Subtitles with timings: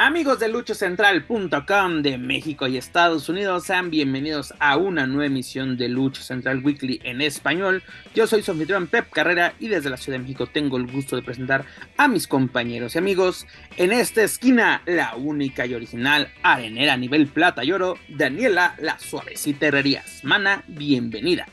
[0.00, 5.88] Amigos de luchacentral.com de México y Estados Unidos, sean bienvenidos a una nueva emisión de
[5.88, 7.82] Lucha Central Weekly en español.
[8.14, 11.16] Yo soy su anfitrión Pep Carrera y desde la Ciudad de México tengo el gusto
[11.16, 11.64] de presentar
[11.96, 13.48] a mis compañeros y amigos.
[13.76, 19.66] En esta esquina, la única y original arenera nivel plata y oro, Daniela La Suavecita
[19.66, 20.22] Herrerías.
[20.22, 21.48] Mana, bienvenida.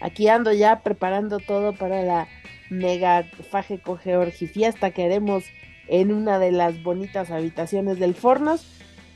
[0.00, 2.28] Aquí ando ya preparando todo para la
[2.70, 5.44] mega faje coge fiesta que haremos
[5.92, 8.66] en una de las bonitas habitaciones del Fornos.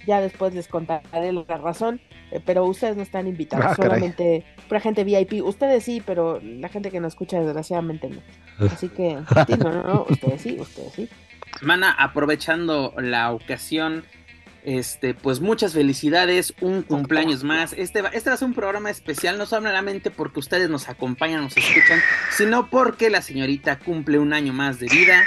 [0.06, 4.80] Ya después les contaré la razón, eh, pero ustedes no están invitados, ah, solamente para
[4.80, 5.42] gente VIP.
[5.42, 8.20] Ustedes sí, pero la gente que nos escucha desgraciadamente no.
[8.70, 9.14] Así que,
[9.58, 11.08] no, no, no, ustedes sí, ustedes sí.
[11.62, 14.05] Mana, aprovechando la ocasión,
[14.62, 17.72] este, pues muchas felicidades, un cumpleaños más.
[17.72, 21.42] Este va, este va a ser un programa especial, no solamente porque ustedes nos acompañan,
[21.42, 22.00] nos escuchan,
[22.36, 25.24] sino porque la señorita cumple un año más de vida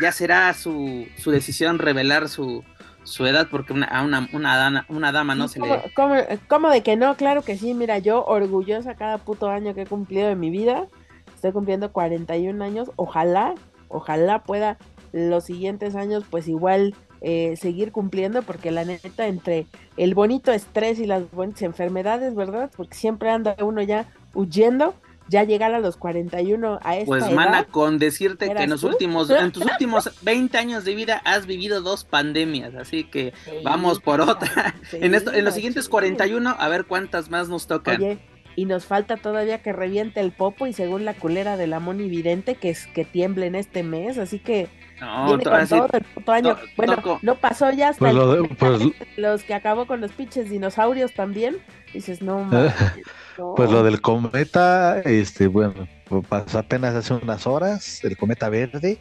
[0.00, 2.64] ya será su, su decisión revelar su,
[3.02, 5.92] su edad porque una, a una, una, dama, una dama no se le...
[5.94, 6.14] ¿cómo,
[6.48, 7.16] ¿Cómo de que no?
[7.16, 10.86] Claro que sí, mira, yo orgullosa cada puto año que he cumplido de mi vida,
[11.34, 13.54] estoy cumpliendo 41 años, ojalá,
[13.88, 14.78] ojalá pueda
[15.12, 20.98] los siguientes años pues igual eh, seguir cumpliendo porque la neta entre el bonito estrés
[21.00, 22.70] y las buenas enfermedades, ¿verdad?
[22.76, 24.94] Porque siempre anda uno ya huyendo,
[25.28, 29.30] ya llegar a los 41 a esta Pues mana, con decirte que en los últimos,
[29.30, 34.20] en tus últimos 20 años de vida has vivido dos pandemias, así que vamos por
[34.20, 34.74] otra.
[34.92, 38.02] en esto, en los siguientes 41, a ver cuántas más nos tocan.
[38.02, 38.18] Oye,
[38.56, 42.08] y nos falta todavía que reviente el popo y según la culera de la Moni
[42.08, 44.68] Vidente que es que tiemble en este mes, así que
[45.00, 46.56] no, todo el puto año.
[46.76, 48.82] bueno, no pasó ya hasta pues pues
[49.16, 51.58] los que acabó con los pinches dinosaurios también.
[51.92, 52.48] Dices, no,
[53.56, 55.86] Pues lo del cometa, este, bueno,
[56.28, 58.98] pasó apenas hace unas horas, el cometa verde.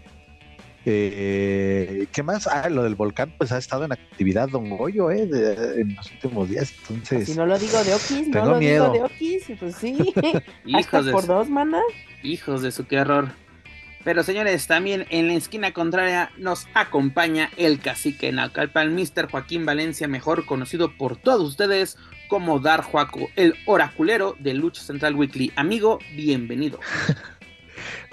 [0.90, 2.48] Eh, ¿Qué más?
[2.48, 5.24] Ah, lo del volcán, pues ha estado en actividad Don Goyo, ¿eh?
[5.24, 6.74] en los últimos días.
[6.90, 7.28] Entonces.
[7.28, 10.14] Si no lo digo de Okis, no lo digo de Okis, pues sí.
[10.66, 11.82] Hijos de por dos, mana.
[12.24, 13.30] Hijos de su qué error.
[14.08, 19.30] Pero señores, también en la esquina contraria nos acompaña el cacique Nacalpan, Mr.
[19.30, 21.98] Joaquín Valencia, mejor conocido por todos ustedes
[22.30, 25.52] como Dar Juaco, el oraculero de Lucha Central Weekly.
[25.58, 26.80] Amigo, bienvenido.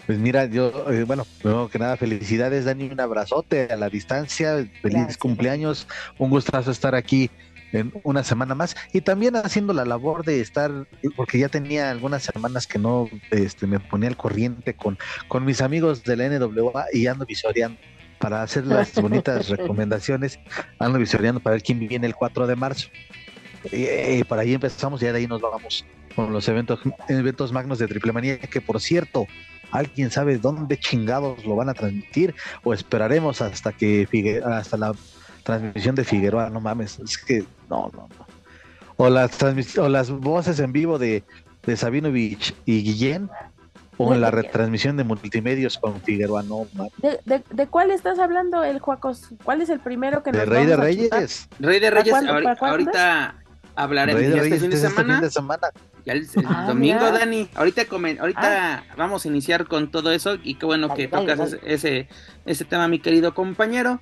[0.06, 4.69] Pues mira, yo, eh, bueno, primero que nada, felicidades, Dani, un abrazote a la distancia,
[4.83, 5.88] feliz cumpleaños,
[6.19, 7.31] un gustazo estar aquí
[7.74, 10.86] en una semana más y también haciendo la labor de estar,
[11.16, 14.98] porque ya tenía algunas semanas que no este, me ponía al corriente con,
[15.28, 17.78] con mis amigos de la NWA y ando visoreando
[18.18, 20.38] para hacer las bonitas recomendaciones,
[20.78, 22.88] ando visoreando para ver quién viene el 4 de marzo.
[23.72, 27.88] Y, para ahí empezamos y de ahí nos vamos con los eventos, eventos magnos de
[27.88, 29.26] Triple Manía, que por cierto,
[29.70, 32.34] ¿alguien sabe dónde chingados lo van a transmitir?
[32.62, 34.06] ¿O esperaremos hasta que
[34.44, 34.92] hasta la
[35.42, 36.50] transmisión de Figueroa?
[36.50, 38.26] No mames, es que no, no, no.
[38.96, 39.42] O las,
[39.78, 41.24] o las voces en vivo de,
[41.66, 43.28] de Sabinovich y Guillén,
[43.96, 46.66] o en la retransmisión de multimedios con Figueroa, no
[46.98, 49.30] ¿De, de, de cuál estás hablando, el Juacos?
[49.44, 51.48] ¿Cuál es el primero que nos De Rey de Reyes.
[51.58, 52.14] Rey de Reyes,
[52.60, 53.36] ahorita
[53.76, 55.20] hablaremos de, este, fin de, este semana.
[55.20, 55.68] de semana.
[56.04, 57.48] el, ah, domingo, Dani.
[57.54, 58.84] Ahorita, comen, ahorita ah.
[58.96, 62.08] vamos a iniciar con todo eso y qué bueno que tocas ese,
[62.46, 64.00] ese tema, mi querido compañero.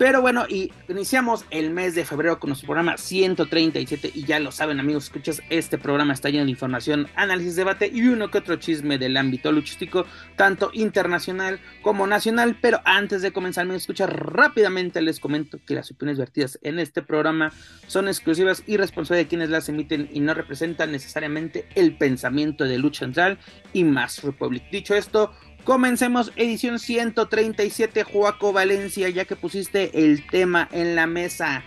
[0.00, 4.50] Pero bueno, y iniciamos el mes de febrero con nuestro programa 137 y ya lo
[4.50, 8.56] saben amigos, escuchas, este programa está lleno de información, análisis, debate y uno que otro
[8.56, 10.06] chisme del ámbito luchístico,
[10.36, 12.56] tanto internacional como nacional.
[12.62, 17.02] Pero antes de comenzar, me escuchar rápidamente les comento que las opiniones vertidas en este
[17.02, 17.52] programa
[17.86, 22.78] son exclusivas y responsables de quienes las emiten y no representan necesariamente el pensamiento de
[22.78, 23.38] Lucha Central
[23.74, 24.62] y Más Republic.
[24.70, 25.34] Dicho esto,
[25.64, 31.62] Comencemos edición 137, Joaco Valencia, ya que pusiste el tema en la mesa.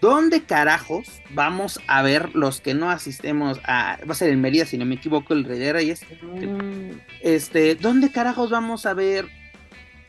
[0.00, 3.98] ¿Dónde carajos vamos a ver los que no asistemos a...
[4.06, 6.02] Va a ser en Mérida, si no me equivoco, el Rey de Reyes.
[6.22, 6.98] Mm.
[7.20, 9.26] Este, ¿dónde carajos vamos a ver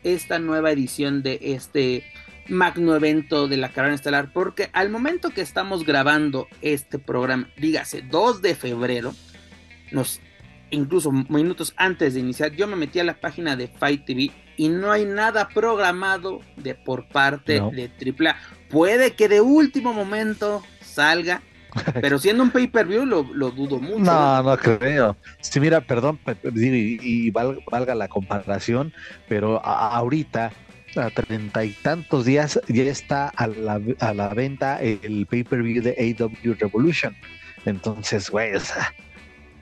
[0.04, 2.04] esta nueva edición de este
[2.50, 4.34] magno evento de la Caravana Estelar?
[4.34, 9.14] Porque al momento que estamos grabando este programa, dígase 2 de febrero,
[9.92, 10.20] nos
[10.74, 14.70] incluso minutos antes de iniciar, yo me metí a la página de Fight TV y
[14.70, 18.36] no hay nada programado de por parte de AAA.
[18.70, 21.42] Puede que de último momento salga
[22.02, 24.00] Pero siendo un pay-per-view lo, dudo mucho.
[24.00, 25.18] No, no creo.
[25.42, 26.20] Sí, mira, perdón,
[26.54, 28.94] y, valga, la comparación,
[29.28, 30.52] pero ahorita,
[30.96, 36.16] a treinta y tantos días, ya está a la, a la venta el pay-per-view de
[36.20, 37.16] AW Revolution.
[37.66, 38.94] Entonces, güey, o sea,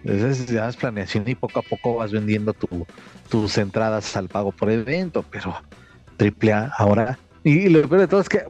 [0.03, 2.86] es, ya es planeación y poco a poco vas vendiendo tu,
[3.30, 5.56] tus entradas al pago por evento, pero
[6.19, 7.18] AAA ahora.
[7.44, 8.44] Y lo peor de todo es que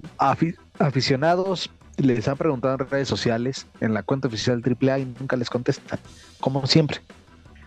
[0.79, 5.49] aficionados les han preguntado en redes sociales, en la cuenta oficial AAA y nunca les
[5.49, 5.99] contestan,
[6.39, 6.99] como siempre.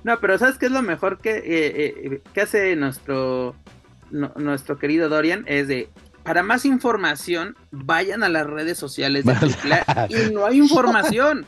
[0.03, 3.55] No, pero ¿sabes qué es lo mejor que, eh, eh, hace nuestro,
[4.11, 5.45] nuestro querido Dorian?
[5.47, 5.89] Es de,
[6.25, 9.33] para más información, vayan a las redes sociales de
[9.87, 11.47] AAA y no hay información.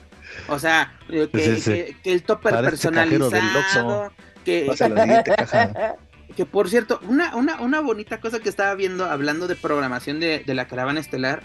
[0.49, 4.13] O sea, eh, que, el topper personalizado,
[4.45, 4.71] que,
[6.37, 10.41] que por cierto, una, una, una bonita cosa que estaba viendo hablando de programación de,
[10.47, 11.43] de la caravana estelar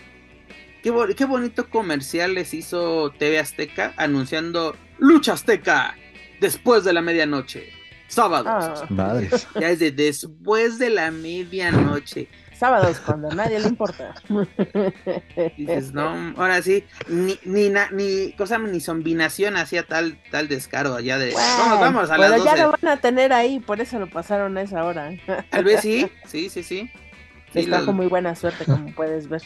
[0.82, 5.96] Qué, qué, bonito comercial les hizo TV Azteca anunciando Lucha Azteca
[6.40, 7.70] después de la medianoche.
[8.08, 8.84] Sábados.
[8.90, 9.22] Ah.
[9.60, 12.28] Ya es de después de la medianoche.
[12.62, 14.14] Sábados, cuando a nadie le importa.
[15.58, 21.18] Dices, no, ahora sí, ni, ni, ni cosa ni zombinación hacía tal, tal descaro allá
[21.18, 21.34] de.
[21.34, 24.62] vamos, vamos a Pero ya lo van a tener ahí, por eso lo pasaron a
[24.62, 25.10] esa hora.
[25.50, 26.92] Tal vez sí, sí, sí, sí.
[27.56, 29.42] Está con muy buena suerte, como puedes ver.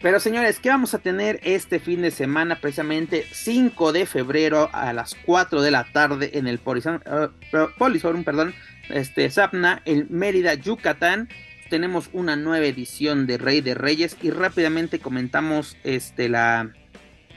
[0.00, 2.60] Pero señores, ¿qué vamos a tener este fin de semana?
[2.60, 7.30] Precisamente 5 de febrero a las 4 de la tarde en el uh,
[7.76, 8.54] Polisorum, perdón,
[8.88, 11.28] este, Zapna, el Mérida, Yucatán.
[11.70, 16.72] Tenemos una nueva edición de Rey de Reyes y rápidamente comentamos este, la,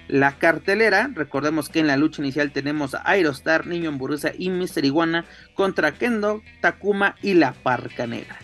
[0.07, 1.09] la cartelera.
[1.13, 5.93] Recordemos que en la lucha inicial tenemos a Aerostar, Niño Hamburguesa y Mister Iguana contra
[5.93, 8.37] Kendo, Takuma y la Parca Negra.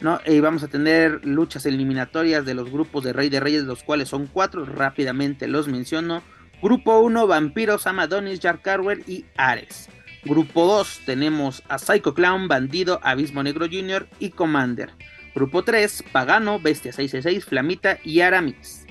[0.00, 0.20] ¿no?
[0.26, 4.08] Y vamos a tener luchas eliminatorias de los grupos de Rey de Reyes, los cuales
[4.08, 6.22] son cuatro, rápidamente los menciono.
[6.62, 9.88] Grupo 1, Vampiros, Amadonis, Jack Carver y Ares.
[10.24, 14.08] Grupo 2 tenemos a Psycho Clown, Bandido, Abismo Negro Jr.
[14.18, 14.90] y Commander.
[15.34, 18.86] Grupo 3, Pagano, Bestia 666, Flamita y Aramis.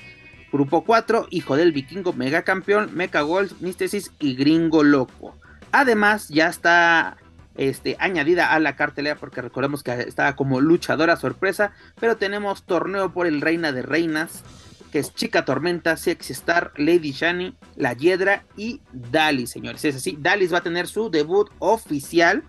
[0.51, 5.35] Grupo 4, Hijo del Vikingo, Mega Campeón, Mecha Wolf, Místesis y Gringo Loco.
[5.71, 7.17] Además, ya está
[7.55, 13.13] este, añadida a la cartelera porque recordemos que estaba como luchadora sorpresa, pero tenemos torneo
[13.13, 14.43] por el Reina de Reinas,
[14.91, 19.83] que es Chica Tormenta, Sexy Star, Lady Shani, La Hiedra y Dali, señores.
[19.85, 22.43] Es así, Dalis va a tener su debut oficial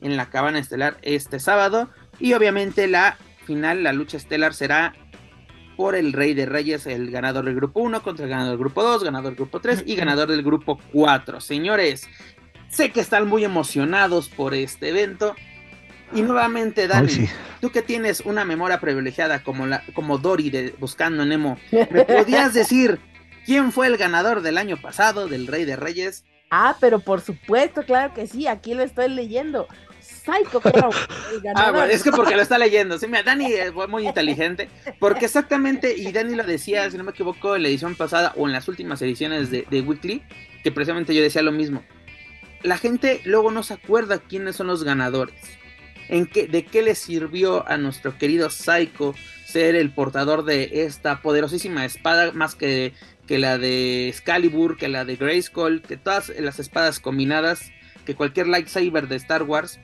[0.00, 1.88] en la cabana estelar este sábado
[2.18, 4.94] y obviamente la final, la lucha estelar será
[5.76, 8.82] por el Rey de Reyes, el ganador del grupo 1 contra el ganador del grupo
[8.82, 11.40] 2, ganador del grupo 3 y ganador del grupo 4.
[11.40, 12.08] Señores,
[12.68, 15.34] Sé que están muy emocionados por este evento.
[16.12, 17.28] Y nuevamente, Dani,
[17.60, 22.54] tú que tienes una memoria privilegiada como, la, como Dory de Buscando Nemo, ¿me podías
[22.54, 23.00] decir
[23.44, 26.24] quién fue el ganador del año pasado del Rey de Reyes?
[26.50, 29.66] Ah, pero por supuesto, claro que sí, aquí lo estoy leyendo.
[30.26, 30.92] Psycho Clown.
[31.54, 32.98] Ah, bueno, es que porque lo está leyendo.
[32.98, 34.68] Sí, mira, Dani fue muy inteligente,
[34.98, 38.46] porque exactamente, y Dani lo decía, si no me equivoco, en la edición pasada o
[38.46, 40.22] en las últimas ediciones de, de Weekly,
[40.62, 41.82] que precisamente yo decía lo mismo
[42.66, 45.34] la gente luego no se acuerda quiénes son los ganadores.
[46.08, 49.14] En qué, ¿De qué le sirvió a nuestro querido Psycho
[49.44, 52.92] ser el portador de esta poderosísima espada más que,
[53.26, 57.72] que la de Excalibur, que la de Grayskull, que todas las espadas combinadas,
[58.04, 59.80] que cualquier lightsaber de Star Wars?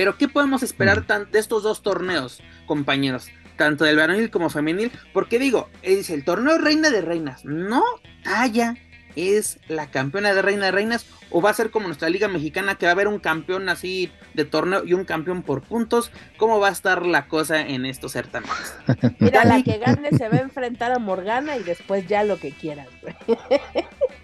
[0.00, 3.28] Pero ¿qué podemos esperar de estos dos torneos, compañeros?
[3.58, 7.84] Tanto del varonil como femenil, porque digo, dice el torneo Reina de Reinas, no
[8.24, 8.76] talla
[9.14, 12.76] es la campeona de Reina de Reinas o va a ser como nuestra liga mexicana
[12.76, 16.10] que va a haber un campeón así de torneo y un campeón por puntos.
[16.38, 18.74] ¿Cómo va a estar la cosa en estos certámenes?
[19.18, 22.52] Mira, la que gane se va a enfrentar a Morgana y después ya lo que
[22.52, 22.88] quieras.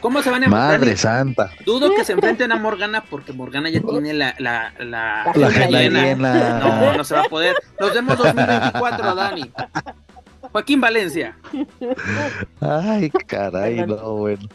[0.00, 0.80] ¿Cómo se van a enfrentar?
[0.80, 1.50] Madre santa.
[1.64, 6.14] Dudo que se enfrenten a Morgana porque Morgana ya tiene la la, la, la,
[6.60, 7.56] No, no se va a poder.
[7.78, 9.50] Nos vemos 2024, Dani.
[10.52, 11.36] Joaquín Valencia.
[12.60, 14.48] Ay, caray, no, bueno.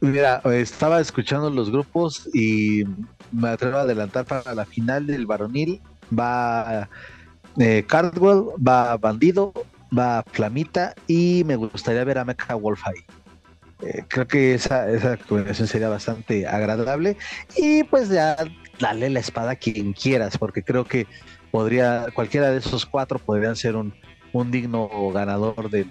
[0.00, 2.84] Mira, estaba escuchando los grupos y
[3.30, 5.80] me atrevo a adelantar para la final del varonil.
[6.16, 6.88] Va
[7.58, 9.52] eh, Cardwell, va Bandido,
[9.96, 13.21] va Flamita y me gustaría ver a Mecha Wolf ahí.
[13.82, 17.16] Eh, creo que esa, esa combinación sería bastante agradable.
[17.56, 18.36] Y pues ya
[18.78, 21.06] dale la espada a quien quieras, porque creo que
[21.50, 23.94] podría, cualquiera de esos cuatro podrían ser un,
[24.32, 25.86] un digno ganador de,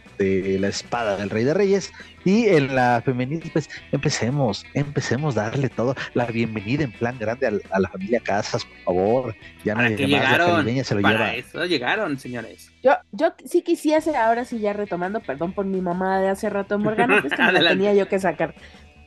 [0.59, 1.91] la espada del Rey de Reyes.
[2.23, 7.47] Y en la femenil, pues empecemos, empecemos a darle todo la bienvenida en plan grande
[7.47, 9.35] a, la familia Casas, por favor.
[9.63, 12.71] Ya no llegaron, se lo para eso llegaron, señores.
[12.83, 16.77] Yo, yo sí quisiese, ahora sí ya retomando, perdón por mi mamá de hace rato,
[16.77, 18.53] Morgana, que la tenía yo que sacar.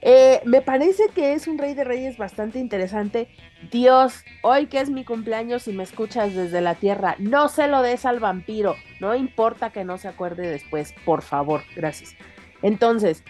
[0.06, 3.26] Eh, me parece que es un Rey de Reyes bastante interesante.
[3.72, 7.80] Dios, hoy que es mi cumpleaños y me escuchas desde la tierra, no se lo
[7.80, 8.76] des al vampiro.
[9.00, 12.14] No importa que no se acuerde después, por favor, gracias.
[12.60, 13.24] Entonces,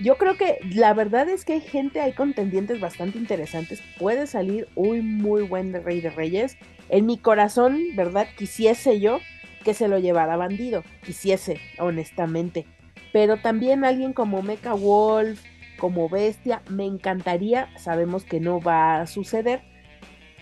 [0.00, 3.82] yo creo que la verdad es que hay gente, hay contendientes bastante interesantes.
[3.98, 6.56] Puede salir un muy buen Rey de Reyes.
[6.90, 8.28] En mi corazón, ¿verdad?
[8.36, 9.18] Quisiese yo
[9.64, 10.84] que se lo llevara bandido.
[11.04, 12.66] Quisiese, honestamente.
[13.12, 15.42] Pero también alguien como Mecha Wolf
[15.78, 16.62] como bestia.
[16.68, 19.62] Me encantaría, sabemos que no va a suceder.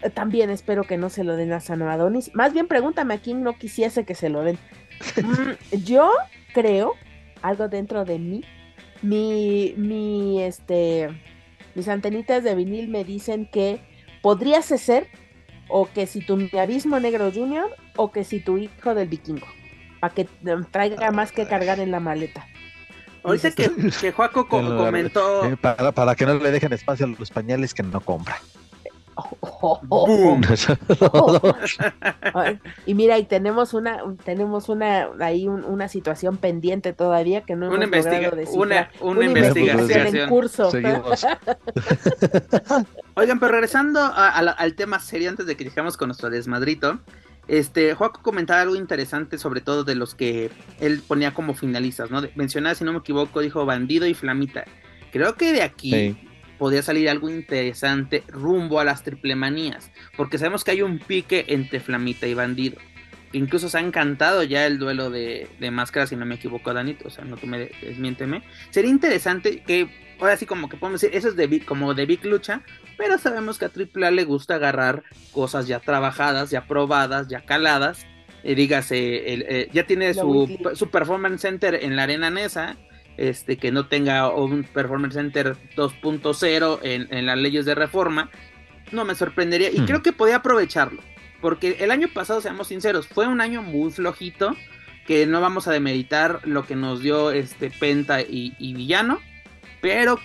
[0.03, 2.35] Eh, también espero que no se lo den a San Adonis.
[2.35, 4.59] Más bien pregúntame a quién no quisiese que se lo den.
[5.23, 6.11] Mm, yo
[6.55, 6.95] creo,
[7.43, 8.43] algo dentro de mí,
[9.03, 11.11] mi, mi, este,
[11.75, 13.79] mis antenitas de vinil me dicen que
[14.23, 15.07] podría ser
[15.69, 19.47] o que si tu mi abismo negro junior o que si tu hijo del vikingo,
[20.01, 22.47] para que eh, traiga más que cargar en la maleta.
[23.27, 25.45] Ahorita que, que Joaco comentó.
[25.45, 28.41] Eh, para, que no le dejen espacio a los pañales que no compra.
[32.87, 37.79] y mira, y tenemos una, tenemos una, ahí una situación pendiente todavía que no hemos
[37.79, 40.15] logrado una, una, investigación.
[40.15, 40.69] en curso.
[43.15, 47.01] Oigan, pero regresando al tema serio antes de que dejemos con nuestro desmadrito,
[47.49, 50.51] este, Joaco comentaba algo interesante, sobre todo de los que
[50.81, 52.23] él ponía como finalistas, ¿no?
[52.35, 54.65] Mencionaba, si no me equivoco, dijo Bandido y Flamita.
[55.13, 56.17] Creo que de aquí
[56.59, 61.81] podría salir algo interesante rumbo a las triplemanías, porque sabemos que hay un pique entre
[61.81, 62.79] Flamita y Bandido.
[63.33, 67.09] Incluso se ha encantado ya el duelo de, de máscaras, si no me equivoco, Danito,
[67.09, 68.43] o sea, no tú me desmiénteme.
[68.71, 69.89] Sería interesante que,
[70.19, 72.63] ahora sí como que podemos decir, eso es de como de Big Lucha,
[72.97, 78.07] pero sabemos que a AAA le gusta agarrar cosas ya trabajadas, ya probadas, ya caladas.
[78.43, 82.77] Y dígase, eh, ya tiene su, su, performance center en la arena NESA,
[83.17, 88.31] este, que no tenga un performance center 2.0 en, en, las leyes de reforma,
[88.93, 89.71] no me sorprendería.
[89.71, 89.87] Y hmm.
[89.87, 91.03] creo que podía aprovecharlo,
[91.41, 94.55] porque el año pasado, seamos sinceros, fue un año muy flojito,
[95.09, 99.19] que no vamos a demeritar lo que nos dio este Penta y, y Villano,
[99.81, 100.21] pero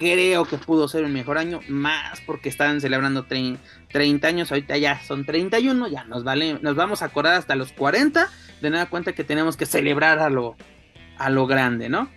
[0.00, 4.98] creo que pudo ser un mejor año, más porque estaban celebrando 30 años, ahorita ya
[5.02, 8.26] son 31, ya nos vale, nos vamos a acordar hasta los 40,
[8.62, 10.56] de nada cuenta que tenemos que celebrar a lo,
[11.18, 12.10] a lo grande, ¿no?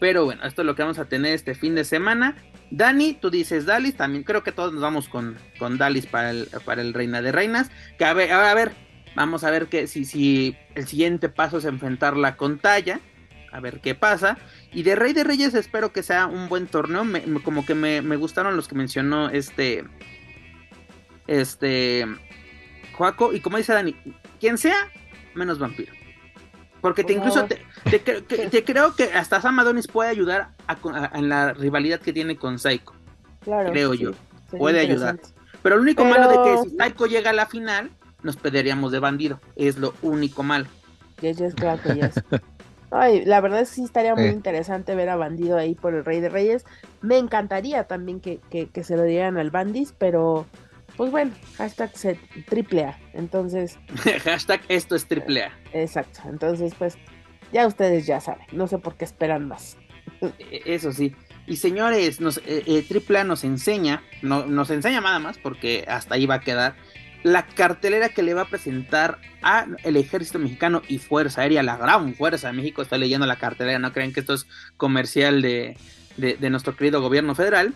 [0.00, 2.34] Pero bueno, esto es lo que vamos a tener este fin de semana.
[2.72, 6.48] Dani, tú dices Dalis, también creo que todos nos vamos con, con Dalis para el,
[6.64, 7.70] para el Reina de Reinas.
[7.96, 8.72] Que a ver, a ver,
[9.14, 12.98] vamos a ver que si, si el siguiente paso es enfrentarla con Talla
[13.52, 14.38] a ver qué pasa.
[14.72, 17.04] Y de Rey de Reyes espero que sea un buen torneo.
[17.44, 19.84] como que me, gustaron los que mencionó este.
[21.26, 22.06] Este.
[22.94, 23.32] Joaco.
[23.32, 23.94] Y como dice Dani,
[24.40, 24.90] quien sea,
[25.34, 25.92] menos vampiro.
[26.80, 27.44] Porque te incluso
[27.90, 30.50] te, creo que hasta Sam Adonis puede ayudar
[31.14, 32.92] en la rivalidad que tiene con Psycho.
[33.44, 33.70] Claro.
[33.70, 34.12] Creo yo.
[34.50, 35.20] Puede ayudar.
[35.62, 37.90] Pero lo único malo de que si Psycho llega a la final,
[38.22, 39.40] nos perderíamos de bandido.
[39.56, 40.66] Es lo único malo.
[41.20, 42.14] Yes, yes, claro que yes.
[42.94, 46.04] Ay, la verdad es que sí estaría muy interesante ver a Bandido ahí por el
[46.04, 46.66] Rey de Reyes.
[47.00, 48.40] Me encantaría también que,
[48.82, 50.46] se lo dieran al Bandis, pero
[50.98, 51.90] pues bueno, hashtag
[52.48, 52.98] triple A.
[53.14, 53.78] Entonces.
[54.24, 55.52] hashtag esto es triple A.
[55.72, 56.20] Exacto.
[56.28, 56.98] Entonces, pues,
[57.50, 58.44] ya ustedes ya saben.
[58.52, 59.78] No sé por qué esperan más.
[60.20, 61.14] E, eso sí.
[61.46, 65.84] Y señores, nos, eh, eh, triple A nos enseña, no, nos enseña nada más porque
[65.88, 66.76] hasta ahí va a quedar
[67.22, 71.76] la cartelera que le va a presentar a el ejército mexicano y Fuerza Aérea, la
[71.76, 72.82] gran Fuerza de México.
[72.82, 75.76] Estoy leyendo la cartelera, no creen que esto es comercial de,
[76.16, 77.74] de, nuestro querido gobierno federal.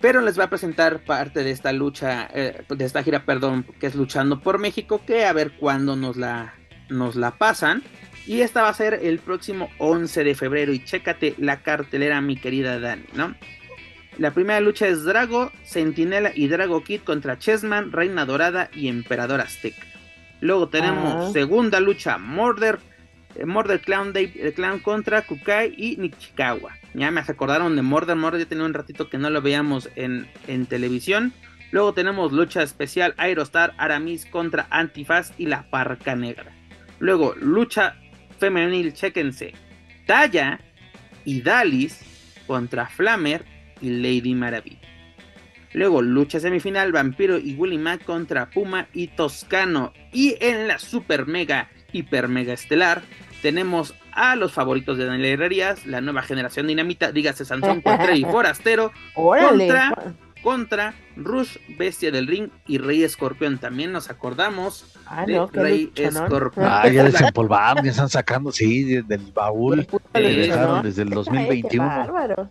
[0.00, 3.86] Pero les va a presentar parte de esta lucha, eh, de esta gira, perdón, que
[3.86, 6.54] es luchando por México, que a ver cuándo nos la,
[6.88, 7.82] nos la pasan.
[8.26, 10.72] Y esta va a ser el próximo 11 de febrero.
[10.72, 13.34] Y chécate la cartelera, mi querida Dani, ¿no?
[14.20, 19.40] La primera lucha es Drago, Sentinela y Drago Kid contra Chessman, Reina Dorada y Emperador
[19.40, 19.82] Azteca.
[20.42, 21.32] Luego tenemos ah.
[21.32, 22.80] segunda lucha, Murder,
[23.34, 26.76] eh, Murder Clown, Dave, Clown contra Kukai y Nichikawa.
[26.92, 30.28] Ya me acordaron de Murder, Murder ya tenía un ratito que no lo veíamos en,
[30.46, 31.32] en televisión.
[31.70, 36.52] Luego tenemos lucha especial Aerostar, Aramis contra Antifaz y la Parca Negra.
[36.98, 37.96] Luego lucha
[38.38, 39.54] femenil, chequense,
[40.04, 40.60] Talla
[41.24, 42.02] y Dalis
[42.46, 44.78] contra Flamer y Lady Maravilla.
[45.72, 49.92] Luego, lucha semifinal, Vampiro y Willy Mac contra Puma y Toscano.
[50.12, 53.02] Y en la super mega hiper mega estelar.
[53.40, 58.24] Tenemos a los favoritos de Daniel Herrerías, la nueva generación dinamita, dígase Sansón Cuatre y
[58.24, 59.94] Forastero, contra,
[60.42, 63.58] contra Rush, Bestia del Ring y Rey Escorpión.
[63.58, 66.24] También nos acordamos Ah, de no, Rey luchonón.
[66.24, 66.66] Escorpión.
[66.68, 69.86] Ah, ya desempolvaron, ya están sacando, sí, del baúl.
[69.86, 70.42] Que luchonón.
[70.42, 71.14] dejaron desde el Ay, qué
[71.78, 71.86] 2021.
[71.86, 72.50] bárbaro.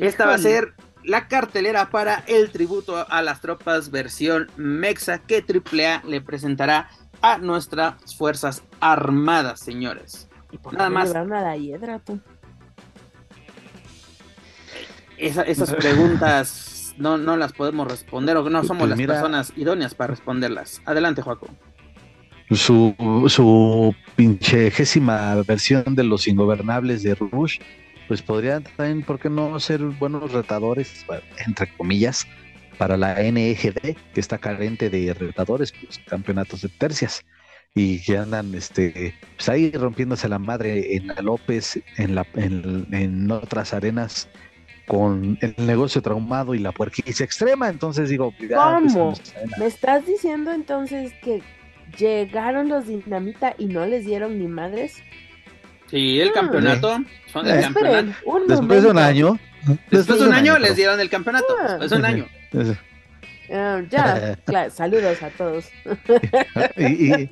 [0.00, 0.74] Esta va a ser
[1.04, 6.88] la cartelera para el tributo a las tropas versión Mexa que AAA le presentará
[7.22, 10.28] a nuestras fuerzas armadas, señores.
[10.52, 11.12] ¿Y por Nada más.
[11.12, 12.20] la hiedra, tú?
[15.18, 19.52] Esa- esas preguntas no, no las podemos responder o no somos Pues las mira- personas
[19.56, 20.82] idóneas para responderlas.
[20.84, 21.48] Adelante, Joaco.
[22.50, 22.94] Su,
[23.28, 27.58] su pinchegésima versión de los ingobernables de Rush,
[28.08, 31.04] pues podrían también, ¿por qué no ser buenos retadores,
[31.46, 32.26] entre comillas,
[32.78, 37.24] para la NEGD, que está carente de retadores, pues campeonatos de tercias,
[37.74, 42.86] y que andan este, pues ahí rompiéndose la madre en la López, en, la, en,
[42.92, 44.28] en otras arenas,
[44.86, 49.14] con el negocio traumado y la puerquicia extrema, entonces digo, ya, pues, ¿Cómo?
[49.58, 51.42] ¿Me estás diciendo entonces que
[51.98, 55.02] llegaron los dinamita y no les dieron ni madres?
[55.90, 56.32] Sí, el Ah.
[56.34, 56.98] campeonato.
[57.32, 57.62] Son el Eh.
[57.62, 58.08] campeonato.
[58.24, 59.38] Un Después de un año.
[59.90, 61.46] Después de un año les dieron el campeonato.
[61.60, 61.68] Ah.
[61.78, 62.26] Después de un año.
[63.52, 65.66] Ah, ya, claro, saludos a todos.
[66.76, 67.30] y, y-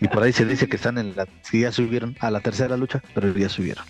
[0.00, 2.76] y por ahí se dice que están en la que ya subieron a la tercera
[2.76, 3.84] lucha, pero ya subieron.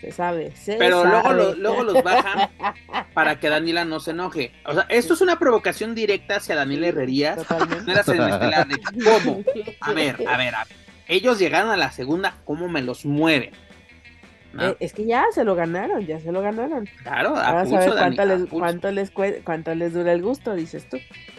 [0.00, 1.36] Se sabe, se Pero luego, sabe.
[1.42, 2.48] lo- luego los bajan
[3.14, 4.52] para que Daniela no se enoje.
[4.66, 7.36] O sea, esto es una provocación directa hacia Daniela Herrerías.
[7.38, 7.84] Totalmente.
[7.84, 9.42] No era estelar de cómo.
[9.80, 10.76] A ver, a ver, a ver.
[11.08, 13.50] Ellos llegaron a la segunda, ¿cómo me los mueven?
[14.52, 14.70] ¿No?
[14.70, 16.88] Eh, es que ya se lo ganaron, ya se lo ganaron.
[17.02, 19.10] claro, a Ahora cuánto les, cuánto, les
[19.44, 20.98] cuánto les dura el gusto, dices tú.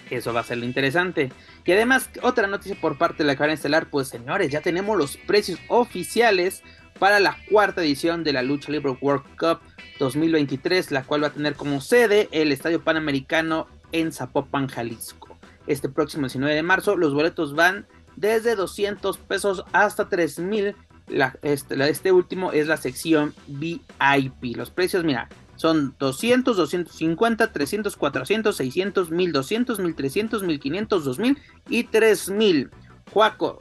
[0.09, 1.31] Eso va a ser lo interesante.
[1.65, 5.17] Y además, otra noticia por parte de la cadena estelar, pues señores, ya tenemos los
[5.17, 6.63] precios oficiales
[6.99, 9.59] para la cuarta edición de la Lucha Libre World Cup
[9.99, 15.37] 2023, la cual va a tener como sede el Estadio Panamericano en Zapopan, Jalisco.
[15.65, 20.75] Este próximo 19 de marzo, los boletos van desde 200 pesos hasta 3000.
[21.07, 24.57] La, este, la- este último es la sección VIP.
[24.57, 31.37] Los precios, mira, son 200, 250, 300, 400, 600, 1200, 1300, 1500, 2000
[31.69, 32.69] y 3000.
[33.13, 33.59] Juaco,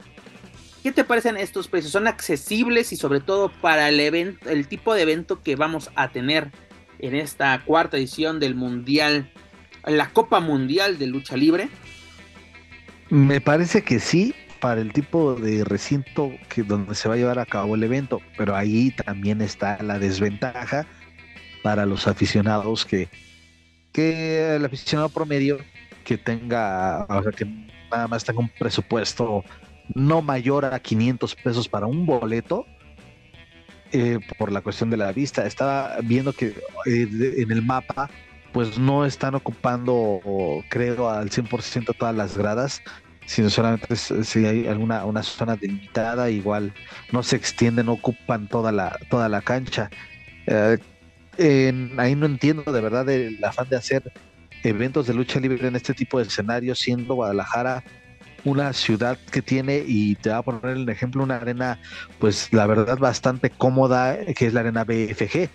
[0.83, 1.93] ¿qué te parecen estos precios?
[1.93, 6.09] ¿Son accesibles y sobre todo para el evento, el tipo de evento que vamos a
[6.11, 6.51] tener
[6.99, 9.31] en esta cuarta edición del Mundial,
[9.85, 11.69] la Copa Mundial de Lucha Libre?
[13.09, 14.35] Me parece que sí,
[14.67, 18.19] para el tipo de recinto que donde se va a llevar a cabo el evento,
[18.37, 20.85] pero ahí también está la desventaja
[21.63, 23.07] para los aficionados que,
[23.93, 25.57] que el aficionado promedio
[26.03, 27.45] que tenga, o sea, que
[27.89, 29.45] nada más tenga un presupuesto
[29.95, 32.65] no mayor a 500 pesos para un boleto,
[33.93, 35.45] eh, por la cuestión de la vista.
[35.47, 36.47] Estaba viendo que
[36.87, 38.09] eh, en el mapa,
[38.51, 40.19] pues no están ocupando,
[40.67, 42.81] creo, al 100% todas las gradas,
[43.27, 46.73] sino solamente si hay alguna una zona delimitada, igual
[47.11, 49.89] no se extienden, no ocupan toda la, toda la cancha.
[50.47, 50.77] Eh,
[51.97, 54.11] ahí no entiendo de verdad el afán de hacer
[54.63, 57.83] eventos de lucha libre en este tipo de escenarios, siendo Guadalajara
[58.45, 61.79] una ciudad que tiene, y te voy a poner el ejemplo, una arena,
[62.19, 65.49] pues la verdad bastante cómoda, que es la arena BFG,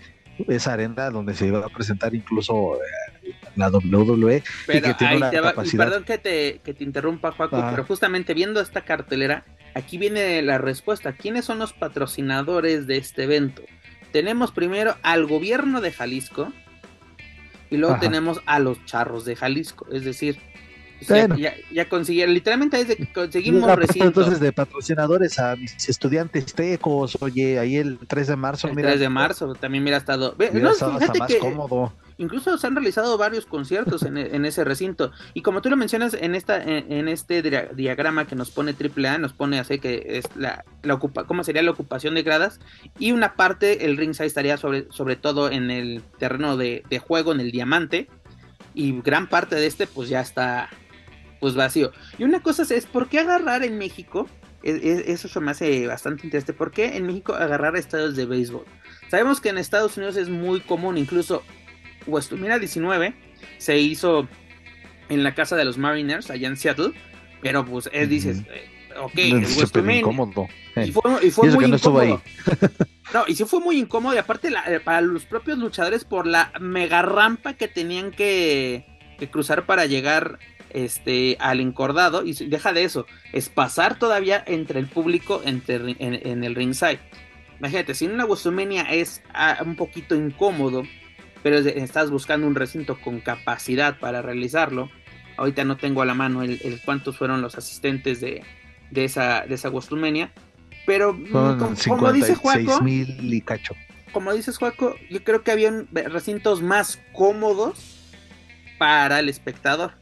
[0.48, 5.17] esa arena donde se va a presentar incluso eh, la WWE, Pero que tiene ahí
[5.19, 7.71] una te va, y capacidad- perdón que te, que te interrumpa, Juaco, Ajá.
[7.71, 11.12] pero justamente viendo esta cartelera, aquí viene la respuesta.
[11.12, 13.62] ¿Quiénes son los patrocinadores de este evento?
[14.12, 16.53] Tenemos primero al gobierno de Jalisco
[17.71, 18.01] y luego Ajá.
[18.03, 19.87] tenemos a los charros de Jalisco.
[19.91, 20.37] Es decir,
[21.09, 21.37] Bueno.
[21.37, 24.07] ya, ya, consiguieron, literalmente es de que conseguimos parte, recinto.
[24.09, 28.88] entonces de patrocinadores a mis estudiantes tecos, oye, ahí el 3 de marzo, el mira,
[28.91, 30.35] 3 de marzo también hubiera estado.
[30.37, 31.93] Hubiera no, estado hasta fíjate más que cómodo.
[32.22, 35.12] Incluso se han realizado varios conciertos en, e- ese recinto.
[35.35, 39.18] Y como tú lo mencionas en esta en, este dia- diagrama que nos pone AAA,
[39.18, 42.61] nos pone así que es la, la ocupa, cómo sería la ocupación de gradas.
[42.98, 47.40] Y una parte, el ringside estaría sobre, sobre todo en el terreno de, juego, en
[47.40, 48.08] el diamante.
[48.74, 50.70] Y gran parte de este, pues ya está
[51.40, 51.90] pues vacío.
[52.18, 54.28] Y una cosa es, ¿por qué agarrar en México?
[54.62, 56.52] Es- es- eso me hace bastante interesante.
[56.52, 58.64] ¿Por qué en México agarrar estadios de béisbol?
[59.11, 61.42] Sabemos que en Estados Unidos es muy común, incluso
[62.07, 63.15] WrestleMania 19
[63.59, 64.29] se hizo
[65.09, 66.93] en la casa de los Mariners allá en Seattle,
[67.41, 68.69] pero pues es, dices, eh,
[69.01, 70.01] ok, Es el súper WrestleMania.
[70.01, 70.49] incómodo.
[70.77, 72.23] Y Eh, fue, y fue Y eso muy no incómodo.
[73.12, 74.15] No, y sí fue muy incómodo.
[74.15, 78.87] Y aparte, la- eh, para los propios luchadores, por la mega rampa que tenían que,
[79.19, 80.38] que cruzar para llegar
[80.71, 86.43] este, al encordado, y deja de eso, es pasar todavía entre el público entre, en,
[86.45, 87.01] el ringside.
[87.59, 90.85] Imagínate, si en una WrestleMania es ah, un poquito incómodo,
[91.42, 94.90] pero estás buscando un recinto con capacidad para realizarlo,
[95.37, 98.42] ahorita no tengo a la mano el, cuántos fueron los asistentes de,
[98.90, 100.33] de esa, de esa WrestleMania,
[100.87, 101.31] pero mm,
[101.88, 103.74] como, dice Juaco, mil y cacho.
[104.12, 107.98] Como dices Juaco, yo creo que habían recintos más cómodos
[108.78, 109.92] para el espectador.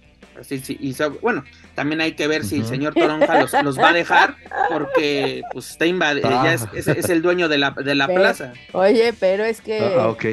[0.50, 4.37] y bueno, también hay que ver si el señor Toronja los, va a dejar,
[4.68, 8.53] porque pues está ya es, es, el dueño de la, de la plaza.
[8.72, 9.79] Oye, pero es que.
[9.79, 10.24] Ah, ok.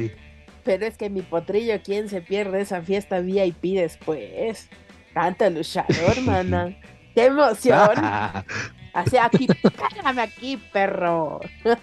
[0.67, 4.67] Pero es que mi potrillo, ¿quién se pierde esa fiesta VIP después?
[5.13, 6.75] Canta luchador, mana.
[7.15, 7.91] ¡Qué emoción!
[8.93, 11.39] Así aquí, cállame aquí, perro.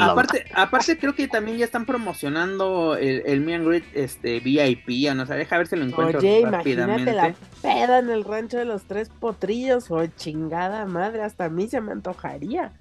[0.00, 5.26] aparte, aparte creo que también ya están promocionando el, el Me and este VIP, no
[5.26, 8.84] sé, deja ver si lo encuentro Oye, imagínate la peda en el rancho de los
[8.84, 12.72] tres potrillos, o oh, chingada madre, hasta a mí se me antojaría.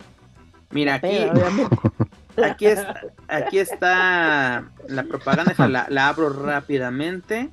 [0.70, 1.26] Mira, aquí,
[2.44, 7.50] aquí, está, aquí está la propaganda, la, abro rápidamente.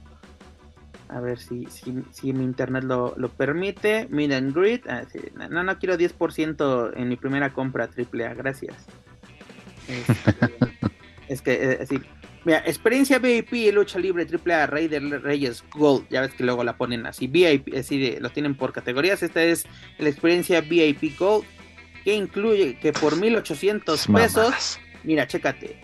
[1.09, 4.09] A ver si, si, mi internet lo, permite.
[4.11, 4.81] Mid and Grid.
[4.89, 5.03] Ah,
[5.51, 8.35] no, no quiero 10% en mi primera compra AAA.
[8.35, 8.75] Gracias.
[9.87, 10.35] Este,
[11.29, 12.01] es que, eh, así.
[12.45, 16.07] Mira, experiencia VIP, lucha libre AAA, Rey de Reyes Gold.
[16.11, 17.27] Ya ves que luego la ponen así.
[17.27, 19.23] VIP, así lo tienen por categorías.
[19.23, 19.67] Esta es
[19.99, 21.45] la experiencia VIP Gold.
[22.05, 24.79] Que incluye que por 1800 pesos.
[25.03, 25.77] Mira, chécate.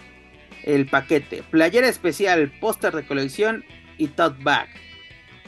[0.65, 1.43] El paquete.
[1.51, 3.65] Playera especial, póster de colección
[3.97, 4.69] y tote bag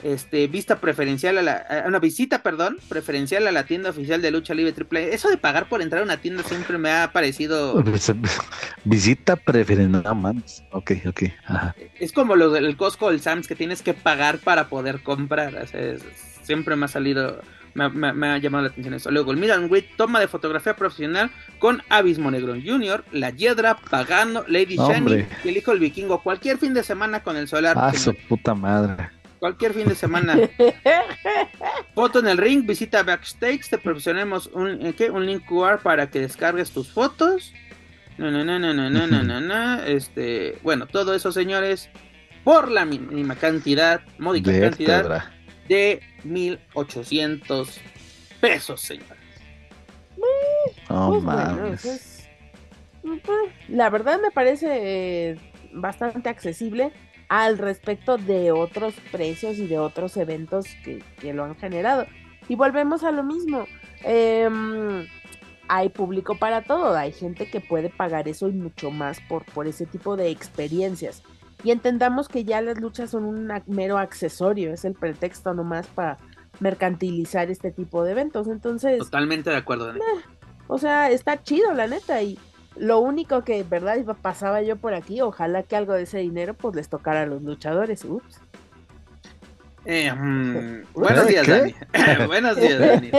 [0.03, 4.55] este, vista preferencial a la, una visita, perdón, preferencial a la tienda oficial de lucha
[4.55, 5.15] libre triple.
[5.15, 7.83] Eso de pagar por entrar a una tienda siempre me ha parecido.
[8.85, 10.65] Visita preferencial, no más.
[10.73, 11.23] Ok, ok.
[11.99, 15.69] Es como lo del Costco, el Sams que tienes que pagar para poder comprar.
[16.43, 17.41] siempre me ha salido,
[17.75, 19.11] me, ha llamado la atención eso.
[19.11, 24.77] Luego el Miran toma de fotografía profesional con Abismo Negro Jr., La Hiedra, Pagano, Lady
[24.77, 26.23] Shani y el hijo del vikingo.
[26.23, 27.77] Cualquier fin de semana con el solar.
[27.79, 29.11] Ah, su puta madre
[29.43, 30.39] cualquier fin de semana.
[31.97, 35.11] Foto en el ring, visita backstage, te proporcionemos un, eh, ¿qué?
[35.11, 37.53] un link QR para que descargues tus fotos.
[38.19, 41.91] No, no, no, no, no, no, no, no, Este, bueno, todo eso, señores,
[42.45, 45.33] por la mínima cantidad, módica cantidad
[45.68, 47.81] de 1800
[48.40, 49.22] pesos, señores.
[50.88, 52.29] Oh, pues,
[53.03, 55.37] pues, la verdad me parece
[55.72, 56.92] bastante accesible
[57.29, 62.07] al respecto de otros precios y de otros eventos que, lo han generado.
[62.48, 63.66] Y volvemos a lo mismo.
[64.05, 65.07] Em,
[65.68, 69.66] hay público para todo, hay gente que puede pagar eso y mucho más por, por
[69.66, 71.22] ese tipo de experiencias.
[71.64, 76.18] Y entendamos que ya las luchas son un mero accesorio, es el pretexto nomás para
[76.61, 78.48] mercantilizar este tipo de eventos.
[78.48, 78.98] Entonces.
[78.98, 80.01] Totalmente de acuerdo, eh,
[80.66, 82.22] o sea, está chido, la neta.
[82.22, 82.38] Y
[82.77, 83.98] lo único que, ¿verdad?
[84.20, 87.42] Pasaba yo por aquí, ojalá que algo de ese dinero pues les tocara a los
[87.42, 88.05] luchadores.
[88.05, 88.40] Ups.
[89.85, 91.75] Eh, mm, buenos días, Dani.
[92.27, 93.11] buenos días, Dani.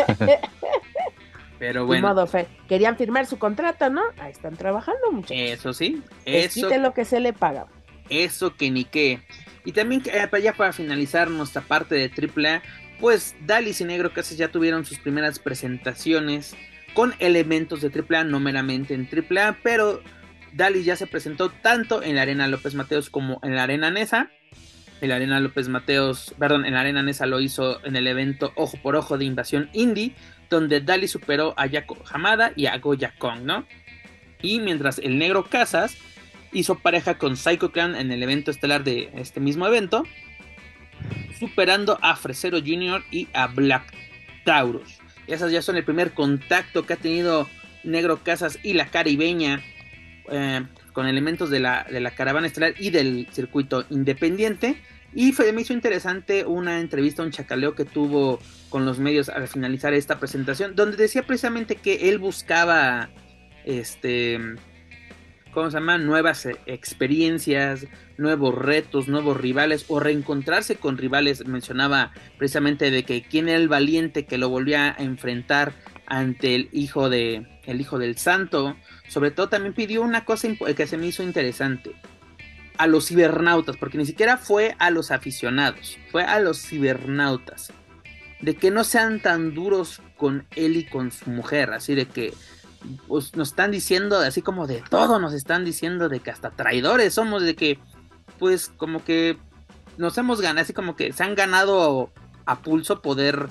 [1.59, 2.09] Pero bueno.
[2.09, 2.47] modo fe.
[2.67, 4.01] Querían firmar su contrato, ¿no?
[4.19, 5.37] Ahí están trabajando, muchachos.
[5.37, 6.03] Eso sí.
[6.25, 6.67] Eso.
[6.67, 7.67] Quite lo que se le paga.
[8.09, 9.21] Eso que ni qué.
[9.65, 12.61] Y también, eh, ya para finalizar nuestra parte de AAA,
[12.99, 16.55] pues Dalis y Negro Casas ya tuvieron sus primeras presentaciones
[16.93, 20.01] con elementos de AAA, no meramente en AAA, pero
[20.53, 24.29] Dalí ya se presentó tanto en la Arena López Mateos como en la Arena Nesa.
[25.01, 28.53] En la Arena López Mateos, perdón, en la Arena Nesa lo hizo en el evento
[28.55, 30.15] Ojo por Ojo de Invasión Indie,
[30.49, 33.65] donde Dali superó a Yako Hamada y a Goya Kong, ¿no?
[34.41, 35.97] Y mientras el negro Casas
[36.53, 40.03] hizo pareja con Psycho Clan en el evento estelar de este mismo evento,
[41.39, 43.03] superando a Fresero Jr.
[43.11, 43.93] y a Black
[44.45, 44.99] Taurus.
[45.27, 47.49] Esas ya son el primer contacto que ha tenido
[47.83, 49.61] Negro Casas y la caribeña
[50.29, 54.77] eh, con elementos de la, de la caravana estelar y del circuito independiente.
[55.15, 58.39] Y fue, me hizo interesante una entrevista, un chacaleo que tuvo
[58.69, 63.09] con los medios al finalizar esta presentación, donde decía precisamente que él buscaba
[63.65, 64.39] este
[65.53, 65.97] ¿cómo se llama?
[65.97, 67.87] Nuevas eh, experiencias,
[68.17, 71.45] nuevos retos, nuevos rivales o reencontrarse con rivales.
[71.45, 75.73] Mencionaba precisamente de que quién era el valiente que lo volvía a enfrentar
[76.05, 78.75] ante el hijo de el hijo del santo.
[79.07, 81.95] Sobre todo también pidió una cosa que se me hizo interesante.
[82.77, 87.71] A los cibernautas, porque ni siquiera fue a los aficionados, fue a los cibernautas.
[88.41, 92.33] De que no sean tan duros con él y con su mujer, así de que
[93.07, 97.13] pues nos están diciendo, así como de todo, nos están diciendo de que hasta traidores
[97.13, 97.79] somos, de que,
[98.39, 99.37] pues como que
[99.97, 102.11] nos hemos ganado, así como que se han ganado
[102.45, 103.49] a pulso poder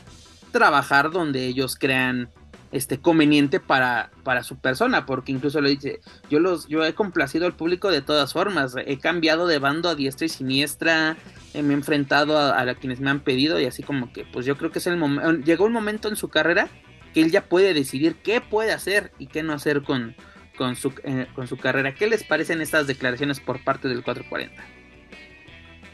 [0.51, 2.29] trabajar donde ellos crean
[2.73, 7.45] este conveniente para, para su persona, porque incluso lo dice, yo los, yo he complacido
[7.45, 11.16] al público de todas formas, he cambiado de bando a diestra y siniestra,
[11.53, 14.57] me he enfrentado a, a, quienes me han pedido y así como que, pues yo
[14.57, 16.68] creo que es el momento, llegó un momento en su carrera
[17.12, 20.14] que él ya puede decidir qué puede hacer y qué no hacer con,
[20.57, 21.94] con, su, eh, con su carrera.
[21.94, 24.62] ¿Qué les parecen estas declaraciones por parte del 440?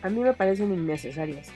[0.02, 1.48] A mí me parecen innecesarias.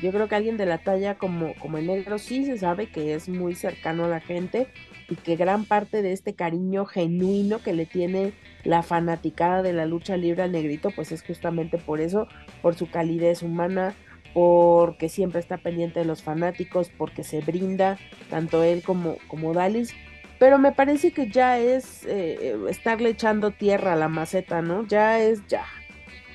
[0.00, 3.14] Yo creo que alguien de la talla como, como el negro sí se sabe que
[3.14, 4.66] es muy cercano a la gente
[5.08, 8.32] y que gran parte de este cariño genuino que le tiene
[8.64, 12.26] la fanaticada de la lucha libre al negrito, pues es justamente por eso,
[12.62, 13.94] por su calidez humana,
[14.34, 17.98] porque siempre está pendiente de los fanáticos, porque se brinda,
[18.30, 19.94] tanto él como, como Dalis.
[20.38, 24.86] Pero me parece que ya es eh, estarle echando tierra a la maceta, ¿no?
[24.86, 25.64] Ya es ya,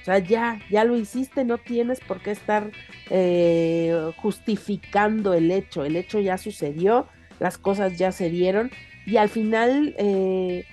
[0.07, 2.71] o sea, ya, ya lo hiciste, no tienes por qué estar
[3.09, 5.83] eh, justificando el hecho.
[5.83, 7.07] El hecho ya sucedió,
[7.41, 8.71] las cosas ya se dieron
[9.05, 10.63] y al final, eh,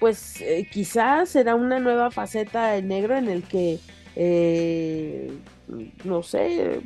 [0.00, 3.78] pues eh, quizás será una nueva faceta de negro en el que,
[6.04, 6.80] no sé,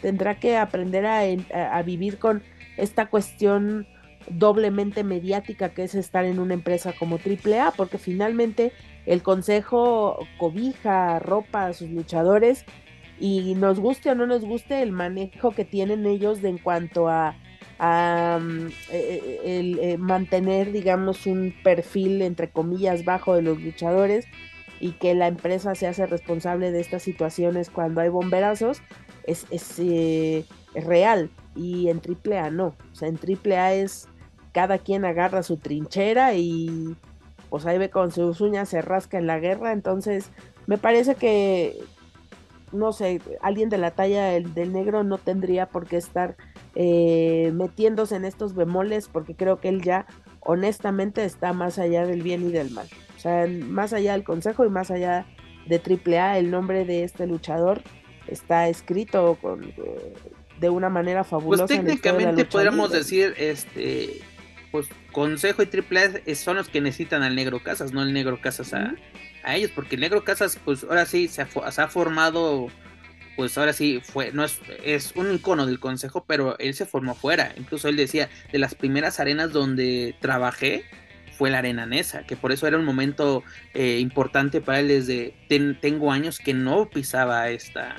[0.00, 1.20] tendrá que aprender a,
[1.76, 2.42] a vivir con
[2.76, 3.86] esta cuestión
[4.28, 8.72] doblemente mediática que es estar en una empresa como AAA, porque finalmente
[9.06, 12.64] el consejo cobija, ropa a sus luchadores
[13.20, 17.08] y nos guste o no nos guste el manejo que tienen ellos de en cuanto
[17.08, 17.36] a,
[17.78, 18.98] mm, e,
[19.44, 24.26] e, el, eh, mantener, digamos, un perfil entre comillas bajo de los luchadores
[24.84, 28.82] y que la empresa se hace responsable de estas situaciones cuando hay bomberazos
[29.26, 30.44] es, es, eh,
[30.74, 34.08] es real y en AAA no, o sea, en AAA es
[34.52, 36.96] cada quien agarra su trinchera y
[37.48, 40.28] pues ahí ve con sus uñas se rasca en la guerra, entonces
[40.66, 41.78] me parece que,
[42.70, 46.36] no sé, alguien de la talla del, negro no tendría por qué estar
[46.74, 50.04] eh, metiéndose en estos bemoles porque creo que él ya
[50.40, 52.86] honestamente está más allá del bien y del mal.
[53.24, 55.24] Sea, más allá del consejo y más allá
[55.64, 57.80] de AAA, el nombre de este luchador
[58.28, 59.72] está escrito con,
[60.60, 61.64] de una manera fabulosa.
[61.64, 64.20] Pues técnicamente podríamos decir, este,
[64.70, 68.74] pues Consejo y Triple son los que necesitan al Negro Casas, no el Negro Casas
[68.74, 68.94] a,
[69.56, 72.66] ellos, porque el Negro Casas, pues ahora sí se ha, formado,
[73.36, 77.14] pues ahora sí fue, no es, es un icono del Consejo, pero él se formó
[77.14, 77.54] fuera.
[77.56, 80.84] Incluso él decía, de las primeras arenas donde trabajé,
[81.36, 83.42] fue la arena Nesa, que por eso era un momento
[83.74, 85.34] eh, importante para él desde
[85.80, 87.96] tengo años que no pisaba esta,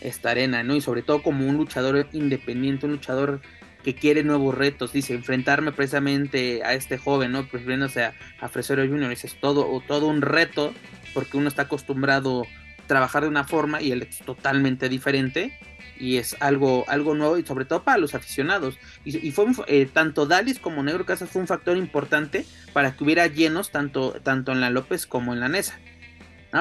[0.00, 0.74] esta arena, ¿no?
[0.76, 3.40] Y sobre todo como un luchador independiente, un luchador
[3.82, 7.46] que quiere nuevos retos, dice, enfrentarme precisamente a este joven, ¿no?
[7.46, 10.72] Prefiriéndose a, a Fresero Junior, dice, es todo, todo un reto,
[11.12, 12.46] porque uno está acostumbrado
[12.86, 15.58] trabajar de una forma y él es totalmente diferente,
[15.98, 18.78] y es algo, algo nuevo, y sobre todo para los aficionados.
[19.04, 23.26] Y, fue eh, tanto Dalis como Negro Casas fue un factor importante para que hubiera
[23.26, 25.78] llenos tanto, tanto en la López como en la Nesa.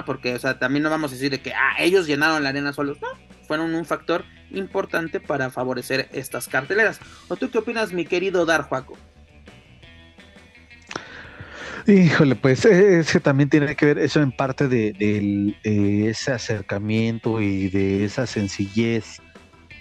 [0.05, 2.73] Porque, o sea, también no vamos a decir de que, ah, ellos llenaron la arena
[2.73, 3.07] solos, no,
[3.47, 6.99] fueron un factor importante para favorecer estas carteleras.
[7.27, 8.97] ¿O tú qué opinas, mi querido Dar Juaco?
[11.86, 16.32] Híjole, pues eh, es que también tiene que ver eso en parte de, eh, ese
[16.32, 19.22] acercamiento y de esa sencillez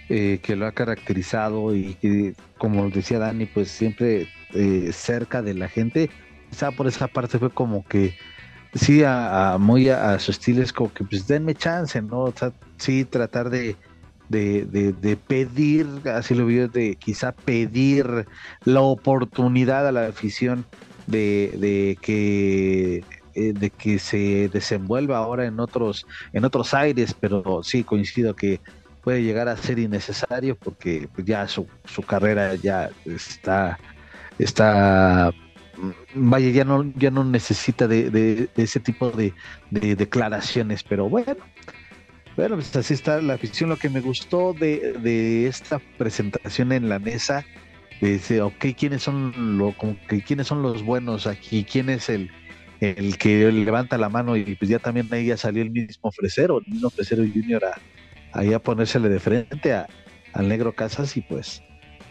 [0.09, 4.27] eh, que lo ha caracterizado y que, como decía Dani, pues siempre
[4.91, 6.09] cerca de la gente.
[6.49, 8.15] Quizá por esa parte fue como que
[8.75, 12.19] sí, a, muy a, su estilo es como que pues denme chance, ¿no?
[12.19, 13.77] O sea, sí, tratar de,
[14.29, 18.27] de, pedir, así lo vio, de quizá pedir
[18.65, 20.65] la oportunidad a la afición
[21.07, 23.03] de, que
[23.35, 28.59] eh, de que se desenvuelva ahora en otros en otros aires pero sí coincido que
[29.01, 33.79] puede llegar a ser innecesario porque pues, ya su, su carrera ya está
[34.39, 35.31] está
[36.13, 39.33] vaya ya no ya no necesita de, de ese tipo de,
[39.71, 41.43] declaraciones pero bueno
[42.35, 43.69] bueno, pues así está la afición.
[43.69, 47.45] Lo que me gustó de, esta presentación en la mesa,
[48.11, 51.63] dice, ok, ¿quiénes son, lo, como que, ¿quiénes son los buenos aquí?
[51.63, 52.29] ¿Quién es el,
[52.79, 54.35] el que levanta la mano?
[54.35, 57.79] Y pues ya también ahí ya salió el mismo ofrecero, el mismo ofrecero junior a,
[58.31, 59.87] ahí a ponérsele de frente a,
[60.33, 61.61] al negro Casas y pues,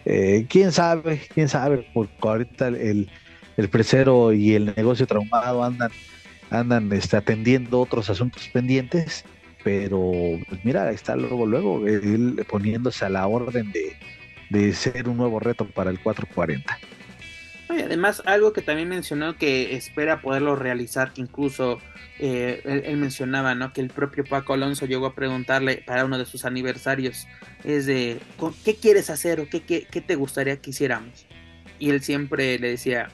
[0.04, 3.10] eh, quién sabe, quién sabe, porque ahorita el,
[3.56, 5.90] el fresero y el negocio traumado andan,
[6.50, 9.24] andan este, atendiendo otros asuntos pendientes
[9.64, 10.12] pero
[10.48, 13.96] pues mira, está luego, luego, él poniéndose a la orden de,
[14.72, 16.78] ser un nuevo reto para el 440.
[17.70, 21.80] Y además, algo que también mencionó que espera poderlo realizar, que incluso
[22.18, 23.72] eh, él, mencionaba, ¿no?
[23.72, 27.26] Que el propio Paco Alonso llegó a preguntarle para uno de sus aniversarios,
[27.64, 28.20] es de,
[28.64, 31.26] ¿qué quieres hacer o qué, qué, qué te gustaría que hiciéramos?
[31.78, 33.08] Y él siempre le decía,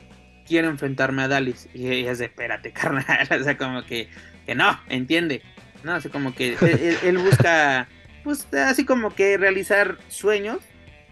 [0.48, 1.68] quiero enfrentarme a Dalis.
[1.74, 3.28] Y ella es de, espérate, carnal.
[3.30, 4.08] O sea, como que,
[4.46, 5.42] que no, entiende.
[5.84, 6.56] No, así como que
[7.04, 7.86] él, busca,
[8.24, 10.58] pues así como que realizar sueños.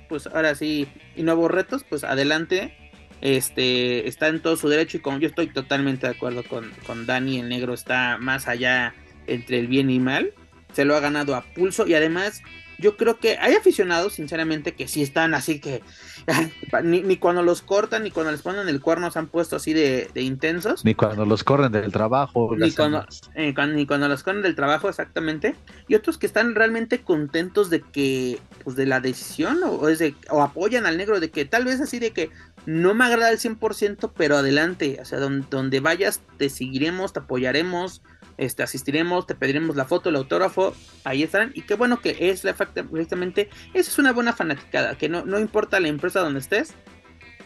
[0.09, 2.77] Pues ahora sí, y nuevos retos, pues adelante.
[3.23, 7.07] Este está en todo su derecho y como yo estoy totalmente de acuerdo con, con
[7.07, 8.95] Dani, el negro está más allá
[9.27, 10.33] entre el bien y mal.
[10.73, 12.42] Se lo ha ganado a pulso y además
[12.79, 15.83] yo creo que hay aficionados, sinceramente, que sí están así que
[16.83, 20.11] ni, cuando los cortan ni cuando les ponen el cuerno se han puesto así de,
[20.15, 20.85] intensos.
[20.85, 22.55] Ni cuando los corren del trabajo.
[22.57, 25.55] Ni cuando, eh, ni cuando los corren del trabajo, exactamente.
[25.89, 30.15] Y otros que están realmente contentos de que, pues de la decisión o, es de,
[30.31, 32.31] o apoyan al negro, de que tal vez así de que
[32.67, 37.21] no me agrada el 100%, pero adelante, o sea, donde, donde vayas te seguiremos, te
[37.21, 38.03] apoyaremos
[38.38, 41.53] este, asistiremos, te pediremos la foto, el autógrafo, ahí estarán.
[41.55, 45.38] Y qué bueno que es la precisamente, esa es una buena fanaticada, que no, no
[45.38, 46.75] importa la empresa donde estés,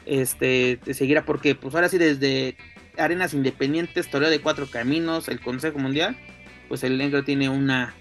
[0.07, 2.57] este, te seguirá, porque pues ahora sí desde
[2.99, 6.17] Arenas Independientes, Toreo de Cuatro Caminos, el Consejo Mundial,
[6.69, 7.95] pues el negro tiene una,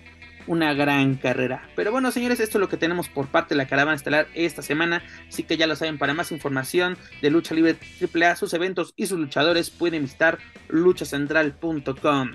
[0.48, 1.70] una gran carrera.
[1.76, 4.62] Pero bueno, señores, esto es lo que tenemos por parte de la caravana estelar esta
[4.62, 5.04] semana.
[5.28, 9.06] Así que ya lo saben, para más información de Lucha Libre AAA, sus eventos y
[9.06, 12.32] sus luchadores, pueden visitar luchacentral.com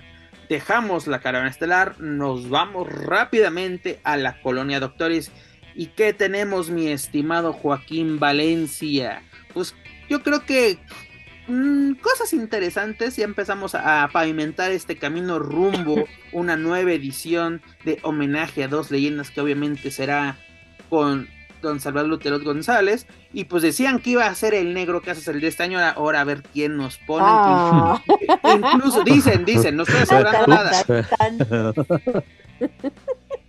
[0.49, 5.31] dejamos la caravana estelar, nos vamos rápidamente a la colonia Doctores.
[5.75, 9.23] ¿Y qué tenemos, mi estimado Joaquín Valencia?
[9.53, 9.75] Pues
[10.09, 10.79] yo creo que
[11.49, 13.17] mm, cosas interesantes.
[13.17, 19.31] Ya empezamos a pavimentar este camino rumbo una nueva edición de homenaje a dos leyendas
[19.31, 20.39] que obviamente será
[20.89, 21.29] con
[21.65, 25.29] don Salvador Lutero González, y pues decían que iba a ser el negro que hace
[25.31, 27.25] el de este año, ahora, a ver quién nos pone.
[27.27, 28.01] Ah.
[28.45, 30.85] Incluso, dicen, dicen, no estoy asegurando nada.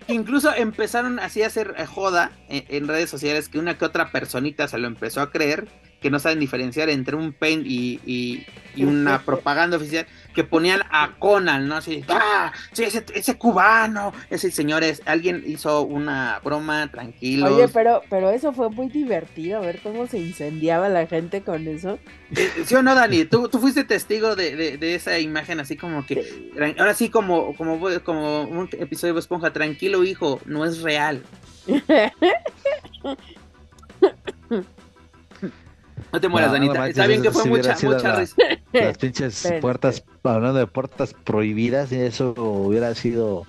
[0.08, 4.78] Incluso empezaron así a hacer joda en, redes sociales que una que otra personita se
[4.78, 5.68] lo empezó a creer,
[6.00, 8.46] que no saben diferenciar entre un pen y
[8.78, 11.78] una propaganda oficial que ponían a Conan, ¿no?
[11.78, 12.52] Así, ¡ah!
[12.74, 17.56] Sí, ese, cubano, ese señor es, alguien hizo una broma, tranquilo.
[17.56, 21.98] Oye, pero, pero eso fue muy divertido, ver cómo se incendiaba la gente con eso.
[22.36, 23.26] Eh, ¿Sí o no, Dani?
[23.26, 27.80] Tú, tú fuiste testigo de, de, esa imagen, así como que, ahora sí, como, como,
[28.04, 31.24] como un episodio de Esponja, tranquilo, hijo, no es real.
[36.12, 36.88] No te mueras, Danita.
[36.88, 38.36] Está bien que fue mucha, mucha risa.
[38.74, 43.46] Las pinches puertas, hablando de puertas prohibidas, y eso hubiera sido.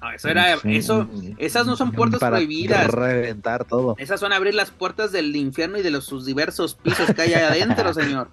[0.00, 2.88] No, eso era, eso, esas no son puertas para prohibidas.
[2.88, 3.94] reventar todo.
[3.98, 7.34] Esas son abrir las puertas del infierno y de los sus diversos pisos que hay
[7.34, 8.30] adentro, señor.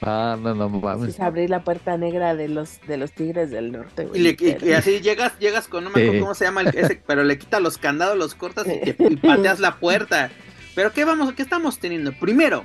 [0.00, 1.10] Ah, no, no mames.
[1.10, 4.36] Es abrir la puerta negra de los de los tigres del norte, güey.
[4.40, 7.60] Y, así llegas, llegas con, no me acuerdo cómo se llama, ese, pero le quitas
[7.60, 10.30] los candados, los cortas y, y pateas la puerta.
[10.74, 12.12] Pero ¿qué vamos, qué estamos teniendo?
[12.12, 12.64] Primero,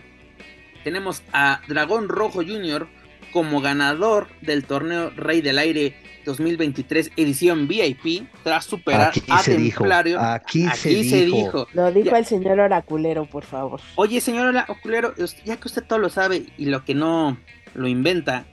[0.83, 2.87] tenemos a Dragón Rojo Jr.
[3.33, 5.95] como ganador del torneo Rey del Aire
[6.27, 10.19] 2023 edición VIP tras superar a Templario.
[10.19, 11.67] aquí, se, dijo.
[11.73, 13.79] Lo dijo el señor Oraculero, por favor.
[13.95, 15.13] Oye, señor Oraculero,
[15.45, 17.37] ya que usted todo lo sabe y lo que no
[17.73, 18.45] lo inventa,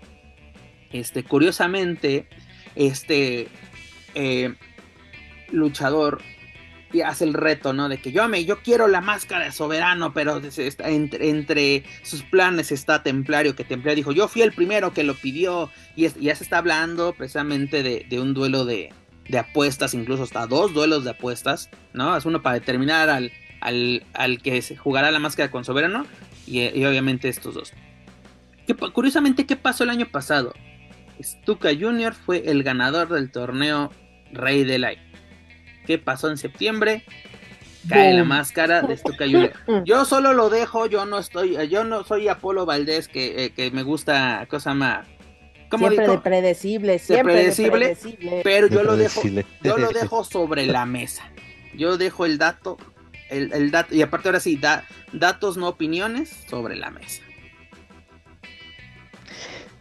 [0.92, 2.28] este, curiosamente,
[2.76, 3.48] este
[4.14, 4.54] eh,
[5.50, 6.22] luchador
[7.02, 7.88] hace el reto, ¿no?
[7.88, 10.40] De que yo me, yo quiero la máscara de soberano, pero
[10.78, 15.14] entre, entre, sus planes está Templario, que Templario dijo, yo fui el primero que lo
[15.14, 18.92] pidió, y, ya se está hablando precisamente de, un duelo de,
[19.38, 22.16] apuestas, incluso hasta dos duelos de apuestas, ¿no?
[22.16, 26.06] Es uno para determinar al, al, que se jugará la máscara con soberano,
[26.46, 27.72] y, obviamente estos dos.
[28.92, 30.52] curiosamente, ¿qué pasó el año pasado?
[31.22, 32.14] Stuka Jr.
[32.14, 33.90] fue el ganador del torneo
[34.32, 35.13] Rey del Aire.
[35.86, 37.04] ¿Qué pasó en septiembre?
[37.88, 39.52] Cae la máscara de Stuka Junior.
[39.84, 43.82] Yo solo lo dejo, yo no estoy, yo no soy Apolo Valdés que, eh, me
[43.82, 45.06] gusta cosa más.
[45.76, 49.22] siempre de predecible, siempre predecible, pero yo lo dejo,
[49.62, 51.30] yo lo dejo sobre la mesa.
[51.76, 52.78] Yo dejo el dato,
[53.28, 57.22] el, dato, y aparte ahora sí, da, datos no opiniones sobre la mesa.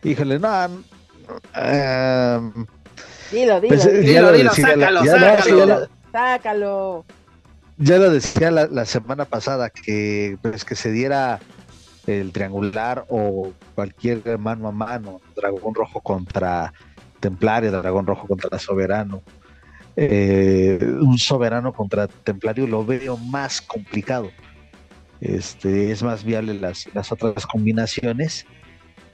[0.04, 0.84] Híjole, no,
[1.56, 2.66] um,
[3.34, 5.88] Dilo, dilo, pues, dilo, dilo, sácalo, sácalo.
[6.12, 7.06] sácalo.
[7.78, 11.40] Ya lo decía la, semana pasada, que pues que se diera
[12.06, 16.74] el triangular o cualquier mano a mano, dragón rojo contra
[17.20, 19.24] templario, dragón rojo contra soberano.
[19.96, 24.30] Eh, un soberano contra templario lo veo más complicado.
[25.22, 28.46] este, es más viable las, las otras combinaciones.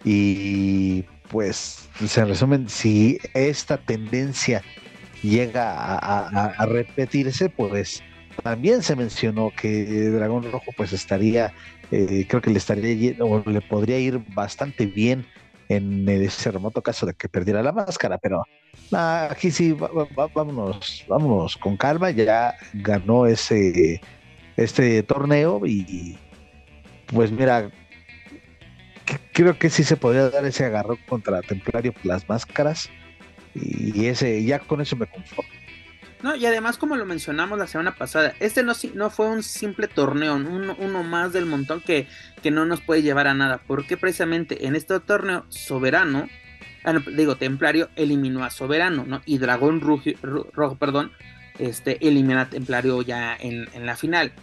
[0.04, 4.62] Y pues, en resumen, si esta tendencia
[5.22, 8.04] llega a, repetirse, pues
[8.44, 11.54] también se mencionó que Dragón Rojo pues estaría,
[11.92, 15.26] eh, creo que le estaría o le podría ir bastante bien
[15.68, 18.44] en ese remoto caso de que perdiera la máscara, pero
[18.92, 19.76] aquí sí,
[20.34, 24.02] vámonos, vámonos con calma, ya ganó ese
[24.58, 26.18] este torneo y
[27.14, 27.70] pues mira,
[29.34, 32.90] creo que sí se podría dar ese agarrón contra Templario las máscaras
[33.56, 35.50] y ese ya con eso me conformo.
[36.22, 39.88] No, y además como lo mencionamos la semana pasada, este no, no fue un simple
[39.88, 42.08] torneo, uno, uno más del montón que,
[42.44, 46.28] que, no nos puede llevar a nada, porque precisamente en este torneo Soberano,
[46.84, 49.22] ah, digo Templario eliminó a Soberano, ¿no?
[49.26, 51.14] Y Dragón Rojo, perdón,
[51.58, 54.34] este, elimina a Templario ya en, en la final.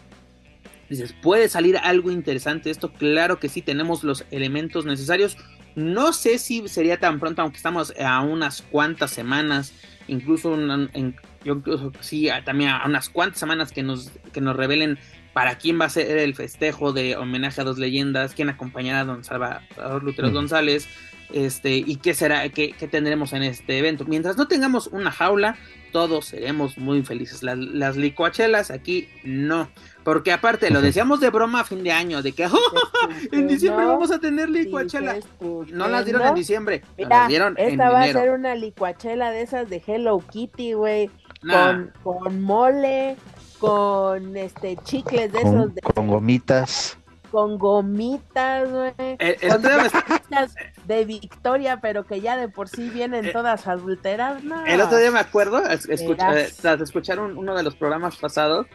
[0.89, 2.93] Dices, ¿puede salir algo interesante esto?
[2.93, 5.37] Claro que sí, tenemos los elementos necesarios.
[5.74, 9.72] No sé si sería tan pronto, aunque estamos a unas cuantas semanas,
[10.09, 14.99] incluso en, yo incluso sí, también a unas cuantas semanas que nos, que nos revelen
[15.32, 19.05] para quién va a ser el festejo de homenaje a dos leyendas, quién acompañará a
[19.05, 20.89] don Salvador Lutero González,
[21.32, 24.05] este, y qué será, qué, qué, tendremos en este evento.
[24.07, 25.59] Mientras no tengamos una jaula,
[25.93, 27.43] todos seremos muy felices.
[27.43, 29.68] Las, las licuachelas aquí no.
[30.07, 32.47] Porque aparte, lo decíamos de broma a fin de año, de que
[33.33, 35.17] en diciembre vamos a tener licuachela.
[35.41, 39.69] no las dieron en diciembre, las dieron esta va a ser una licuachela de esas
[39.69, 41.11] de Hello Kitty, güey.
[41.41, 43.17] Con, con mole,
[43.59, 45.81] con este chicles de esos de...
[45.81, 46.97] Con gomitas
[47.33, 48.95] con gomitas, güey.
[48.99, 50.55] Eh, con gomitas
[50.87, 54.41] de Victoria, pero que ya de por sí vienen eh, todas adulteras.
[54.67, 58.67] El otro día me acuerdo, escucha, eh, tras escuchar uno de los programas pasados,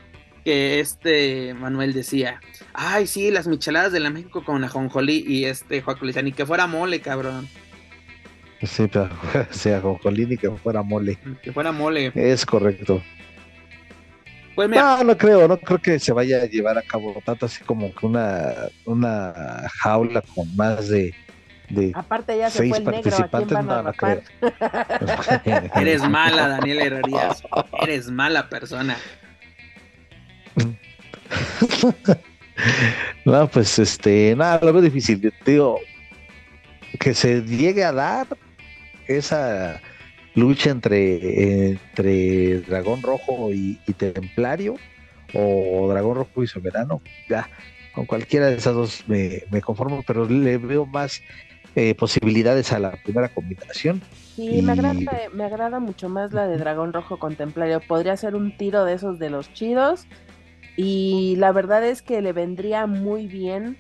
[0.44, 2.40] que este Manuel decía,
[2.74, 6.46] ay, sí, las micheladas de la México con ajonjolí y este Joaquín le ni que
[6.46, 7.48] fuera mole, cabrón.
[8.64, 9.10] Sí, pero
[9.52, 11.18] sea ajonjolí ni que fuera mole.
[11.42, 12.12] Que fuera mole.
[12.16, 13.02] Es correcto.
[14.56, 17.64] Pues no, no creo, no creo que se vaya a llevar a cabo tanto así
[17.64, 18.54] como que una,
[18.86, 21.16] una jaula con más de,
[21.70, 24.22] de Aparte ya se seis fue el participantes, negro, no, creo.
[25.76, 27.44] Eres mala, Daniel Herrerías.
[27.82, 28.98] Eres mala persona.
[33.26, 35.34] no, pues este, nada, lo veo difícil.
[35.46, 35.80] digo,
[37.00, 38.28] que se llegue a dar
[39.08, 39.82] esa
[40.36, 44.76] lucha entre, entre Dragón Rojo y, Templario
[45.34, 47.50] o Dragón Rojo y Soberano, ya,
[47.94, 51.22] con cualquiera de esas dos me, conformo, pero le veo más
[51.76, 54.02] eh, posibilidades a la primera combinación.
[54.36, 55.00] Sí, me, agrada,
[55.34, 57.82] me agrada mucho más la de Dragón Rojo con Templario.
[57.82, 60.08] Podría ser un tiro de esos de los chidos
[60.76, 63.78] y la verdad es que le vendría muy bien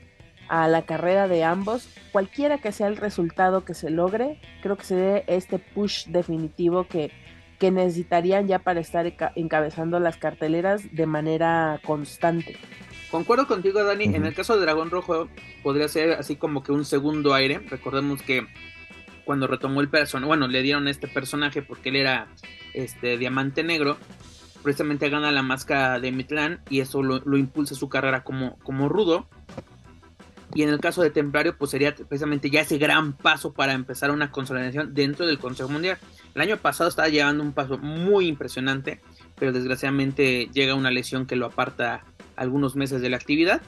[0.47, 4.83] a la carrera de ambos, cualquiera que sea el resultado que se logre, creo que
[4.83, 7.11] se dé este push definitivo que,
[7.57, 12.57] que necesitarían ya para estar encabezando las carteleras de manera constante.
[13.09, 14.05] Concuerdo contigo, Dani.
[14.05, 15.29] En el caso de Dragón Rojo,
[15.63, 17.59] podría ser así como que un segundo aire.
[17.69, 18.45] Recordemos que
[19.23, 22.27] cuando retomó el personaje, bueno, le dieron este personaje porque él era
[22.73, 23.97] este diamante negro
[24.63, 29.27] precisamente gana la máscara de Mitlán y eso lo, impulsa su carrera como, como rudo.
[30.53, 34.11] Y en el caso de Templario, pues sería precisamente ya ese gran paso para empezar
[34.11, 35.97] una consolidación dentro del Consejo Mundial.
[36.35, 39.01] El año pasado estaba llevando un paso muy impresionante,
[39.39, 42.03] pero desgraciadamente llega una lesión que lo aparta
[42.35, 43.61] algunos meses de la actividad.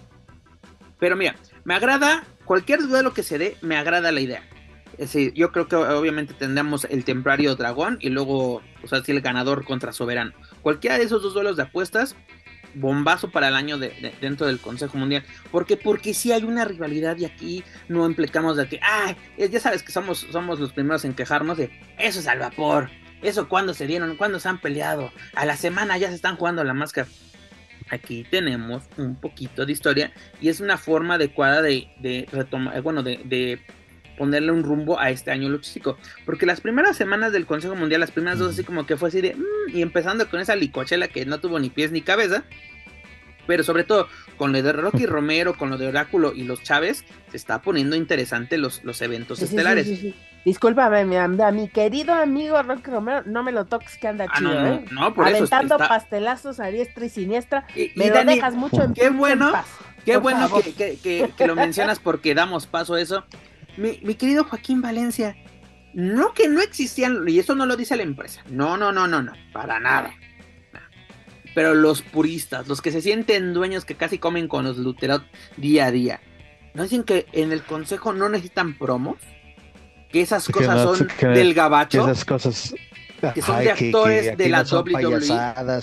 [0.99, 4.43] Pero mira, me agrada, cualquier duelo que se dé, me agrada la idea.
[4.93, 9.21] Es decir, yo creo que obviamente tendremos el Templario Dragón y luego, o sea, el
[9.21, 10.33] ganador contra Soberano.
[10.63, 12.15] Cualquiera de esos dos duelos de apuestas,
[12.73, 15.23] bombazo para el año de, dentro del Consejo Mundial.
[15.51, 19.83] Porque Porque si hay una rivalidad y aquí no implicamos de que, ay, ya sabes
[19.83, 22.89] que somos, somos los primeros en quejarnos de eso es al vapor.
[23.21, 25.11] Eso cuando se dieron, cuando se han peleado.
[25.35, 27.07] A la semana ya se están jugando la máscara.
[27.89, 33.03] Aquí tenemos un poquito de historia y es una forma adecuada de, de retomar, bueno,
[33.03, 33.61] de
[34.17, 35.97] ponerle un rumbo a este año luchístico.
[36.25, 39.21] Porque las primeras semanas del Consejo Mundial, las primeras dos, así como que fue así
[39.21, 39.35] de.
[39.35, 42.43] Mm", y empezando con esa licochela que no tuvo ni pies ni cabeza.
[43.45, 44.07] Pero sobre todo
[44.37, 47.95] con lo de Rocky Romero, con lo de Oráculo y los Chávez, se está poniendo
[47.95, 50.13] interesante los, los eventos estelares.
[50.45, 54.37] Discúlpame, mi, a mi querido amigo Rocky Romero, no me lo toques que anda ah,
[54.37, 54.85] chido, no, ¿eh?
[54.91, 59.53] No, por Aventando pastelazos a diestra y siniestra, me lo dejas mucho en Qué bueno,
[60.03, 63.23] qué bueno que, que, que, lo mencionas porque damos paso a eso
[63.77, 65.35] mi, querido Joaquín Valencia,
[65.93, 69.21] no que no existían, y eso no lo dice la empresa, no, no, no, no,
[69.21, 70.13] no, para nada.
[71.55, 75.21] Pero los puristas, los que se sienten dueños que casi comen con los luteros
[75.55, 76.19] día a día,
[76.73, 79.17] ¿no dicen que en el consejo no necesitan promos?
[80.09, 82.05] Que esas cosas son del gabacho.
[82.05, 82.75] Que esas cosas.
[83.33, 85.81] Que son de actores de la no WWE.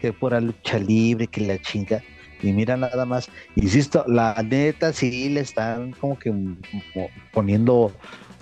[0.00, 2.00] Que pura lucha libre, que la chinga.
[2.42, 6.32] Y mira nada más, insisto, la neta sí le están como que
[7.32, 7.92] poniendo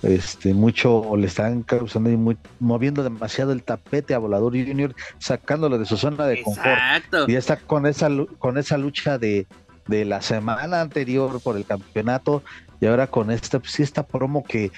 [0.03, 5.79] este mucho, le están causando y muy, moviendo demasiado el tapete a Volador Junior, sacándolo
[5.79, 6.79] de su zona de confort.
[7.27, 9.47] Y está con esa con esa lucha de,
[9.87, 12.43] de la semana anterior por el campeonato
[12.81, 14.71] y ahora con esta, pues sí, esta promo que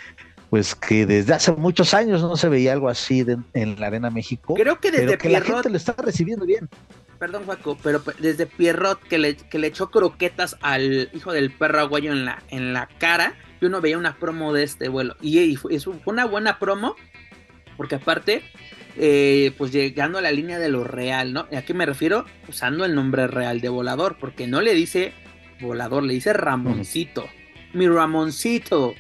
[0.50, 4.54] pues que desde hace muchos años no se veía algo así en la Arena México.
[4.54, 6.68] Creo que desde que la gente lo está recibiendo bien.
[7.18, 11.80] Perdón, Juaco, pero desde Pierrot que le, que le echó croquetas al hijo del perro
[11.80, 15.16] aguayo en la, en la cara, yo no veía una promo de este vuelo.
[15.20, 16.94] Y, fue, una buena promo,
[17.76, 18.42] porque aparte,
[18.96, 21.48] eh, pues llegando a la línea de lo real, ¿no?
[21.50, 22.24] ¿Y a qué me refiero?
[22.48, 25.12] Usando el nombre real de volador, porque no le dice
[25.60, 27.26] volador, le dice Ramoncito.
[27.72, 28.94] Mi Ramoncito.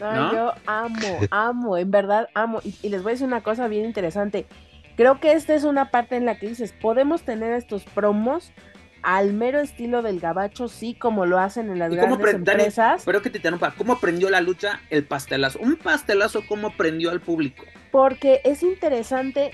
[0.00, 0.32] ¿no?
[0.32, 2.60] yo amo, amo, en verdad amo.
[2.82, 4.44] y les voy a decir una cosa bien interesante.
[4.96, 8.52] Creo que esta es una parte en la que dices, podemos tener estos promos
[9.04, 13.02] al mero estilo del gabacho, sí, como lo hacen en las grandes empresas.
[13.04, 15.58] pero que te interrumpa, ¿cómo prendió la lucha el pastelazo?
[15.58, 17.64] Un pastelazo, ¿cómo prendió al público?
[17.92, 19.50] Porque es interesante,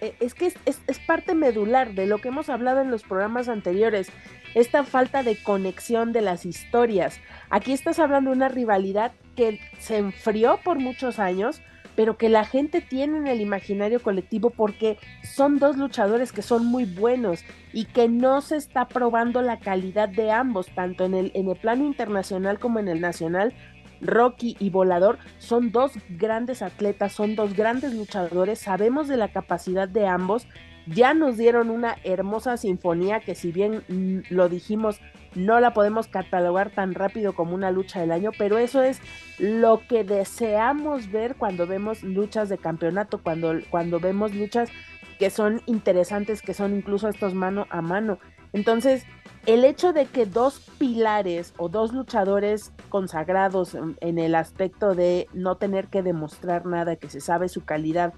[0.00, 4.08] eh, es que es, parte medular de lo que hemos hablado en los programas anteriores,
[4.54, 7.20] esta falta de conexión de las historias.
[7.50, 11.60] Aquí estás hablando de una rivalidad que se enfrió por muchos años,
[11.96, 16.66] pero que la gente tiene en el imaginario colectivo porque son dos luchadores que son
[16.66, 21.32] muy buenos y que no se está probando la calidad de ambos, tanto en el,
[21.34, 23.54] en el plano internacional como en el nacional.
[24.00, 29.88] Rocky y Volador son dos grandes atletas, son dos grandes luchadores, sabemos de la capacidad
[29.88, 30.48] de ambos,
[30.86, 35.00] ya nos dieron una hermosa sinfonía que si bien lo dijimos
[35.34, 39.00] no la podemos catalogar tan rápido como una lucha del año, pero eso es
[39.38, 44.70] lo que deseamos ver cuando vemos luchas de campeonato, cuando, cuando vemos luchas
[45.18, 48.18] que son interesantes, que son incluso estos mano a mano.
[48.52, 49.06] Entonces,
[49.46, 55.56] el hecho de que dos pilares o dos luchadores consagrados en, el aspecto de no
[55.56, 58.14] tener que demostrar nada, que se sabe su calidad,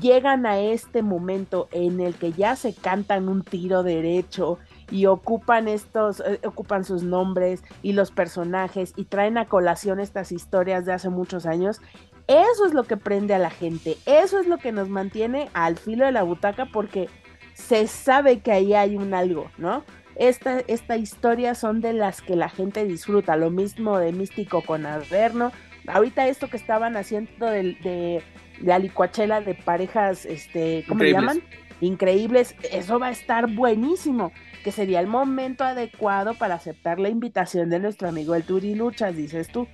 [0.00, 4.58] llegan a este momento en el que ya se cantan un tiro derecho
[4.90, 10.32] y ocupan estos, eh, ocupan sus nombres y los personajes y traen a colación estas
[10.32, 11.80] historias de hace muchos años.
[12.26, 15.76] Eso es lo que prende a la gente, eso es lo que nos mantiene al
[15.76, 17.08] filo de la butaca porque
[17.52, 19.84] se sabe que ahí hay un algo, ¿no?
[20.14, 24.86] Esta, esta historia son de las que la gente disfruta, lo mismo de Místico con
[24.86, 25.52] Averno.
[25.86, 28.22] Ahorita esto que estaban haciendo de, de
[28.60, 31.42] la licuachela de parejas, este, ¿cómo le llaman?
[31.80, 34.32] Increíbles, eso va a estar buenísimo
[34.62, 39.16] que sería el momento adecuado para aceptar la invitación de nuestro amigo el Turi Luchas,
[39.16, 39.66] dices tú.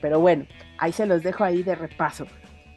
[0.00, 0.46] Pero bueno,
[0.78, 2.26] ahí se los dejo ahí de repaso.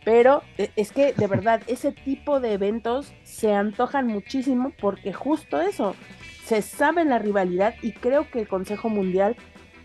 [0.06, 5.60] Pero e, es que de verdad, ese tipo de eventos se antojan muchísimo porque justo
[5.62, 5.96] eso,
[6.46, 9.36] se sabe la rivalidad y creo que el Consejo Mundial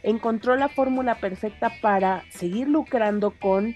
[0.03, 3.75] encontró la fórmula perfecta para seguir lucrando con,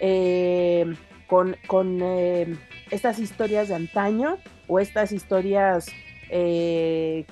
[0.00, 0.86] eh,
[1.30, 2.56] con, con eh,
[2.90, 5.86] estas historias de antaño o estas historias
[6.28, 7.24] eh,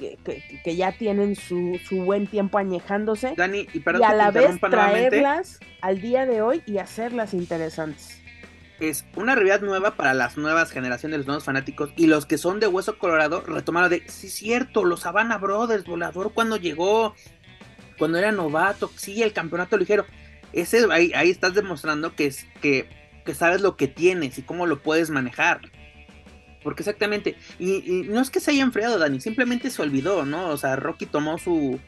[0.63, 6.43] que, ya tienen su, buen tiempo añejándose y, a la vez traerlas al día de
[6.43, 8.23] hoy y hacerlas interesantes.
[8.79, 12.61] Es una realidad nueva para las nuevas generaciones, los nuevos fanáticos y los que son
[12.61, 17.17] de hueso colorado retomaron de, sí, cierto, los Havana Brothers, volador cuando llegó,
[17.99, 20.07] cuando era novato, sí, el campeonato ligero.
[20.53, 22.89] Ese, ahí, ahí estás demostrando que, es, que,
[23.29, 25.61] que sabes lo que tienes y cómo lo puedes manejar.
[26.63, 30.49] Porque exactamente, y, no es que se haya enfriado Dani, simplemente se olvidó, ¿no?
[30.49, 31.79] O sea, Rocky tomó su,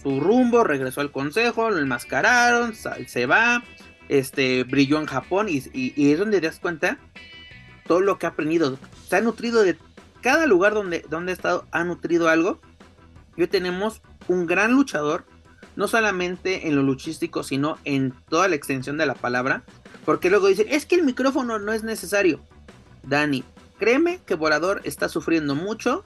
[0.00, 3.64] su rumbo, regresó al consejo, lo enmascararon, se va,
[4.08, 6.96] este, brilló en Japón y, es donde te das cuenta
[7.88, 8.78] todo lo que ha aprendido.
[9.08, 9.76] Se ha nutrido de
[10.20, 12.60] cada lugar donde, donde ha estado, ha nutrido algo.
[13.36, 15.26] Y hoy tenemos un gran luchador,
[15.74, 19.64] no solamente en lo luchístico, sino en toda la extensión de la palabra.
[20.04, 22.40] Porque luego dicen, es que el micrófono no es necesario.
[23.02, 23.44] Dani,
[23.78, 26.04] Créeme que Volador está sufriendo mucho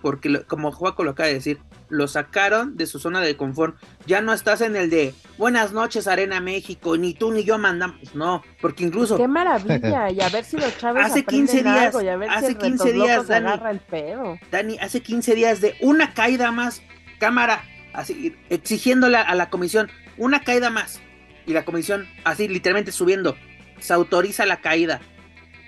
[0.00, 3.76] porque, como Juaco lo acaba de decir, lo sacaron de su zona de confort.
[4.04, 8.12] Ya no estás en el de buenas noches, Arena México, ni tú ni yo mandamos.
[8.12, 9.16] No, porque incluso.
[9.16, 11.94] Qué maravilla, y a ver si los chavos hace 15 días,
[12.30, 14.38] hace 15 días, Dani, el pedo.
[14.50, 16.82] Dani, hace 15 días de una caída más,
[17.20, 17.62] cámara,
[17.92, 21.00] así, exigiéndole a la comisión, una caída más.
[21.46, 23.36] Y la comisión, así, literalmente subiendo,
[23.80, 25.00] se autoriza la caída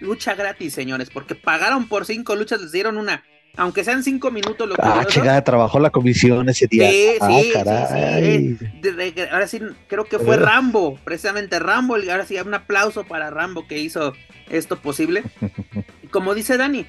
[0.01, 3.25] lucha gratis, señores, porque pagaron por cinco luchas, les dieron una.
[3.57, 6.91] aunque sean cinco minutos lo que Ah, chingada, trabajó la comisión ese día.
[6.91, 9.21] Sí, ah, sí, sí, sí.
[9.31, 13.79] ahora sí, creo que fue Rambo, precisamente Rambo, ahora sí, un aplauso para Rambo que
[13.79, 14.13] hizo
[14.51, 15.23] esto posible.
[16.11, 16.85] Como dice Dani,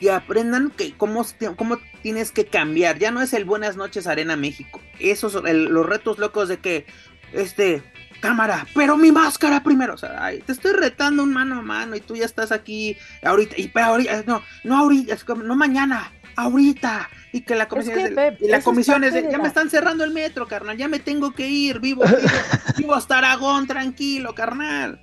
[0.00, 2.98] y aprendan que cómo, cómo tienes que cambiar.
[2.98, 4.80] Ya no es el Buenas noches Arena México.
[5.00, 6.86] Esos los retos locos de que
[7.32, 7.82] este
[8.26, 9.94] cámara, pero mi máscara primero.
[9.94, 13.54] O sea, te estoy retando un mano a mano y tú ya estás aquí ahorita.
[13.58, 17.08] Y pero ahorita, no, no ahorita, no mañana, ahorita.
[17.32, 20.12] Y que la comisión es, de, la comisión es de, ya me están cerrando el
[20.12, 22.28] metro, carnal, ya me tengo que ir, vivo, vivo,
[22.78, 25.00] vivo hasta Aragón, tranquilo, carnal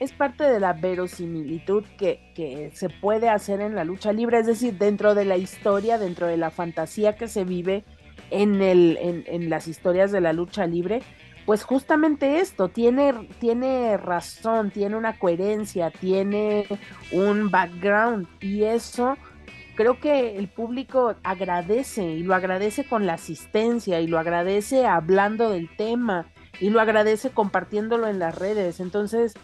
[0.00, 4.46] es parte de la verosimilitud que, que, se puede hacer en la lucha libre, es
[4.46, 7.84] decir, dentro de la historia, dentro de la fantasía que se vive
[8.30, 11.02] en, el, en, las historias de la lucha libre,
[11.46, 16.66] pues justamente esto, tiene, tiene razón, tiene una coherencia, tiene
[17.12, 19.16] un background y eso
[19.74, 25.50] creo que el público agradece y lo agradece con la asistencia y lo agradece hablando
[25.50, 26.26] del tema
[26.60, 28.80] y lo agradece compartiéndolo en las redes.
[28.80, 29.34] Entonces,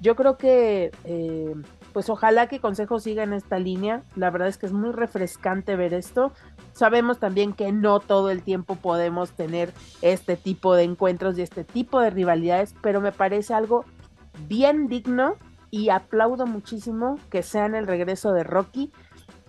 [0.00, 1.54] yo creo que, eh,
[1.92, 4.02] pues ojalá que Consejo siga en esta línea.
[4.16, 6.32] La verdad es que es muy refrescante ver esto.
[6.72, 9.72] Sabemos también que no todo el tiempo podemos tener
[10.02, 13.84] este tipo de encuentros y este tipo de rivalidades, pero me parece algo
[14.46, 15.36] bien digno
[15.70, 18.92] y aplaudo muchísimo que sea en el regreso de Rocky.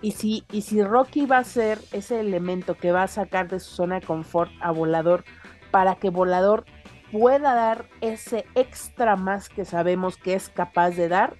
[0.01, 3.59] Y si, y si Rocky va a ser ese elemento que va a sacar de
[3.59, 5.23] su zona de confort a Volador
[5.69, 6.65] para que Volador
[7.11, 11.35] pueda dar ese extra más que sabemos que es capaz de dar,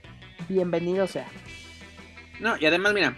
[0.48, 1.28] bienvenido sea.
[2.40, 3.18] No, y además, mira,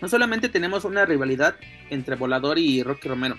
[0.00, 1.56] no solamente tenemos una rivalidad
[1.90, 3.36] entre Volador y Rocky Romero.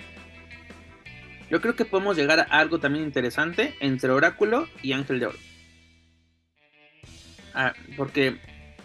[1.49, 5.37] Yo creo que podemos llegar a algo también interesante entre Oráculo y Ángel de Oro.
[7.53, 8.37] Ah, porque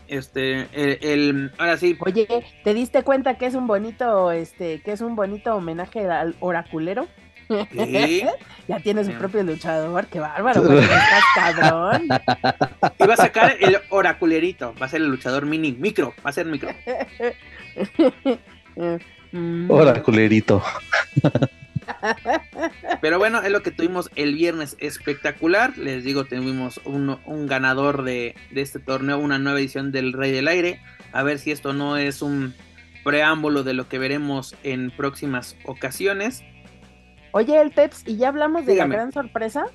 [0.08, 0.68] este
[1.12, 2.26] el, ahora sí oye
[2.64, 7.08] te diste cuenta que es un bonito este que es un bonito homenaje al oraculero
[8.68, 12.08] ya tiene su propio luchador, qué bárbaro, estás cabrón.
[12.98, 16.32] Y va a sacar el oraculerito, va a ser el luchador mini, micro, va a
[16.32, 16.70] ser micro.
[19.68, 20.62] Oraculerito.
[23.00, 25.76] Pero bueno, es lo que tuvimos el viernes espectacular.
[25.76, 30.30] Les digo, tuvimos un, un ganador de, de, este torneo, una nueva edición del Rey
[30.30, 30.80] del Aire.
[31.12, 32.54] A ver si esto no es un
[33.04, 36.44] preámbulo de lo que veremos en próximas ocasiones.
[37.32, 39.66] Oye, el Peps, ¿y ya hablamos de la gran sorpresa?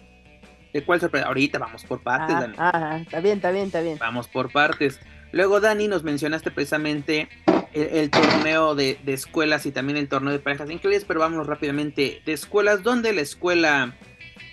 [0.74, 1.28] ¿De cuál sorpresa?
[1.28, 2.56] Ahorita vamos por partes, ah, Dani.
[2.58, 3.98] Ah, está bien, está bien, está bien.
[3.98, 5.00] Vamos por partes.
[5.32, 7.30] Luego, Dani, nos mencionaste precisamente
[7.74, 12.34] el, torneo de, escuelas y también el torneo de parejas increíbles, pero vámonos rápidamente de
[12.34, 13.96] escuelas, donde la escuela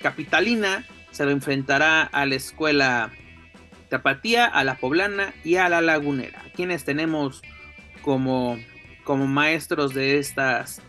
[0.00, 3.10] capitalina se enfrentará a la escuela
[3.88, 7.42] Tapatía, a la Poblana y a la Lagunera, quienes tenemos
[8.00, 8.58] como,
[9.04, 10.82] como maestros de estas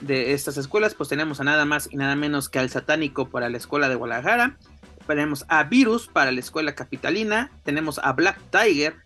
[0.00, 3.48] de estas escuelas, pues tenemos a nada más y nada menos que al satánico para
[3.48, 4.56] la escuela de Guadalajara,
[5.06, 8.96] tenemos a Virus para la escuela capitalina, tenemos a Black Tiger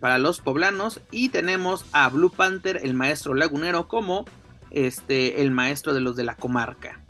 [0.00, 4.24] para los poblanos y tenemos a Blue Panther, el maestro lagunero, como
[4.70, 7.00] este, el maestro de los de la comarca.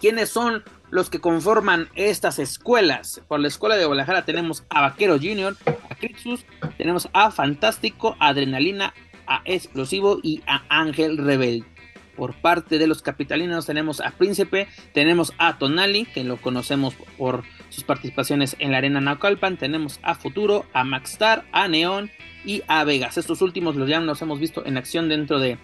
[0.00, 3.20] ¿Quiénes son los que conforman estas escuelas?
[3.28, 5.56] Por la escuela de Guadalajara tenemos a Vaquero Junior,
[5.88, 6.44] a Crixus,
[6.76, 8.92] tenemos a Fantástico, a Adrenalina,
[9.26, 11.71] a Explosivo y a Ángel Rebelde.
[12.16, 17.44] Por parte de los capitalinos tenemos a Príncipe, tenemos a Tonali, que lo conocemos por
[17.70, 22.10] sus participaciones en la Arena Naucalpan, tenemos a Futuro, a Maxstar, a Neon
[22.44, 23.16] y a Vegas.
[23.16, 25.58] Estos últimos los ya nos hemos visto en acción dentro de,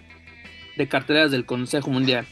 [0.75, 2.25] de carteleras del Consejo Mundial.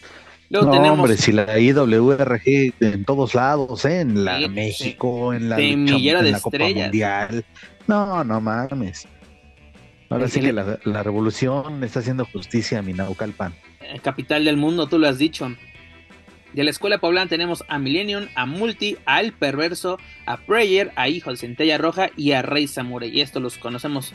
[0.49, 3.99] Luego no, hombre, si la IWRG en todos lados, ¿eh?
[3.99, 7.45] en la México, en la, de Copa Mundial.
[7.85, 9.07] No, no mames.
[10.09, 13.53] Ahora sí que la, la, revolución está haciendo justicia a mi Naucalpan.
[13.89, 15.55] Eh, capital del mundo, tú lo has dicho.
[16.53, 21.07] De la escuela poblana tenemos a Millennium, a Multi, a El Perverso, a Prayer, a
[21.07, 23.09] Hijo de Centella Roja y a Rey Samurai.
[23.09, 24.13] Y esto los conocemos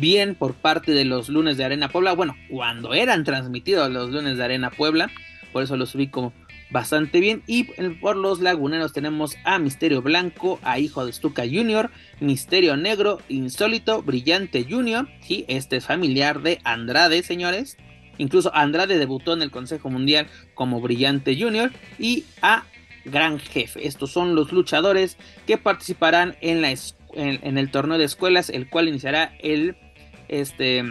[0.00, 2.14] bien por parte de los lunes de Arena Puebla.
[2.14, 5.10] Bueno, cuando eran transmitidos los lunes de Arena Puebla,
[5.52, 6.32] por eso los ubico
[6.70, 7.42] bastante bien.
[7.46, 7.64] Y
[8.00, 11.90] por los laguneros tenemos a Misterio Blanco, a Hijo de Stuka Jr.,
[12.20, 15.08] Misterio Negro, Insólito, Brillante Jr.
[15.20, 17.76] Sí, este es familiar de Andrade, señores.
[18.18, 22.64] Incluso Andrade debutó en el Consejo Mundial como Brillante Junior y a
[23.04, 23.86] Gran Jefe.
[23.86, 25.16] Estos son los luchadores
[25.46, 29.76] que participarán en, el torneo de escuelas, el cual iniciará el
[30.28, 30.84] este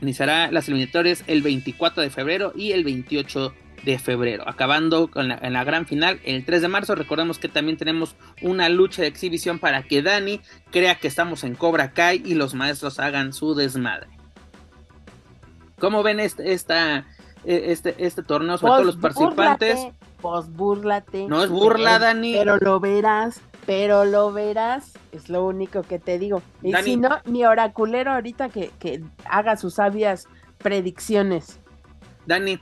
[0.00, 3.52] iniciará las eliminatorias el 24 de febrero y el 28
[3.84, 6.94] de febrero, acabando en la gran final el 3 de marzo.
[6.94, 10.40] Recordemos que también tenemos una lucha de exhibición para que Dani
[10.70, 14.17] crea que estamos en Cobra Kai y los maestros hagan su desmadre.
[15.78, 17.06] ¿Cómo ven este, esta,
[17.44, 19.88] e, este, este torneo, sobre todo los participantes?
[20.20, 21.26] pues búrlate.
[21.28, 22.34] No es burla, Dani.
[22.34, 26.42] Pero lo verás, pero lo verás, es lo único que te digo.
[26.62, 30.26] Y si no, mi oraculero ahorita que, que haga sus sabias
[30.58, 31.60] predicciones.
[32.26, 32.60] Dani,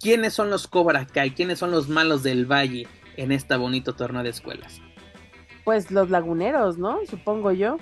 [0.00, 1.32] ¿quiénes son los Cobra Kai?
[1.32, 2.86] ¿Quiénes son los malos del Valle
[3.16, 4.80] en este bonito torneo de escuelas?
[5.64, 7.00] Pues los laguneros, ¿no?
[7.10, 7.76] Supongo yo.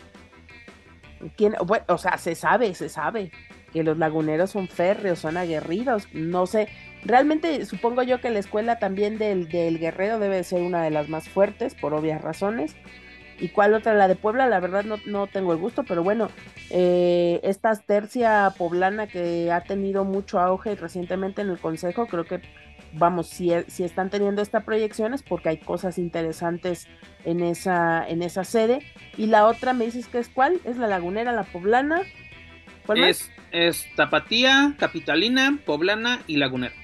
[1.37, 1.55] ¿Quién?
[1.65, 3.31] Bueno, o sea, se sabe, se sabe
[3.77, 6.09] que los laguneros son férreos, son aguerridos.
[6.15, 6.69] No sé,
[7.05, 11.11] realmente supongo yo que la escuela también del, del Guerrero debe ser una de las
[11.11, 12.75] más fuertes, por obvias razones.
[13.39, 13.93] ¿Y cuál otra?
[13.93, 16.31] La de Puebla, la verdad no, no tengo el gusto, pero bueno,
[16.71, 22.41] eh, esta tercia poblana que ha tenido mucho auge recientemente en el Consejo, creo que,
[22.95, 26.89] vamos, si, si están teniendo esta proyección es porque hay cosas interesantes
[27.27, 28.81] en esa, en esa sede.
[29.19, 30.63] Y la otra, me dices que es cuál?
[30.65, 32.01] ¿Es la lagunera, la poblana?
[32.87, 36.75] ¿Cuál es, es Tapatía, Capitalina, Poblana y Lagunera.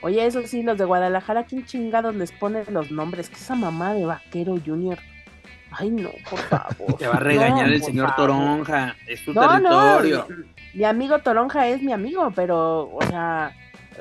[0.00, 3.28] Oye, eso sí, los de Guadalajara, ¿quién chingados les ponen los nombres?
[3.28, 4.98] ¿Qué esa mamá de Vaquero Junior?
[5.70, 6.96] Ay, no, por favor.
[6.98, 8.96] Te va a regañar el señor Toronja.
[9.06, 10.26] Es tu territorio.
[10.72, 13.52] mi, amigo Toronja es mi amigo, pero, o sea,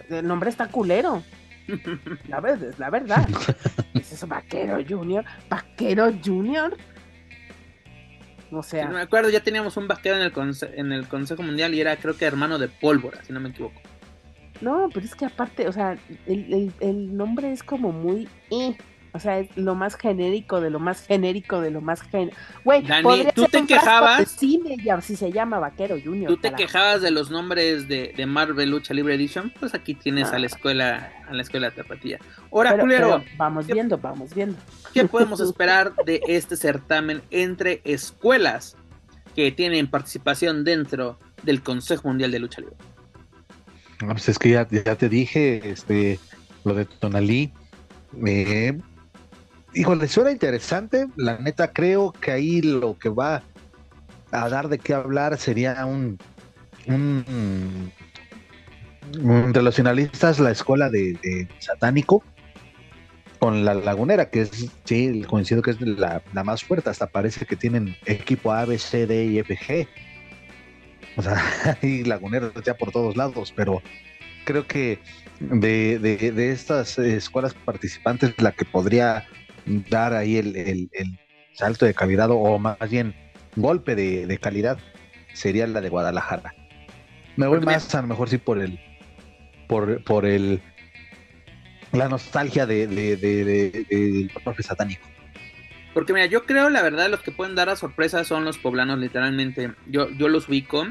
[0.10, 1.24] el nombre está culero.
[2.30, 3.28] La verdad, es la verdad.
[3.94, 5.26] ¿Es eso Vaquero Junior?
[5.50, 6.78] ¿Vaquero Junior?
[8.52, 8.86] O sea.
[8.86, 10.34] no me acuerdo, ya teníamos un vaquero en el,
[10.76, 13.82] en el Consejo Mundial y era, creo que hermano de Pólvora, si no me equivoco.
[14.62, 18.28] No, pero es que aparte, o sea, el, el, el nombre es como muy...
[18.50, 18.76] Eh.
[19.18, 22.38] O sea, es lo más genérico de lo más genérico de lo más genérico.
[22.64, 24.30] Güey, Dani, tú te quejabas.
[24.30, 26.32] Cine, ya, si se llama Vaquero Junior.
[26.32, 29.52] Tú te quejabas de los nombres de, de, Marvel Lucha Libre Edition.
[29.60, 32.20] Pues aquí tienes a la escuela, a la escuela Tapatía.
[32.52, 34.56] Ahora, pero, vamos viendo, vamos viendo.
[34.94, 38.78] ¿Qué podemos esperar de este certamen entre escuelas
[39.36, 42.76] que tienen participación dentro del Consejo Mundial de Lucha Libre?
[44.04, 46.20] Ah, pues es que ya, ya te dije, este,
[46.64, 47.52] lo de Tonalí.
[48.28, 48.80] Eh,
[49.78, 51.08] híjole, suena interesante.
[51.16, 53.44] La neta, creo que ahí lo que va
[54.32, 56.18] a dar de qué hablar sería un,
[56.88, 57.92] un,
[59.54, 62.24] de los finalistas la escuela de, satánico
[63.40, 67.46] con la lagunera, que es, sí, coincido que es la, la, más fuerte, hasta parece
[67.46, 69.88] que tienen equipo A, B, C, D y F, G.
[71.18, 71.40] O sea,
[71.82, 73.84] hay laguneros ya por todos lados, pero
[74.44, 75.00] creo que
[75.40, 79.28] de, de, de estas escuelas participantes, la que podría
[79.68, 80.90] dar ahí el,
[81.54, 83.16] salto de calidad o más bien
[83.56, 84.78] golpe de, calidad
[85.34, 86.54] sería la de Guadalajara.
[87.36, 88.80] Me voy más a lo mejor sí por el
[89.68, 90.62] por, por el
[91.92, 95.08] la nostalgia de, del profe satánico.
[95.94, 99.00] Porque mira, yo creo la verdad los que pueden dar a sorpresa son los poblanos
[99.00, 99.74] literalmente.
[99.88, 100.86] Yo, yo los ubico,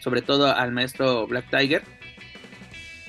[0.00, 1.82] sobre todo al maestro Black Tiger.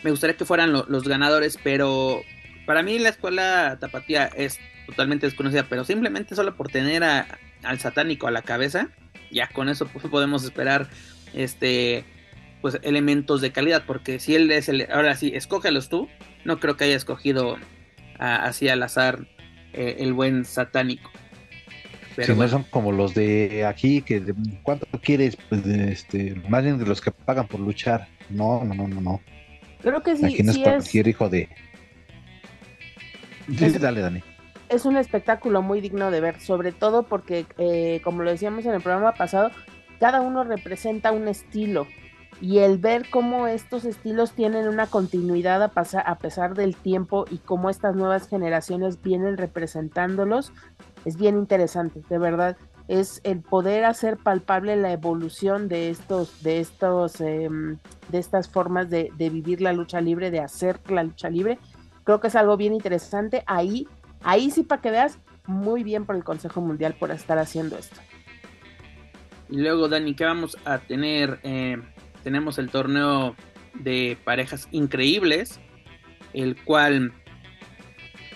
[0.03, 2.22] Me gustaría que fueran los ganadores, pero
[2.66, 8.27] para mí la escuela tapatía es totalmente desconocida, pero simplemente solo por tener al satánico
[8.27, 8.89] a la cabeza,
[9.32, 10.89] ya con eso pues, podemos esperar
[11.34, 12.03] este
[12.61, 16.07] pues elementos de calidad, porque si él es el, ahora sí, escógelos tú,
[16.45, 17.57] no creo que haya escogido
[18.19, 19.25] así al azar
[19.73, 21.09] eh, el buen satánico.
[22.15, 24.21] Pero si no son como los de aquí, que
[24.61, 28.07] cuánto quieres, pues este, más bien de los que pagan por luchar.
[28.29, 29.21] No, no, no, no, no.
[29.82, 30.25] Creo que sí.
[30.25, 31.49] Aquí no es cualquier hijo de.
[33.79, 34.21] dale, Dani
[34.72, 38.74] es un espectáculo muy digno de ver, sobre todo porque, eh, como lo decíamos en
[38.74, 39.51] el programa pasado,
[39.99, 41.88] cada uno representa un estilo
[42.39, 47.69] y el ver cómo estos estilos tienen una continuidad a, pesar del tiempo y cómo
[47.69, 50.53] estas nuevas generaciones vienen representándolos
[51.03, 52.57] es bien interesante, de verdad.
[52.88, 57.78] Es el poder hacer palpable la evolución de estos, de estos, em,
[58.09, 61.59] de estas formas de, de vivir la lucha libre, de hacer la lucha libre.
[62.03, 63.43] Creo que es algo bien interesante.
[63.45, 63.88] Ahí
[64.24, 67.99] Ahí sí, para que veas, muy bien por el Consejo Mundial por estar haciendo esto.
[69.49, 71.39] Y luego, Dani, ¿qué vamos a tener?
[71.43, 71.78] Eh,
[72.24, 73.36] tenemos el torneo
[73.74, 75.59] de parejas increíbles,
[76.34, 77.13] el cual,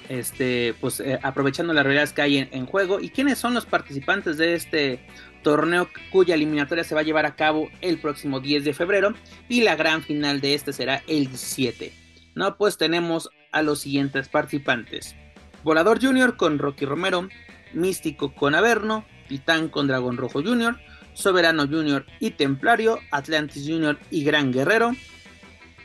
[0.10, 3.00] este, pues eh, aprovechando las realidades que hay en, juego.
[3.00, 5.00] ¿Y quiénes son los participantes de este
[5.44, 9.14] torneo cuya eliminatoria se va a llevar a cabo el próximo 10 de febrero?
[9.48, 11.94] Y la gran final de este será el 7.
[12.34, 15.16] No, pues tenemos a los siguientes participantes.
[15.66, 17.28] Volador Junior con Rocky Romero,
[17.74, 20.80] Místico con Averno, Titán con Dragón Rojo Junior,
[21.16, 24.92] Soberano Junior y Templario, Atlantis Junior y Gran Guerrero,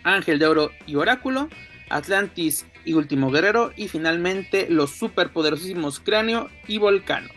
[0.03, 1.49] Ángel de Oro y Oráculo,
[1.89, 7.31] Atlantis y Último Guerrero y finalmente los superpoderosísimos Cráneo y Volcano.